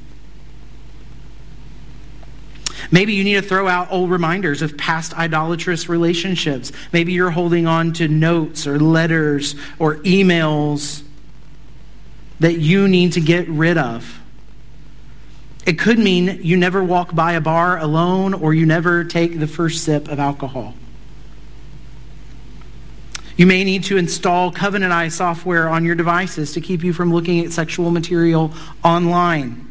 Maybe 2.92 3.14
you 3.14 3.24
need 3.24 3.36
to 3.36 3.42
throw 3.42 3.70
out 3.70 3.88
old 3.92 4.12
reminders 4.12 4.62
of 4.62 4.78
past 4.78 5.18
idolatrous 5.18 5.88
relationships. 5.88 6.74
Maybe 6.92 7.14
you're 7.14 7.32
holding 7.32 7.66
on 7.66 7.94
to 7.94 8.10
notes 8.10 8.68
or 8.68 8.78
letters 8.78 9.56
or 9.80 10.00
emails 10.00 11.02
that 12.42 12.60
you 12.60 12.90
need 12.90 13.14
to 13.14 13.22
get 13.22 13.48
rid 13.48 13.78
of. 13.78 14.20
It 15.66 15.80
could 15.80 15.98
mean 15.98 16.42
you 16.44 16.58
never 16.58 16.84
walk 16.84 17.16
by 17.16 17.34
a 17.34 17.42
bar 17.42 17.78
alone 17.78 18.34
or 18.34 18.54
you 18.54 18.66
never 18.66 19.06
take 19.06 19.40
the 19.40 19.48
first 19.48 19.82
sip 19.86 20.10
of 20.10 20.20
alcohol. 20.20 20.74
You 23.38 23.46
may 23.46 23.64
need 23.64 23.84
to 23.86 23.98
install 23.98 24.52
Covenant 24.52 24.92
Eyes 24.92 25.14
software 25.14 25.70
on 25.70 25.86
your 25.86 25.94
devices 25.94 26.54
to 26.54 26.62
keep 26.62 26.84
you 26.84 26.92
from 26.92 27.14
looking 27.14 27.46
at 27.46 27.52
sexual 27.52 27.92
material 27.92 28.52
online. 28.84 29.64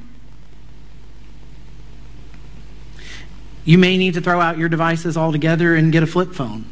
You 3.64 3.78
may 3.78 3.96
need 3.96 4.14
to 4.14 4.20
throw 4.20 4.40
out 4.40 4.56
your 4.56 4.68
devices 4.68 5.16
altogether 5.16 5.74
and 5.74 5.90
get 5.90 6.04
a 6.04 6.06
flip 6.06 6.32
phone. 6.32 6.64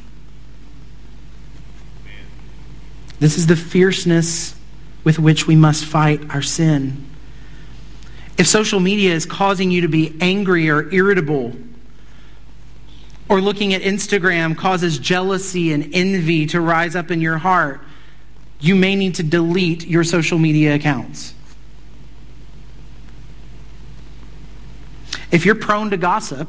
This 3.18 3.36
is 3.36 3.48
the 3.48 3.56
fierceness 3.56 4.54
with 5.02 5.18
which 5.18 5.48
we 5.48 5.56
must 5.56 5.84
fight 5.84 6.20
our 6.30 6.42
sin. 6.42 7.04
If 8.38 8.46
social 8.46 8.78
media 8.78 9.12
is 9.12 9.26
causing 9.26 9.72
you 9.72 9.80
to 9.80 9.88
be 9.88 10.16
angry 10.20 10.70
or 10.70 10.88
irritable, 10.92 11.56
or 13.28 13.40
looking 13.40 13.74
at 13.74 13.82
Instagram 13.82 14.56
causes 14.56 14.98
jealousy 14.98 15.72
and 15.72 15.90
envy 15.94 16.46
to 16.46 16.60
rise 16.60 16.94
up 16.94 17.10
in 17.10 17.20
your 17.20 17.38
heart, 17.38 17.80
you 18.60 18.74
may 18.74 18.96
need 18.96 19.14
to 19.16 19.22
delete 19.22 19.86
your 19.86 20.04
social 20.04 20.38
media 20.38 20.74
accounts. 20.74 21.34
If 25.30 25.44
you're 25.44 25.54
prone 25.54 25.90
to 25.90 25.96
gossip, 25.96 26.48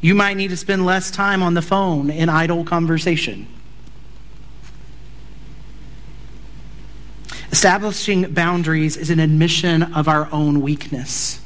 you 0.00 0.14
might 0.14 0.36
need 0.36 0.48
to 0.48 0.56
spend 0.56 0.86
less 0.86 1.10
time 1.10 1.42
on 1.42 1.54
the 1.54 1.62
phone 1.62 2.10
in 2.10 2.28
idle 2.28 2.64
conversation. 2.64 3.46
Establishing 7.50 8.32
boundaries 8.32 8.96
is 8.96 9.10
an 9.10 9.20
admission 9.20 9.82
of 9.94 10.08
our 10.08 10.26
own 10.32 10.62
weakness. 10.62 11.41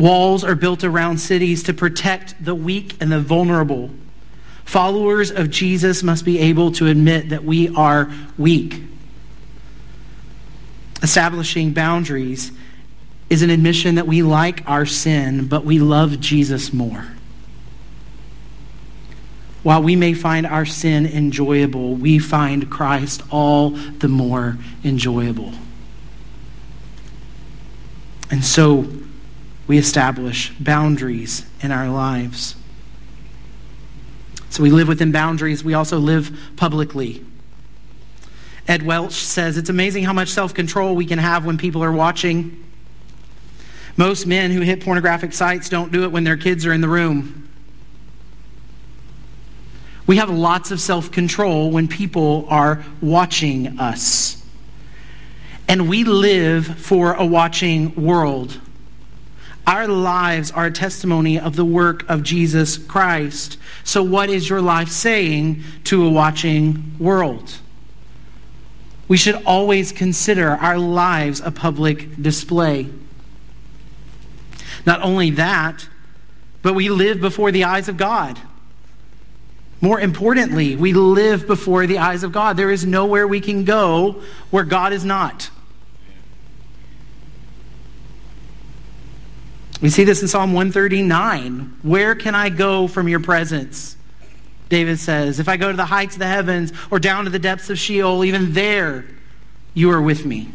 Walls 0.00 0.44
are 0.44 0.54
built 0.54 0.82
around 0.82 1.18
cities 1.18 1.62
to 1.64 1.74
protect 1.74 2.42
the 2.42 2.54
weak 2.54 2.96
and 3.02 3.12
the 3.12 3.20
vulnerable. 3.20 3.90
Followers 4.64 5.30
of 5.30 5.50
Jesus 5.50 6.02
must 6.02 6.24
be 6.24 6.38
able 6.38 6.72
to 6.72 6.86
admit 6.86 7.28
that 7.28 7.44
we 7.44 7.68
are 7.74 8.10
weak. 8.38 8.82
Establishing 11.02 11.74
boundaries 11.74 12.50
is 13.28 13.42
an 13.42 13.50
admission 13.50 13.96
that 13.96 14.06
we 14.06 14.22
like 14.22 14.66
our 14.66 14.86
sin, 14.86 15.46
but 15.46 15.66
we 15.66 15.78
love 15.78 16.18
Jesus 16.18 16.72
more. 16.72 17.08
While 19.62 19.82
we 19.82 19.96
may 19.96 20.14
find 20.14 20.46
our 20.46 20.64
sin 20.64 21.04
enjoyable, 21.04 21.94
we 21.94 22.18
find 22.18 22.70
Christ 22.70 23.22
all 23.28 23.72
the 23.72 24.08
more 24.08 24.56
enjoyable. 24.82 25.52
And 28.30 28.42
so 28.42 28.86
we 29.70 29.78
establish 29.78 30.50
boundaries 30.58 31.46
in 31.62 31.70
our 31.70 31.88
lives. 31.88 32.56
So 34.48 34.64
we 34.64 34.70
live 34.70 34.88
within 34.88 35.12
boundaries, 35.12 35.62
we 35.62 35.74
also 35.74 36.00
live 36.00 36.36
publicly. 36.56 37.24
Ed 38.66 38.82
Welch 38.82 39.12
says 39.12 39.56
it's 39.56 39.70
amazing 39.70 40.02
how 40.02 40.12
much 40.12 40.26
self 40.26 40.54
control 40.54 40.96
we 40.96 41.06
can 41.06 41.20
have 41.20 41.46
when 41.46 41.56
people 41.56 41.84
are 41.84 41.92
watching. 41.92 42.64
Most 43.96 44.26
men 44.26 44.50
who 44.50 44.60
hit 44.60 44.80
pornographic 44.80 45.32
sites 45.32 45.68
don't 45.68 45.92
do 45.92 46.02
it 46.02 46.10
when 46.10 46.24
their 46.24 46.36
kids 46.36 46.66
are 46.66 46.72
in 46.72 46.80
the 46.80 46.88
room. 46.88 47.48
We 50.04 50.16
have 50.16 50.30
lots 50.30 50.72
of 50.72 50.80
self 50.80 51.12
control 51.12 51.70
when 51.70 51.86
people 51.86 52.44
are 52.48 52.84
watching 53.00 53.78
us. 53.78 54.44
And 55.68 55.88
we 55.88 56.02
live 56.02 56.66
for 56.66 57.12
a 57.14 57.24
watching 57.24 57.94
world. 57.94 58.58
Our 59.70 59.86
lives 59.86 60.50
are 60.50 60.66
a 60.66 60.70
testimony 60.72 61.38
of 61.38 61.54
the 61.54 61.64
work 61.64 62.04
of 62.10 62.24
Jesus 62.24 62.76
Christ. 62.76 63.56
So, 63.84 64.02
what 64.02 64.28
is 64.28 64.48
your 64.48 64.60
life 64.60 64.88
saying 64.88 65.62
to 65.84 66.04
a 66.04 66.10
watching 66.10 66.96
world? 66.98 67.58
We 69.06 69.16
should 69.16 69.40
always 69.44 69.92
consider 69.92 70.48
our 70.48 70.76
lives 70.76 71.40
a 71.40 71.52
public 71.52 72.20
display. 72.20 72.88
Not 74.84 75.02
only 75.02 75.30
that, 75.30 75.88
but 76.62 76.74
we 76.74 76.88
live 76.88 77.20
before 77.20 77.52
the 77.52 77.62
eyes 77.62 77.88
of 77.88 77.96
God. 77.96 78.40
More 79.80 80.00
importantly, 80.00 80.74
we 80.74 80.92
live 80.94 81.46
before 81.46 81.86
the 81.86 81.98
eyes 81.98 82.24
of 82.24 82.32
God. 82.32 82.56
There 82.56 82.72
is 82.72 82.84
nowhere 82.84 83.28
we 83.28 83.40
can 83.40 83.62
go 83.62 84.20
where 84.50 84.64
God 84.64 84.92
is 84.92 85.04
not. 85.04 85.48
We 89.80 89.88
see 89.88 90.04
this 90.04 90.20
in 90.20 90.28
Psalm 90.28 90.52
139. 90.52 91.78
Where 91.82 92.14
can 92.14 92.34
I 92.34 92.50
go 92.50 92.86
from 92.86 93.08
your 93.08 93.20
presence? 93.20 93.96
David 94.68 94.98
says, 94.98 95.40
If 95.40 95.48
I 95.48 95.56
go 95.56 95.70
to 95.70 95.76
the 95.76 95.86
heights 95.86 96.14
of 96.14 96.20
the 96.20 96.26
heavens 96.26 96.72
or 96.90 96.98
down 96.98 97.24
to 97.24 97.30
the 97.30 97.38
depths 97.38 97.70
of 97.70 97.78
Sheol, 97.78 98.24
even 98.24 98.52
there 98.52 99.04
you 99.74 99.90
are 99.90 100.00
with 100.00 100.24
me. 100.24 100.50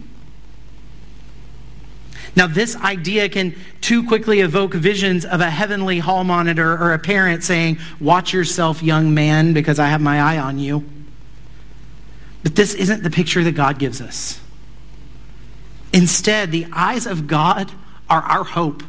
Now, 2.36 2.48
this 2.48 2.76
idea 2.76 3.30
can 3.30 3.56
too 3.80 4.06
quickly 4.06 4.42
evoke 4.42 4.74
visions 4.74 5.24
of 5.26 5.40
a 5.40 5.50
heavenly 5.50 6.00
hall 6.00 6.24
monitor 6.24 6.74
or 6.74 6.94
a 6.94 7.00
parent 7.00 7.44
saying, 7.44 7.80
Watch 8.00 8.34
yourself, 8.34 8.84
young 8.84 9.14
man, 9.14 9.54
because 9.54 9.80
I 9.80 9.88
have 9.88 10.02
my 10.02 10.20
eye 10.20 10.38
on 10.38 10.60
you. 10.60 10.84
But 12.44 12.56
this 12.56 12.74
isn't 12.74 13.04
the 13.04 13.10
picture 13.10 13.44
that 13.44 13.54
God 13.54 13.80
gives 13.80 14.02
us. 14.02 14.40
Instead, 15.94 16.52
the 16.52 16.68
eyes 16.74 17.08
of 17.08 17.26
God 17.26 17.72
are 18.10 18.22
our 18.22 18.44
hope. 18.44 18.84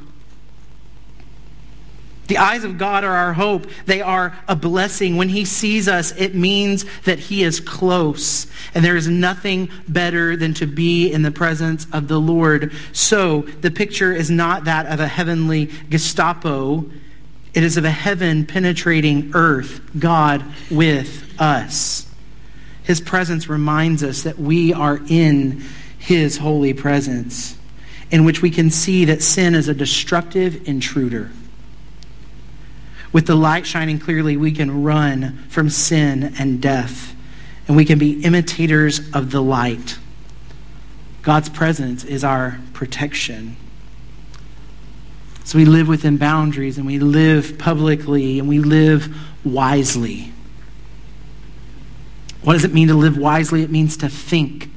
The 2.28 2.38
eyes 2.38 2.64
of 2.64 2.76
God 2.76 3.04
are 3.04 3.14
our 3.14 3.32
hope. 3.32 3.66
They 3.86 4.00
are 4.00 4.36
a 4.48 4.56
blessing. 4.56 5.16
When 5.16 5.28
He 5.28 5.44
sees 5.44 5.88
us, 5.88 6.12
it 6.16 6.34
means 6.34 6.84
that 7.04 7.18
He 7.18 7.42
is 7.42 7.60
close. 7.60 8.46
And 8.74 8.84
there 8.84 8.96
is 8.96 9.08
nothing 9.08 9.70
better 9.86 10.36
than 10.36 10.54
to 10.54 10.66
be 10.66 11.12
in 11.12 11.22
the 11.22 11.30
presence 11.30 11.86
of 11.92 12.08
the 12.08 12.20
Lord. 12.20 12.72
So 12.92 13.42
the 13.42 13.70
picture 13.70 14.12
is 14.12 14.30
not 14.30 14.64
that 14.64 14.86
of 14.86 14.98
a 14.98 15.06
heavenly 15.06 15.66
Gestapo, 15.88 16.90
it 17.54 17.62
is 17.62 17.76
of 17.76 17.84
a 17.84 17.90
heaven 17.90 18.44
penetrating 18.44 19.30
earth, 19.34 19.80
God 19.98 20.44
with 20.70 21.40
us. 21.40 22.06
His 22.82 23.00
presence 23.00 23.48
reminds 23.48 24.02
us 24.02 24.22
that 24.22 24.38
we 24.38 24.72
are 24.72 25.00
in 25.08 25.64
His 25.98 26.38
holy 26.38 26.74
presence, 26.74 27.56
in 28.10 28.24
which 28.24 28.42
we 28.42 28.50
can 28.50 28.70
see 28.70 29.04
that 29.06 29.22
sin 29.22 29.54
is 29.54 29.68
a 29.68 29.74
destructive 29.74 30.68
intruder 30.68 31.30
with 33.16 33.24
the 33.24 33.34
light 33.34 33.66
shining 33.66 33.98
clearly, 33.98 34.36
we 34.36 34.52
can 34.52 34.82
run 34.82 35.42
from 35.48 35.70
sin 35.70 36.34
and 36.38 36.60
death, 36.60 37.16
and 37.66 37.74
we 37.74 37.82
can 37.82 37.98
be 37.98 38.22
imitators 38.22 39.00
of 39.14 39.30
the 39.30 39.40
light. 39.40 39.96
God's 41.22 41.48
presence 41.48 42.04
is 42.04 42.22
our 42.22 42.60
protection. 42.74 43.56
So 45.44 45.56
we 45.56 45.64
live 45.64 45.88
within 45.88 46.18
boundaries, 46.18 46.76
and 46.76 46.86
we 46.86 46.98
live 46.98 47.56
publicly, 47.56 48.38
and 48.38 48.50
we 48.50 48.58
live 48.58 49.16
wisely. 49.46 50.30
What 52.42 52.52
does 52.52 52.64
it 52.64 52.74
mean 52.74 52.88
to 52.88 52.94
live 52.94 53.16
wisely? 53.16 53.62
It 53.62 53.70
means 53.70 53.96
to 53.96 54.10
think. 54.10 54.70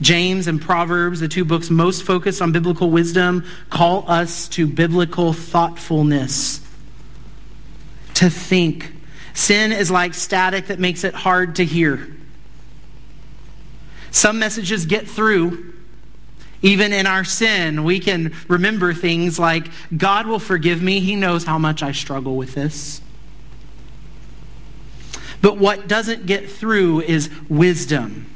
James 0.00 0.48
and 0.48 0.60
Proverbs, 0.60 1.20
the 1.20 1.28
two 1.28 1.44
books 1.44 1.70
most 1.70 2.02
focused 2.02 2.42
on 2.42 2.50
biblical 2.50 2.90
wisdom, 2.90 3.44
call 3.70 4.10
us 4.10 4.48
to 4.48 4.66
biblical 4.66 5.32
thoughtfulness 5.32 6.63
to 8.14 8.30
think. 8.30 8.92
Sin 9.34 9.72
is 9.72 9.90
like 9.90 10.14
static 10.14 10.68
that 10.68 10.78
makes 10.78 11.04
it 11.04 11.14
hard 11.14 11.56
to 11.56 11.64
hear. 11.64 12.16
Some 14.10 14.38
messages 14.38 14.86
get 14.86 15.08
through. 15.08 15.72
Even 16.62 16.92
in 16.92 17.06
our 17.06 17.24
sin, 17.24 17.84
we 17.84 18.00
can 18.00 18.32
remember 18.48 18.94
things 18.94 19.38
like 19.38 19.66
God 19.94 20.26
will 20.26 20.38
forgive 20.38 20.80
me. 20.80 21.00
He 21.00 21.14
knows 21.14 21.44
how 21.44 21.58
much 21.58 21.82
I 21.82 21.92
struggle 21.92 22.36
with 22.36 22.54
this. 22.54 23.02
But 25.42 25.58
what 25.58 25.88
doesn't 25.88 26.24
get 26.24 26.48
through 26.48 27.02
is 27.02 27.28
wisdom. 27.50 28.30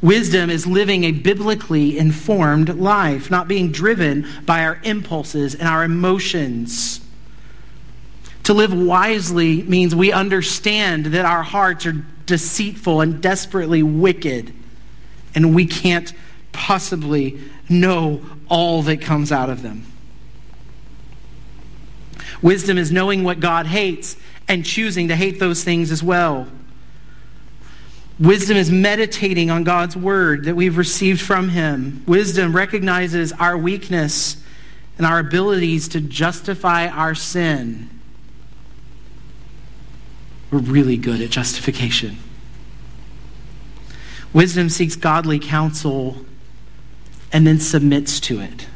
Wisdom 0.00 0.48
is 0.48 0.66
living 0.66 1.04
a 1.04 1.12
biblically 1.12 1.98
informed 1.98 2.78
life, 2.78 3.30
not 3.30 3.48
being 3.48 3.72
driven 3.72 4.26
by 4.46 4.64
our 4.64 4.80
impulses 4.84 5.54
and 5.54 5.68
our 5.68 5.84
emotions. 5.84 7.00
To 8.48 8.54
live 8.54 8.72
wisely 8.72 9.62
means 9.62 9.94
we 9.94 10.10
understand 10.10 11.04
that 11.04 11.26
our 11.26 11.42
hearts 11.42 11.84
are 11.84 12.02
deceitful 12.24 13.02
and 13.02 13.20
desperately 13.20 13.82
wicked, 13.82 14.54
and 15.34 15.54
we 15.54 15.66
can't 15.66 16.10
possibly 16.50 17.38
know 17.68 18.22
all 18.48 18.80
that 18.84 19.02
comes 19.02 19.32
out 19.32 19.50
of 19.50 19.60
them. 19.60 19.84
Wisdom 22.40 22.78
is 22.78 22.90
knowing 22.90 23.22
what 23.22 23.40
God 23.40 23.66
hates 23.66 24.16
and 24.48 24.64
choosing 24.64 25.08
to 25.08 25.14
hate 25.14 25.38
those 25.38 25.62
things 25.62 25.92
as 25.92 26.02
well. 26.02 26.48
Wisdom 28.18 28.56
is 28.56 28.70
meditating 28.70 29.50
on 29.50 29.62
God's 29.62 29.94
word 29.94 30.46
that 30.46 30.56
we've 30.56 30.78
received 30.78 31.20
from 31.20 31.50
Him. 31.50 32.02
Wisdom 32.06 32.56
recognizes 32.56 33.30
our 33.34 33.58
weakness 33.58 34.42
and 34.96 35.06
our 35.06 35.18
abilities 35.18 35.86
to 35.88 36.00
justify 36.00 36.86
our 36.86 37.14
sin. 37.14 37.90
We're 40.50 40.58
really 40.58 40.96
good 40.96 41.20
at 41.20 41.30
justification. 41.30 42.18
Wisdom 44.32 44.68
seeks 44.68 44.96
godly 44.96 45.38
counsel 45.38 46.24
and 47.32 47.46
then 47.46 47.60
submits 47.60 48.20
to 48.20 48.40
it. 48.40 48.66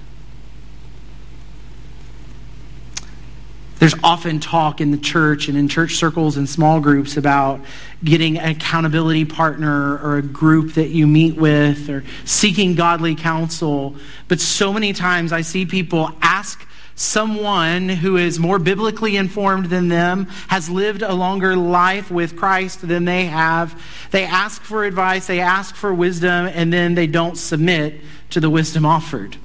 There's 3.79 3.95
often 4.05 4.39
talk 4.39 4.81
in 4.81 4.93
the 4.93 4.97
church 4.97 5.49
and 5.49 5.59
in 5.59 5.66
church 5.66 5.97
circles 5.97 6.37
and 6.37 6.49
small 6.49 6.79
groups 6.79 7.16
about 7.16 7.61
getting 8.05 8.39
an 8.39 8.51
accountability 8.51 9.25
partner 9.25 9.99
or 9.99 10.18
a 10.18 10.23
group 10.23 10.75
that 10.75 10.91
you 10.91 11.09
meet 11.09 11.35
with 11.35 11.91
or 11.91 12.05
seeking 12.25 12.77
godly 12.77 13.16
counsel. 13.16 13.97
But 14.29 14.41
so 14.41 14.73
many 14.73 14.93
times 14.93 15.33
I 15.33 15.41
see 15.41 15.66
people 15.66 16.12
ask 16.23 16.64
someone 17.03 17.89
who 17.89 18.17
is 18.17 18.39
more 18.39 18.59
biblically 18.59 19.17
informed 19.17 19.67
than 19.67 19.89
them, 19.89 20.27
has 20.49 20.71
lived 20.71 21.03
a 21.03 21.13
longer 21.13 21.57
life 21.57 22.11
with 22.11 22.37
Christ 22.37 22.87
than 22.87 23.05
they 23.05 23.27
have. 23.27 23.81
They 24.13 24.25
ask 24.25 24.63
for 24.63 24.85
advice, 24.85 25.27
they 25.27 25.41
ask 25.41 25.75
for 25.75 25.93
wisdom, 25.93 26.47
and 26.47 26.73
then 26.73 26.95
they 26.95 27.07
don't 27.09 27.37
submit 27.37 28.01
to 28.31 28.41
the 28.41 28.49
wisdom 28.49 28.87
offered. 28.87 29.37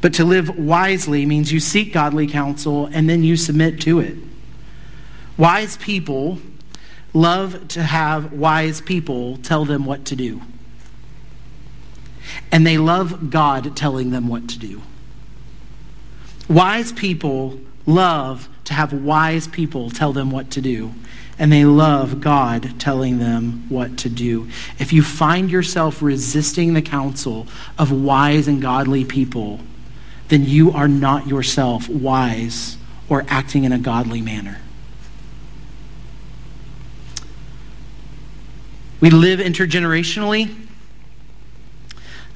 But 0.00 0.14
to 0.14 0.24
live 0.24 0.56
wisely 0.56 1.26
means 1.26 1.52
you 1.52 1.60
seek 1.60 1.92
godly 1.92 2.26
counsel 2.26 2.86
and 2.86 3.08
then 3.08 3.22
you 3.22 3.36
submit 3.36 3.80
to 3.82 4.00
it. 4.00 4.16
Wise 5.36 5.76
people 5.76 6.38
love 7.12 7.68
to 7.68 7.82
have 7.82 8.32
wise 8.32 8.80
people 8.80 9.36
tell 9.38 9.64
them 9.64 9.84
what 9.84 10.04
to 10.06 10.16
do. 10.16 10.42
And 12.50 12.66
they 12.66 12.78
love 12.78 13.30
God 13.30 13.76
telling 13.76 14.10
them 14.10 14.28
what 14.28 14.48
to 14.48 14.58
do. 14.58 14.82
Wise 16.48 16.92
people 16.92 17.58
love 17.86 18.48
to 18.64 18.74
have 18.74 18.92
wise 18.92 19.48
people 19.48 19.90
tell 19.90 20.12
them 20.12 20.30
what 20.30 20.50
to 20.52 20.60
do. 20.60 20.92
And 21.38 21.50
they 21.50 21.64
love 21.64 22.20
God 22.20 22.78
telling 22.78 23.18
them 23.18 23.66
what 23.68 23.96
to 23.98 24.08
do. 24.08 24.48
If 24.78 24.92
you 24.92 25.02
find 25.02 25.50
yourself 25.50 26.02
resisting 26.02 26.74
the 26.74 26.82
counsel 26.82 27.46
of 27.78 27.90
wise 27.90 28.46
and 28.46 28.60
godly 28.60 29.04
people, 29.04 29.60
then 30.28 30.44
you 30.44 30.70
are 30.72 30.88
not 30.88 31.26
yourself 31.26 31.88
wise 31.88 32.76
or 33.08 33.24
acting 33.28 33.64
in 33.64 33.72
a 33.72 33.78
godly 33.78 34.20
manner. 34.20 34.60
We 39.00 39.10
live 39.10 39.40
intergenerationally. 39.40 40.54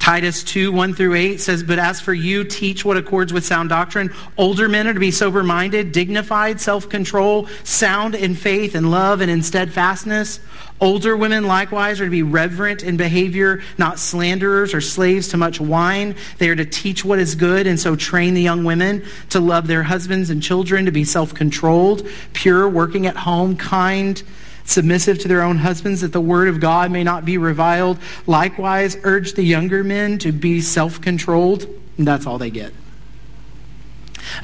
Titus 0.07 0.41
2, 0.45 0.71
1 0.71 0.93
through 0.93 1.15
8 1.15 1.41
says, 1.41 1.63
But 1.63 1.79
as 1.79 1.99
for 1.99 2.13
you, 2.13 2.45
teach 2.45 2.85
what 2.85 2.95
accords 2.95 3.33
with 3.33 3.45
sound 3.45 3.67
doctrine. 3.67 4.13
Older 4.37 4.69
men 4.69 4.87
are 4.87 4.93
to 4.93 5.01
be 5.01 5.11
sober 5.11 5.43
minded, 5.43 5.91
dignified, 5.91 6.61
self 6.61 6.87
control, 6.87 7.49
sound 7.65 8.15
in 8.15 8.33
faith 8.33 8.73
and 8.73 8.89
love 8.89 9.19
and 9.19 9.29
in 9.29 9.43
steadfastness. 9.43 10.39
Older 10.79 11.17
women 11.17 11.43
likewise 11.43 11.99
are 11.99 12.05
to 12.05 12.09
be 12.09 12.23
reverent 12.23 12.83
in 12.83 12.95
behavior, 12.95 13.61
not 13.77 13.99
slanderers 13.99 14.73
or 14.73 14.79
slaves 14.79 15.27
to 15.27 15.37
much 15.37 15.59
wine. 15.59 16.15
They 16.37 16.47
are 16.47 16.55
to 16.55 16.63
teach 16.63 17.03
what 17.03 17.19
is 17.19 17.35
good 17.35 17.67
and 17.67 17.77
so 17.77 17.97
train 17.97 18.33
the 18.33 18.41
young 18.41 18.63
women 18.63 19.03
to 19.31 19.41
love 19.41 19.67
their 19.67 19.83
husbands 19.83 20.29
and 20.29 20.41
children, 20.41 20.85
to 20.85 20.91
be 20.91 21.03
self 21.03 21.33
controlled, 21.33 22.07
pure, 22.31 22.69
working 22.69 23.07
at 23.07 23.17
home, 23.17 23.57
kind 23.57 24.23
submissive 24.67 25.17
to 25.19 25.27
their 25.27 25.41
own 25.41 25.57
husbands, 25.57 26.01
that 26.01 26.13
the 26.13 26.21
word 26.21 26.47
of 26.47 26.59
God 26.59 26.91
may 26.91 27.03
not 27.03 27.25
be 27.25 27.39
reviled. 27.39 27.97
Likewise, 28.27 28.97
urge 29.03 29.33
the 29.33 29.43
younger 29.43 29.83
men 29.83 30.19
to 30.19 30.31
be 30.31 30.61
self 30.61 31.01
controlled. 31.01 31.67
That's 31.97 32.27
all 32.27 32.37
they 32.37 32.51
get. 32.51 32.73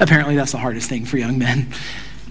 Apparently, 0.00 0.34
that's 0.34 0.52
the 0.52 0.58
hardest 0.58 0.88
thing 0.88 1.04
for 1.04 1.18
young 1.18 1.38
men. 1.38 1.68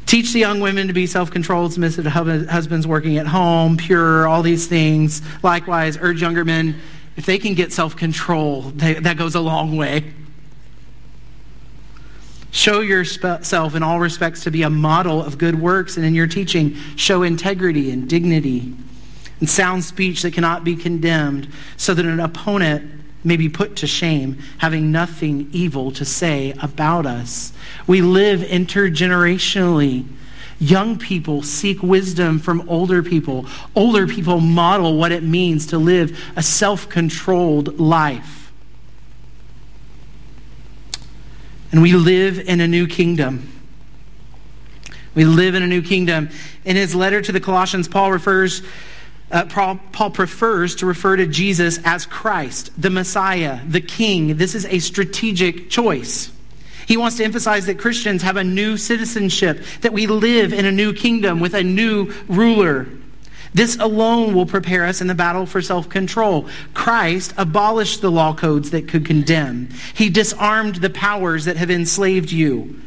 Teach 0.06 0.34
the 0.34 0.39
young 0.39 0.60
women 0.60 0.88
to 0.88 0.94
be 0.94 1.08
self 1.08 1.32
controlled, 1.32 1.74
submissive 1.74 2.04
to 2.04 2.10
husbands 2.10 2.86
working 2.86 3.18
at 3.18 3.28
home, 3.28 3.78
pure, 3.78 4.28
all 4.28 4.41
these 4.41 4.68
things. 4.68 5.22
Likewise, 5.41 5.98
urge 6.02 6.22
younger 6.22 6.44
men, 6.44 6.76
if 7.16 7.26
they 7.26 7.38
can 7.38 7.54
get 7.54 7.72
self 7.72 7.96
control, 7.96 8.64
that 8.74 9.18
goes 9.18 9.36
a 9.36 9.39
long 9.39 9.78
way. 9.78 10.14
Show 12.54 12.82
yourself 12.82 13.74
in 13.74 13.82
all 13.82 13.99
respects 13.99 14.43
to 14.43 14.51
be 14.51 14.62
a 14.62 14.70
model 14.70 15.24
of 15.24 15.39
good 15.39 15.60
works, 15.60 15.97
and 15.97 16.06
in 16.06 16.14
your 16.14 16.28
teaching, 16.28 16.76
show 16.95 17.24
integrity 17.24 17.89
and 17.89 18.08
dignity 18.08 18.76
and 19.39 19.49
sound 19.49 19.84
speech 19.84 20.22
that 20.22 20.34
cannot 20.34 20.64
be 20.64 20.76
condemned, 20.76 21.47
so 21.78 21.95
that 21.95 22.06
an 22.06 22.20
opponent 22.20 22.91
may 23.24 23.38
be 23.38 23.49
put 23.49 23.76
to 23.78 23.88
shame, 23.88 24.38
having 24.60 24.91
nothing 24.91 25.49
evil 25.51 25.91
to 25.93 26.06
say 26.06 26.54
about 26.62 27.08
us. 27.08 27.54
We 27.88 28.04
live 28.04 28.41
intergenerationally. 28.41 30.06
Young 30.60 30.99
people 30.99 31.41
seek 31.41 31.82
wisdom 31.82 32.38
from 32.38 32.70
older 32.70 33.01
people. 33.01 33.47
Older 33.76 34.06
people 34.06 34.39
model 34.39 34.95
what 34.95 35.12
it 35.12 35.24
means 35.24 35.66
to 35.68 35.80
live 35.80 36.24
a 36.36 36.43
self 36.43 36.88
controlled 36.88 37.80
life. 37.80 38.43
And 41.74 41.82
we 41.82 41.93
live 41.93 42.38
in 42.38 42.61
a 42.61 42.67
new 42.67 42.86
kingdom. 42.86 43.51
We 45.15 45.26
live 45.26 45.55
in 45.55 45.63
a 45.63 45.67
new 45.67 45.82
kingdom. 45.82 46.30
In 46.65 46.76
his 46.76 46.93
letter 46.93 47.19
to 47.19 47.32
the 47.32 47.39
Colossians, 47.39 47.88
Paul 47.88 48.11
refers, 48.11 48.61
uh, 49.32 49.45
Paul, 49.45 49.80
Paul 49.91 50.11
prefers 50.11 50.76
to 50.76 50.86
refer 50.86 51.15
to 51.15 51.26
Jesus 51.26 51.80
as 51.84 52.05
Christ, 52.05 52.69
the 52.80 52.91
Messiah, 52.91 53.59
the 53.67 53.82
King. 53.82 54.38
This 54.38 54.53
is 54.53 54.67
a 54.67 54.78
strategic 54.78 55.71
choice. 55.71 56.32
He 56.88 56.95
wants 56.95 57.17
to 57.17 57.24
emphasize 57.24 57.65
that 57.65 57.80
Christians 57.80 58.21
have 58.21 58.38
a 58.38 58.43
new 58.43 58.78
citizenship, 58.78 59.63
that 59.82 59.93
we 59.93 60.05
live 60.05 60.53
in 60.53 60.65
a 60.65 60.71
new 60.71 60.93
kingdom 60.93 61.39
with 61.39 61.55
a 61.55 61.63
new 61.63 62.13
ruler. 62.28 62.88
This 63.54 63.78
alone 63.78 64.34
will 64.34 64.45
prepare 64.45 64.86
us 64.86 65.01
in 65.01 65.08
the 65.08 65.16
battle 65.16 65.45
for 65.45 65.62
self 65.62 65.89
control. 65.89 66.47
Christ 66.74 67.34
abolished 67.38 68.01
the 68.01 68.12
law 68.12 68.34
codes 68.34 68.72
that 68.72 68.88
could 68.88 69.06
condemn, 69.06 69.70
He 69.93 70.10
disarmed 70.10 70.76
the 70.76 70.89
powers 70.89 71.45
that 71.45 71.58
have 71.58 71.70
enslaved 71.70 72.32
you. 72.32 72.80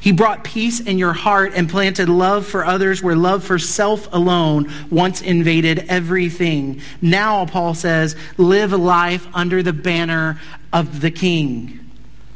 He 0.00 0.12
brought 0.12 0.44
peace 0.44 0.80
in 0.80 0.96
your 0.96 1.12
heart 1.12 1.52
and 1.54 1.68
planted 1.68 2.08
love 2.08 2.46
for 2.46 2.64
others 2.64 3.02
where 3.02 3.14
love 3.14 3.44
for 3.44 3.58
self 3.58 4.08
alone 4.12 4.72
once 4.90 5.20
invaded 5.20 5.84
everything. 5.88 6.80
Now, 7.02 7.44
Paul 7.44 7.74
says, 7.74 8.16
live 8.38 8.72
life 8.72 9.28
under 9.34 9.62
the 9.62 9.74
banner 9.74 10.40
of 10.72 11.02
the 11.02 11.10
King. 11.10 11.90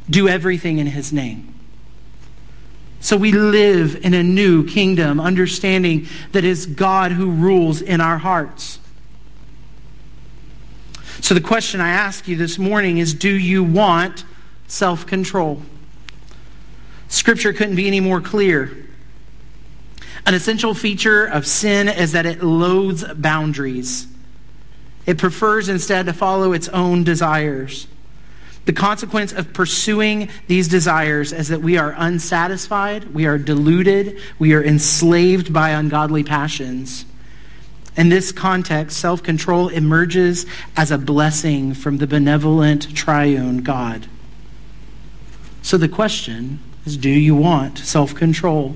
Do 0.07 0.27
everything 0.27 0.77
in 0.77 0.85
his 0.85 1.11
name. 1.11 1.54
So 3.05 3.17
we 3.17 3.33
live 3.33 4.03
in 4.03 4.15
a 4.15 4.23
new 4.23 4.65
kingdom, 4.65 5.19
understanding 5.19 6.07
that 6.31 6.43
it's 6.43 6.65
God 6.65 7.11
who 7.11 7.29
rules 7.29 7.79
in 7.79 8.01
our 8.01 8.17
hearts. 8.17 8.79
So 11.21 11.35
the 11.35 11.39
question 11.39 11.81
I 11.81 11.89
ask 11.89 12.27
you 12.27 12.35
this 12.35 12.57
morning 12.57 12.97
is 12.97 13.13
do 13.13 13.29
you 13.29 13.63
want 13.63 14.25
self 14.67 15.05
control? 15.05 15.61
Scripture 17.07 17.53
couldn't 17.53 17.75
be 17.75 17.85
any 17.85 17.99
more 17.99 18.21
clear. 18.21 18.75
An 20.25 20.33
essential 20.33 20.73
feature 20.73 21.27
of 21.27 21.45
sin 21.45 21.87
is 21.87 22.11
that 22.13 22.25
it 22.25 22.41
loathes 22.41 23.03
boundaries. 23.13 24.07
It 25.05 25.19
prefers 25.19 25.69
instead 25.69 26.07
to 26.07 26.13
follow 26.13 26.53
its 26.53 26.69
own 26.69 27.03
desires. 27.03 27.85
The 28.65 28.73
consequence 28.73 29.31
of 29.31 29.53
pursuing 29.53 30.29
these 30.47 30.67
desires 30.67 31.31
is 31.31 31.49
that 31.49 31.61
we 31.61 31.77
are 31.77 31.93
unsatisfied, 31.97 33.13
we 33.13 33.27
are 33.27 33.37
deluded, 33.37 34.19
we 34.39 34.53
are 34.53 34.63
enslaved 34.63 35.53
by 35.53 35.69
ungodly 35.69 36.23
passions. 36.23 37.05
In 37.95 38.09
this 38.09 38.31
context, 38.31 38.97
self 38.97 39.21
control 39.21 39.69
emerges 39.69 40.45
as 40.75 40.91
a 40.91 40.97
blessing 40.97 41.73
from 41.73 41.97
the 41.97 42.07
benevolent 42.07 42.95
triune 42.95 43.59
God. 43.59 44.07
So 45.61 45.77
the 45.77 45.87
question 45.87 46.59
is 46.85 46.97
do 46.97 47.09
you 47.09 47.35
want 47.35 47.77
self 47.77 48.15
control? 48.15 48.75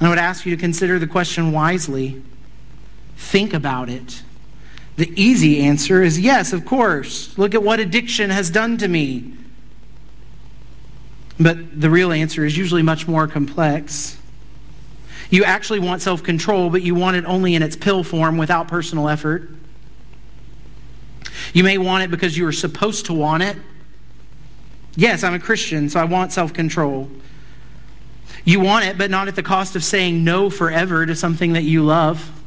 I 0.00 0.08
would 0.08 0.18
ask 0.18 0.44
you 0.44 0.54
to 0.54 0.60
consider 0.60 0.98
the 0.98 1.06
question 1.06 1.52
wisely. 1.52 2.20
think 3.16 3.54
about 3.54 3.88
it? 3.88 4.24
The 4.96 5.12
easy 5.20 5.60
answer 5.60 6.02
is 6.02 6.20
yes, 6.20 6.52
of 6.52 6.66
course. 6.66 7.36
Look 7.38 7.54
at 7.54 7.62
what 7.62 7.80
addiction 7.80 8.30
has 8.30 8.50
done 8.50 8.76
to 8.78 8.88
me. 8.88 9.34
But 11.40 11.80
the 11.80 11.88
real 11.88 12.12
answer 12.12 12.44
is 12.44 12.56
usually 12.56 12.82
much 12.82 13.08
more 13.08 13.26
complex. 13.26 14.18
You 15.30 15.44
actually 15.44 15.80
want 15.80 16.02
self 16.02 16.22
control, 16.22 16.68
but 16.68 16.82
you 16.82 16.94
want 16.94 17.16
it 17.16 17.24
only 17.24 17.54
in 17.54 17.62
its 17.62 17.74
pill 17.74 18.04
form 18.04 18.36
without 18.36 18.68
personal 18.68 19.08
effort. 19.08 19.48
You 21.54 21.64
may 21.64 21.78
want 21.78 22.04
it 22.04 22.10
because 22.10 22.36
you 22.36 22.46
are 22.46 22.52
supposed 22.52 23.06
to 23.06 23.14
want 23.14 23.42
it. 23.42 23.56
Yes, 24.94 25.24
I'm 25.24 25.32
a 25.32 25.38
Christian, 25.38 25.88
so 25.88 26.00
I 26.00 26.04
want 26.04 26.32
self 26.32 26.52
control. 26.52 27.10
You 28.44 28.60
want 28.60 28.84
it, 28.84 28.98
but 28.98 29.10
not 29.10 29.28
at 29.28 29.36
the 29.36 29.42
cost 29.42 29.74
of 29.74 29.82
saying 29.82 30.22
no 30.22 30.50
forever 30.50 31.06
to 31.06 31.14
something 31.16 31.54
that 31.54 31.62
you 31.62 31.82
love. 31.82 32.41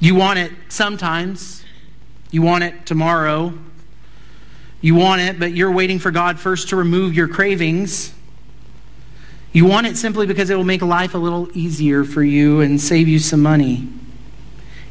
You 0.00 0.14
want 0.14 0.38
it 0.38 0.52
sometimes. 0.68 1.64
You 2.30 2.42
want 2.42 2.64
it 2.64 2.86
tomorrow. 2.86 3.54
You 4.80 4.94
want 4.94 5.22
it, 5.22 5.38
but 5.38 5.52
you're 5.52 5.72
waiting 5.72 5.98
for 5.98 6.10
God 6.10 6.38
first 6.38 6.68
to 6.68 6.76
remove 6.76 7.14
your 7.14 7.28
cravings. 7.28 8.12
You 9.52 9.64
want 9.64 9.86
it 9.86 9.96
simply 9.96 10.26
because 10.26 10.50
it 10.50 10.56
will 10.56 10.64
make 10.64 10.82
life 10.82 11.14
a 11.14 11.18
little 11.18 11.48
easier 11.56 12.04
for 12.04 12.22
you 12.22 12.60
and 12.60 12.80
save 12.80 13.08
you 13.08 13.18
some 13.18 13.40
money. 13.40 13.88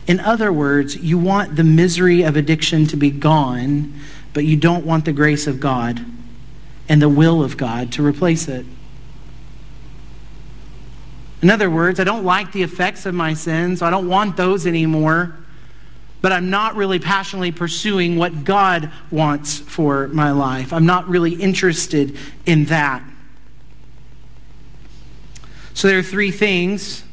In 0.07 0.19
other 0.19 0.51
words, 0.51 0.95
you 0.95 1.17
want 1.17 1.55
the 1.55 1.63
misery 1.63 2.23
of 2.23 2.35
addiction 2.35 2.87
to 2.87 2.97
be 2.97 3.11
gone, 3.11 3.93
but 4.33 4.45
you 4.45 4.55
don't 4.55 4.85
want 4.85 5.05
the 5.05 5.13
grace 5.13 5.47
of 5.47 5.59
God 5.59 6.03
and 6.89 7.01
the 7.01 7.09
will 7.09 7.43
of 7.43 7.57
God 7.57 7.91
to 7.93 8.05
replace 8.05 8.47
it. 8.47 8.65
In 11.45 11.51
other 11.51 11.69
words, 11.69 11.99
I 11.99 12.03
don't 12.05 12.23
like 12.23 12.53
the 12.53 12.63
effects 12.63 13.05
of 13.05 13.13
my 13.13 13.35
sins, 13.35 13.77
so 13.77 13.85
I 13.85 13.91
don't 13.91 14.07
want 14.07 14.35
those 14.35 14.65
anymore, 14.65 15.35
but 16.19 16.31
I'm 16.31 16.49
not 16.49 16.75
really 16.75 16.97
passionately 16.97 17.51
pursuing 17.51 18.15
what 18.15 18.43
God 18.43 18.91
wants 19.11 19.59
for 19.59 20.07
my 20.07 20.31
life. 20.31 20.73
I'm 20.73 20.87
not 20.87 21.07
really 21.07 21.35
interested 21.35 22.17
in 22.47 22.65
that. 22.65 23.03
So 25.75 25.87
there 25.87 25.99
are 25.99 26.01
three 26.01 26.31
things, 26.31 27.03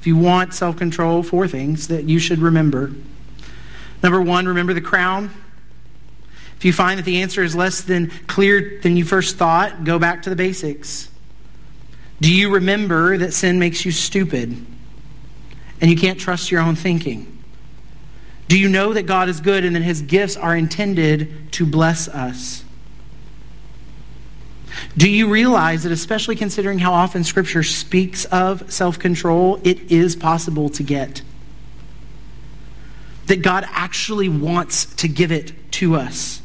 if 0.00 0.06
you 0.06 0.16
want 0.16 0.54
self 0.54 0.78
control, 0.78 1.22
four 1.22 1.46
things 1.46 1.88
that 1.88 2.04
you 2.04 2.18
should 2.18 2.38
remember. 2.38 2.90
Number 4.02 4.22
one, 4.22 4.48
remember 4.48 4.72
the 4.72 4.80
crown. 4.80 5.30
If 6.56 6.64
you 6.64 6.72
find 6.72 6.98
that 6.98 7.04
the 7.04 7.20
answer 7.20 7.42
is 7.42 7.54
less 7.54 7.82
than 7.82 8.08
clear 8.28 8.80
than 8.82 8.96
you 8.96 9.04
first 9.04 9.36
thought, 9.36 9.84
go 9.84 9.98
back 9.98 10.22
to 10.22 10.30
the 10.30 10.36
basics. 10.36 11.10
Do 12.22 12.32
you 12.32 12.54
remember 12.54 13.18
that 13.18 13.34
sin 13.34 13.58
makes 13.58 13.84
you 13.84 13.90
stupid 13.90 14.64
and 15.80 15.90
you 15.90 15.96
can't 15.96 16.20
trust 16.20 16.52
your 16.52 16.60
own 16.60 16.76
thinking? 16.76 17.42
Do 18.46 18.56
you 18.56 18.68
know 18.68 18.92
that 18.92 19.06
God 19.06 19.28
is 19.28 19.40
good 19.40 19.64
and 19.64 19.74
that 19.74 19.82
his 19.82 20.02
gifts 20.02 20.36
are 20.36 20.56
intended 20.56 21.50
to 21.54 21.66
bless 21.66 22.06
us? 22.06 22.62
Do 24.96 25.10
you 25.10 25.28
realize 25.28 25.82
that, 25.82 25.90
especially 25.90 26.36
considering 26.36 26.78
how 26.78 26.92
often 26.92 27.24
Scripture 27.24 27.64
speaks 27.64 28.24
of 28.26 28.72
self 28.72 29.00
control, 29.00 29.60
it 29.64 29.90
is 29.90 30.14
possible 30.14 30.68
to 30.68 30.84
get? 30.84 31.22
That 33.26 33.42
God 33.42 33.64
actually 33.68 34.28
wants 34.28 34.84
to 34.94 35.08
give 35.08 35.32
it 35.32 35.72
to 35.72 35.96
us. 35.96 36.41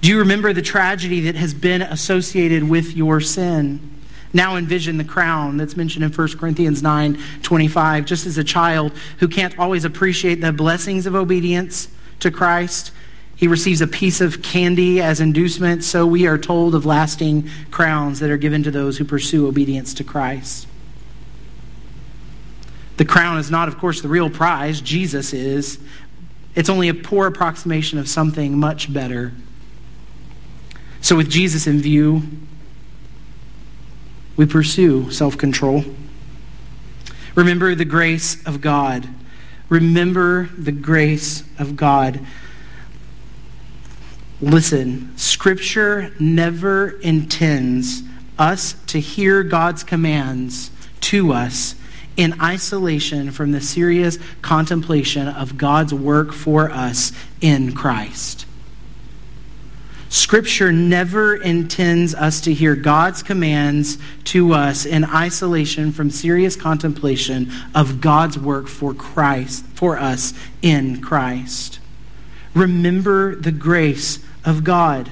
Do 0.00 0.08
you 0.08 0.18
remember 0.18 0.52
the 0.52 0.62
tragedy 0.62 1.20
that 1.22 1.34
has 1.34 1.54
been 1.54 1.82
associated 1.82 2.68
with 2.68 2.96
your 2.96 3.20
sin? 3.20 3.96
Now 4.32 4.56
envision 4.56 4.98
the 4.98 5.04
crown 5.04 5.56
that's 5.56 5.76
mentioned 5.76 6.04
in 6.04 6.12
1 6.12 6.38
Corinthians 6.38 6.82
9 6.82 7.18
25. 7.42 8.04
Just 8.04 8.26
as 8.26 8.38
a 8.38 8.44
child 8.44 8.92
who 9.18 9.28
can't 9.28 9.58
always 9.58 9.84
appreciate 9.84 10.40
the 10.40 10.52
blessings 10.52 11.06
of 11.06 11.14
obedience 11.14 11.88
to 12.20 12.30
Christ, 12.30 12.92
he 13.34 13.48
receives 13.48 13.80
a 13.80 13.86
piece 13.86 14.20
of 14.20 14.42
candy 14.42 15.00
as 15.00 15.20
inducement, 15.20 15.84
so 15.84 16.04
we 16.04 16.26
are 16.26 16.36
told 16.36 16.74
of 16.74 16.84
lasting 16.84 17.48
crowns 17.70 18.18
that 18.20 18.30
are 18.30 18.36
given 18.36 18.62
to 18.64 18.70
those 18.70 18.98
who 18.98 19.04
pursue 19.04 19.46
obedience 19.46 19.94
to 19.94 20.04
Christ. 20.04 20.66
The 22.96 23.04
crown 23.04 23.38
is 23.38 23.48
not, 23.48 23.68
of 23.68 23.78
course, 23.78 24.00
the 24.00 24.08
real 24.08 24.28
prize. 24.28 24.80
Jesus 24.80 25.32
is. 25.32 25.78
It's 26.56 26.68
only 26.68 26.88
a 26.88 26.94
poor 26.94 27.28
approximation 27.28 27.98
of 27.98 28.08
something 28.08 28.58
much 28.58 28.92
better. 28.92 29.32
So, 31.00 31.16
with 31.16 31.30
Jesus 31.30 31.66
in 31.66 31.80
view, 31.80 32.22
we 34.36 34.46
pursue 34.46 35.10
self 35.10 35.36
control. 35.36 35.84
Remember 37.34 37.74
the 37.74 37.84
grace 37.84 38.44
of 38.46 38.60
God. 38.60 39.08
Remember 39.68 40.48
the 40.56 40.72
grace 40.72 41.44
of 41.58 41.76
God. 41.76 42.20
Listen, 44.40 45.16
Scripture 45.16 46.12
never 46.18 46.90
intends 47.00 48.02
us 48.38 48.74
to 48.86 49.00
hear 49.00 49.42
God's 49.42 49.82
commands 49.82 50.70
to 51.00 51.32
us 51.32 51.74
in 52.16 52.40
isolation 52.40 53.30
from 53.30 53.52
the 53.52 53.60
serious 53.60 54.18
contemplation 54.42 55.28
of 55.28 55.56
God's 55.56 55.94
work 55.94 56.32
for 56.32 56.70
us 56.70 57.12
in 57.40 57.72
Christ. 57.72 58.46
Scripture 60.08 60.72
never 60.72 61.36
intends 61.36 62.14
us 62.14 62.40
to 62.42 62.54
hear 62.54 62.74
God's 62.74 63.22
commands 63.22 63.98
to 64.24 64.54
us 64.54 64.86
in 64.86 65.04
isolation 65.04 65.92
from 65.92 66.10
serious 66.10 66.56
contemplation 66.56 67.52
of 67.74 68.00
God's 68.00 68.38
work 68.38 68.68
for 68.68 68.94
Christ, 68.94 69.64
for 69.74 69.98
us 69.98 70.32
in 70.62 71.02
Christ. 71.02 71.78
Remember 72.54 73.36
the 73.36 73.52
grace 73.52 74.18
of 74.44 74.64
God. 74.64 75.10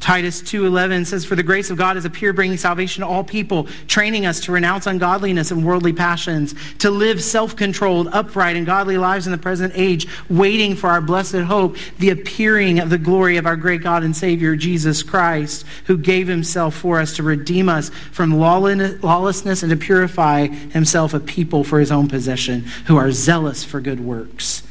Titus 0.00 0.40
2:11 0.40 1.04
says 1.04 1.26
for 1.26 1.36
the 1.36 1.42
grace 1.42 1.68
of 1.68 1.76
God 1.76 1.96
has 1.96 2.06
appeared 2.06 2.34
bringing 2.34 2.56
salvation 2.56 3.02
to 3.02 3.06
all 3.06 3.22
people 3.22 3.68
training 3.86 4.24
us 4.24 4.40
to 4.40 4.52
renounce 4.52 4.86
ungodliness 4.86 5.50
and 5.50 5.64
worldly 5.64 5.92
passions 5.92 6.54
to 6.78 6.90
live 6.90 7.22
self-controlled 7.22 8.08
upright 8.10 8.56
and 8.56 8.64
godly 8.64 8.96
lives 8.96 9.26
in 9.26 9.32
the 9.32 9.38
present 9.38 9.72
age 9.76 10.08
waiting 10.30 10.74
for 10.74 10.88
our 10.88 11.02
blessed 11.02 11.36
hope 11.36 11.76
the 11.98 12.08
appearing 12.08 12.80
of 12.80 12.88
the 12.88 12.98
glory 12.98 13.36
of 13.36 13.46
our 13.46 13.56
great 13.56 13.82
God 13.82 14.02
and 14.02 14.16
Savior 14.16 14.56
Jesus 14.56 15.02
Christ 15.02 15.66
who 15.84 15.98
gave 15.98 16.26
himself 16.28 16.74
for 16.74 16.98
us 16.98 17.14
to 17.16 17.22
redeem 17.22 17.68
us 17.68 17.90
from 18.10 18.38
lawlessness 18.38 19.62
and 19.62 19.70
to 19.70 19.76
purify 19.76 20.46
himself 20.46 21.12
a 21.12 21.20
people 21.20 21.62
for 21.62 21.78
his 21.78 21.92
own 21.92 22.08
possession 22.08 22.60
who 22.86 22.96
are 22.96 23.12
zealous 23.12 23.62
for 23.62 23.80
good 23.80 24.00
works 24.00 24.62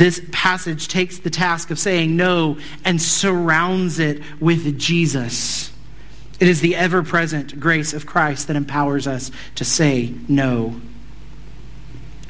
this 0.00 0.22
passage 0.32 0.88
takes 0.88 1.18
the 1.18 1.28
task 1.28 1.70
of 1.70 1.78
saying 1.78 2.16
no 2.16 2.56
and 2.86 3.00
surrounds 3.00 3.98
it 3.98 4.22
with 4.40 4.78
Jesus. 4.78 5.70
It 6.40 6.48
is 6.48 6.62
the 6.62 6.74
ever 6.74 7.02
present 7.02 7.60
grace 7.60 7.92
of 7.92 8.06
Christ 8.06 8.46
that 8.46 8.56
empowers 8.56 9.06
us 9.06 9.30
to 9.56 9.64
say 9.66 10.14
no. 10.26 10.80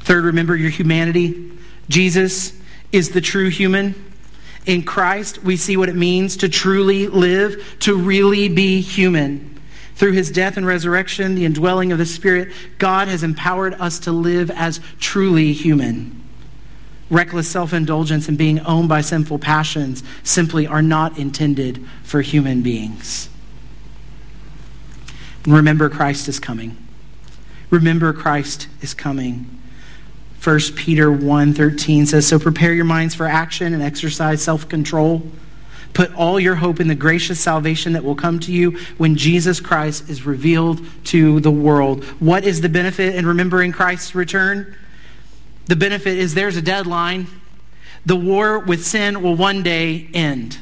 Third, 0.01 0.25
remember 0.25 0.57
your 0.57 0.71
humanity. 0.71 1.53
Jesus 1.89 2.59
is 2.91 3.11
the 3.11 3.21
true 3.21 3.51
human. 3.51 3.95
In 4.67 4.83
Christ, 4.83 5.45
we 5.45 5.57
see 5.57 5.77
what 5.77 5.89
it 5.89 5.95
means 5.95 6.39
to 6.39 6.49
truly 6.49 7.07
live, 7.07 7.77
to 7.81 7.95
really 7.95 8.49
be 8.49 8.81
human. 8.81 9.61
Through 9.95 10.13
his 10.15 10.33
death 10.33 10.57
and 10.57 10.67
resurrection, 10.67 11.37
the 11.37 11.45
indwelling 11.45 11.93
of 11.93 11.99
the 11.99 12.07
Spirit, 12.07 12.49
God 12.79 13.07
has 13.07 13.23
empowered 13.23 13.75
us 13.75 14.01
to 14.01 14.11
live 14.11 14.51
as 14.51 14.81
truly 14.99 15.53
human 15.53 16.20
reckless 17.11 17.49
self 17.49 17.73
indulgence 17.73 18.29
and 18.29 18.39
being 18.39 18.61
owned 18.61 18.89
by 18.89 19.01
sinful 19.01 19.41
passions 19.41 20.03
simply 20.23 20.67
are 20.67 20.83
not 20.83 21.19
intended 21.19 21.85
for 22.03 22.23
human 22.23 22.63
beings. 22.63 23.29
remember, 25.47 25.89
Christ 25.89 26.29
is 26.29 26.39
coming. 26.39 26.77
Remember, 27.71 28.13
Christ 28.13 28.69
is 28.83 28.95
coming. 28.95 29.47
1 30.41 30.77
Peter 30.77 31.11
1:13 31.11 32.07
says, 32.07 32.27
"So 32.27 32.39
prepare 32.39 32.75
your 32.75 32.85
minds 32.85 33.15
for 33.15 33.27
action 33.27 33.75
and 33.75 33.83
exercise 33.83 34.43
self-control. 34.43 35.27
Put 35.93 36.15
all 36.15 36.39
your 36.39 36.57
hope 36.57 36.79
in 36.81 36.89
the 36.89 36.95
gracious 36.95 37.41
salvation 37.41 37.95
that 37.95 38.05
will 38.05 38.15
come 38.15 38.39
to 38.41 38.53
you 38.53 38.77
when 38.97 39.17
Jesus 39.17 39.61
Christ 39.61 40.09
is 40.09 40.25
revealed 40.25 40.81
to 41.05 41.41
the 41.41 41.51
world." 41.51 42.05
What 42.21 42.45
is 42.45 42.61
the 42.61 42.69
benefit 42.69 43.15
in 43.15 43.27
remembering 43.27 43.73
Christ's 43.73 44.15
return? 44.15 44.67
The 45.71 45.77
benefit 45.77 46.19
is 46.19 46.35
there's 46.35 46.57
a 46.57 46.63
deadline. 46.63 47.29
The 48.05 48.17
war 48.17 48.59
with 48.59 48.85
sin 48.85 49.23
will 49.23 49.37
one 49.37 49.63
day 49.63 50.09
end. 50.13 50.59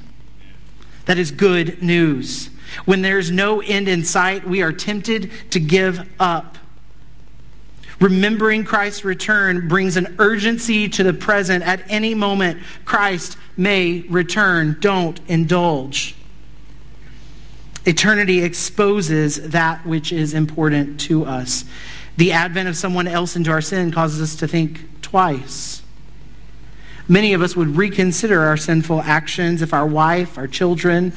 That 1.07 1.17
is 1.17 1.31
good 1.31 1.83
news. 1.83 2.51
When 2.85 3.01
there's 3.01 3.31
no 3.31 3.63
end 3.63 3.89
in 3.89 4.05
sight, 4.05 4.47
we 4.47 4.61
are 4.61 4.71
tempted 4.71 5.31
to 5.53 5.61
give 5.61 6.07
up. 6.21 6.59
Remembering 7.99 8.65
Christ's 8.65 9.03
return 9.03 9.67
brings 9.67 9.97
an 9.97 10.15
urgency 10.19 10.91
to 10.91 11.03
the 11.03 11.15
present. 11.15 11.65
At 11.65 11.81
any 11.89 12.13
moment, 12.15 12.61
Christ 12.85 13.39
may 13.57 14.01
return. 14.11 14.77
Don't 14.79 15.21
indulge. 15.27 16.17
Eternity 17.87 18.43
exposes 18.43 19.37
that 19.53 19.87
which 19.87 20.13
is 20.13 20.35
important 20.35 21.01
to 21.01 21.25
us. 21.25 21.65
The 22.19 22.33
advent 22.33 22.69
of 22.69 22.77
someone 22.77 23.07
else 23.07 23.37
into 23.37 23.53
our 23.53 23.61
sin 23.61 23.93
causes 23.93 24.21
us 24.21 24.35
to 24.41 24.49
think 24.49 25.03
twice. 25.03 25.83
Many 27.07 27.33
of 27.33 27.43
us 27.43 27.55
would 27.55 27.77
reconsider 27.77 28.41
our 28.41 28.57
sinful 28.57 29.03
actions 29.03 29.63
if 29.63 29.73
our 29.73 29.87
wife, 29.87 30.37
our 30.37 30.49
children, 30.49 31.13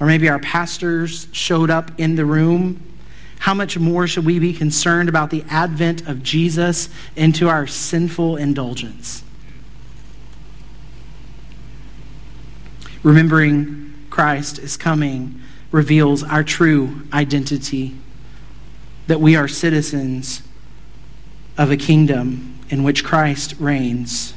or 0.00 0.06
maybe 0.06 0.30
our 0.30 0.38
pastors 0.38 1.28
showed 1.30 1.68
up 1.68 1.90
in 1.98 2.16
the 2.16 2.24
room. 2.24 2.80
How 3.40 3.52
much 3.52 3.76
more 3.76 4.06
should 4.06 4.24
we 4.24 4.38
be 4.38 4.54
concerned 4.54 5.10
about 5.10 5.28
the 5.28 5.44
advent 5.50 6.08
of 6.08 6.22
Jesus 6.22 6.88
into 7.16 7.50
our 7.50 7.66
sinful 7.66 8.38
indulgence? 8.38 9.24
Remembering 13.02 13.92
Christ 14.08 14.58
is 14.58 14.78
coming 14.78 15.38
reveals 15.70 16.22
our 16.22 16.42
true 16.42 17.02
identity 17.12 17.94
that 19.06 19.20
we 19.20 19.36
are 19.36 19.48
citizens 19.48 20.42
of 21.58 21.70
a 21.70 21.76
kingdom 21.76 22.58
in 22.68 22.82
which 22.82 23.04
Christ 23.04 23.54
reigns. 23.58 24.34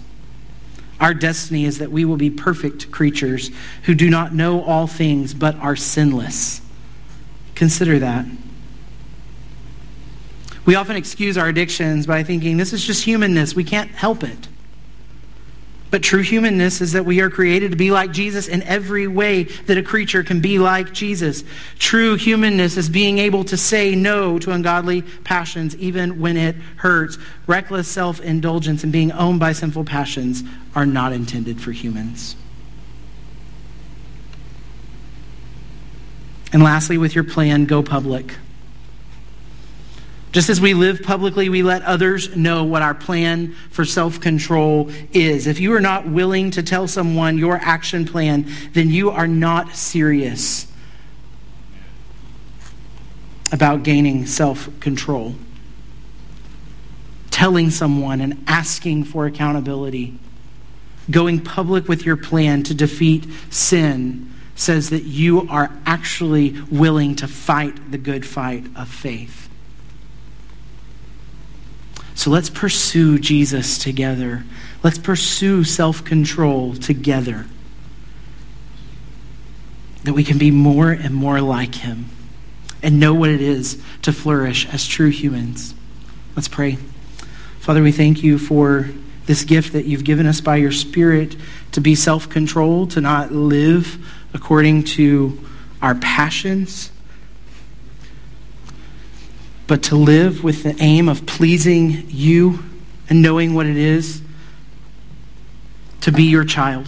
Our 1.00 1.14
destiny 1.14 1.66
is 1.66 1.80
that 1.80 1.92
we 1.92 2.06
will 2.06 2.18
be 2.18 2.30
perfect 2.30 2.92
creatures 2.92 3.52
who 3.84 3.96
do 3.96 4.10
not 4.10 4.34
know 4.34 4.62
all 4.64 4.86
things 4.88 5.34
but 5.34 5.56
are 5.56 5.76
sinless. 5.76 6.62
Consider 7.56 8.00
that. 8.00 8.26
We 10.66 10.76
often 10.76 10.96
excuse 10.96 11.38
our 11.38 11.48
addictions 11.48 12.06
by 12.06 12.24
thinking 12.24 12.58
this 12.58 12.74
is 12.74 12.86
just 12.86 13.04
humanness. 13.04 13.56
We 13.56 13.64
can't 13.64 13.90
help 13.92 14.24
it. 14.24 14.48
But 15.92 16.04
true 16.04 16.22
humanness 16.22 16.82
is 16.82 16.92
that 16.92 17.06
we 17.06 17.20
are 17.20 17.32
created 17.32 17.72
to 17.72 17.78
be 17.78 17.90
like 17.90 18.12
Jesus 18.12 18.48
in 18.48 18.62
every 18.64 19.08
way 19.08 19.44
that 19.44 19.78
a 19.78 19.82
creature 19.82 20.24
can 20.24 20.40
be 20.40 20.60
like 20.60 20.94
Jesus. 20.94 21.44
True 21.80 22.16
humanness 22.16 22.78
is 22.78 22.90
being 22.90 23.18
able 23.18 23.44
to 23.46 23.58
say 23.58 23.96
no 23.96 24.38
to 24.38 24.52
ungodly 24.52 25.02
passions 25.02 25.76
even 25.78 26.20
when 26.20 26.38
it 26.38 26.56
hurts. 26.76 27.18
Reckless 27.48 27.88
self-indulgence 27.88 28.84
and 28.84 28.94
being 28.94 29.12
owned 29.12 29.40
by 29.40 29.52
sinful 29.52 29.86
passions 29.86 30.44
are 30.76 30.86
not 30.86 31.12
intended 31.12 31.60
for 31.60 31.72
humans. 31.72 32.36
And 36.54 36.62
lastly, 36.62 36.98
with 37.00 37.16
your 37.16 37.24
plan, 37.24 37.66
go 37.66 37.82
public. 37.82 38.36
Just 40.32 40.50
as 40.50 40.62
we 40.62 40.76
live 40.76 41.02
publicly, 41.02 41.50
we 41.50 41.64
let 41.64 41.82
others 41.82 42.36
know 42.36 42.64
what 42.64 42.84
our 42.84 42.94
plan 42.94 43.54
for 43.72 43.84
self 43.84 44.20
control 44.22 44.92
is. 45.12 45.48
If 45.48 45.60
you 45.60 45.74
are 45.74 45.82
not 45.82 46.08
willing 46.08 46.52
to 46.52 46.62
tell 46.62 46.88
someone 46.88 47.40
your 47.40 47.56
action 47.56 48.06
plan, 48.06 48.48
then 48.74 48.92
you 48.92 49.10
are 49.10 49.28
not 49.28 49.76
serious 49.76 50.72
about 53.52 53.82
gaining 53.82 54.28
self 54.28 54.70
control. 54.80 55.34
Telling 57.32 57.72
someone 57.72 58.22
and 58.22 58.44
asking 58.46 59.06
for 59.06 59.26
accountability, 59.26 60.20
going 61.10 61.42
public 61.42 61.88
with 61.88 62.06
your 62.06 62.18
plan 62.18 62.62
to 62.64 62.76
defeat 62.76 63.26
sin, 63.50 64.32
says 64.54 64.92
that 64.92 65.06
you 65.06 65.48
are 65.50 65.72
actually 65.88 66.62
willing 66.70 67.16
to 67.16 67.28
fight 67.28 67.92
the 67.92 67.98
good 67.98 68.28
fight 68.28 68.66
of 68.76 68.88
faith. 68.88 69.49
So 72.20 72.32
let's 72.32 72.50
pursue 72.50 73.18
Jesus 73.18 73.78
together. 73.78 74.44
Let's 74.84 74.98
pursue 74.98 75.64
self 75.64 76.04
control 76.04 76.74
together. 76.76 77.46
That 80.04 80.12
we 80.12 80.26
can 80.26 80.38
be 80.38 80.52
more 80.52 80.92
and 80.92 81.16
more 81.16 81.40
like 81.40 81.76
him 81.76 82.08
and 82.84 83.00
know 83.00 83.14
what 83.14 83.30
it 83.30 83.40
is 83.40 83.82
to 84.02 84.12
flourish 84.12 84.68
as 84.68 84.86
true 84.86 85.08
humans. 85.08 85.74
Let's 86.36 86.50
pray. 86.50 86.78
Father, 87.62 87.82
we 87.82 87.94
thank 87.94 88.22
you 88.22 88.38
for 88.38 88.90
this 89.26 89.46
gift 89.46 89.72
that 89.72 89.86
you've 89.86 90.04
given 90.04 90.26
us 90.26 90.42
by 90.42 90.58
your 90.58 90.74
Spirit 90.74 91.38
to 91.72 91.80
be 91.80 91.96
self 91.96 92.28
controlled, 92.28 92.92
to 92.92 93.00
not 93.00 93.32
live 93.32 93.98
according 94.34 94.84
to 94.84 95.40
our 95.82 95.96
passions 95.96 96.92
but 99.70 99.84
to 99.84 99.96
live 99.96 100.44
with 100.44 100.64
the 100.64 100.76
aim 100.82 101.08
of 101.08 101.28
pleasing 101.28 102.04
you 102.08 102.58
and 103.08 103.22
knowing 103.22 103.54
what 103.54 103.68
it 103.68 103.78
is 103.78 104.20
to 106.02 106.12
be 106.12 106.24
your 106.24 106.44
child. 106.44 106.88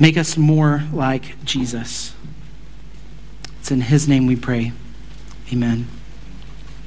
Make 0.00 0.16
us 0.16 0.36
more 0.36 0.82
like 0.92 1.44
Jesus. 1.44 2.12
It's 3.60 3.70
in 3.70 3.82
his 3.82 4.08
name 4.08 4.26
we 4.26 4.34
pray. 4.34 4.72
Amen. 5.52 5.86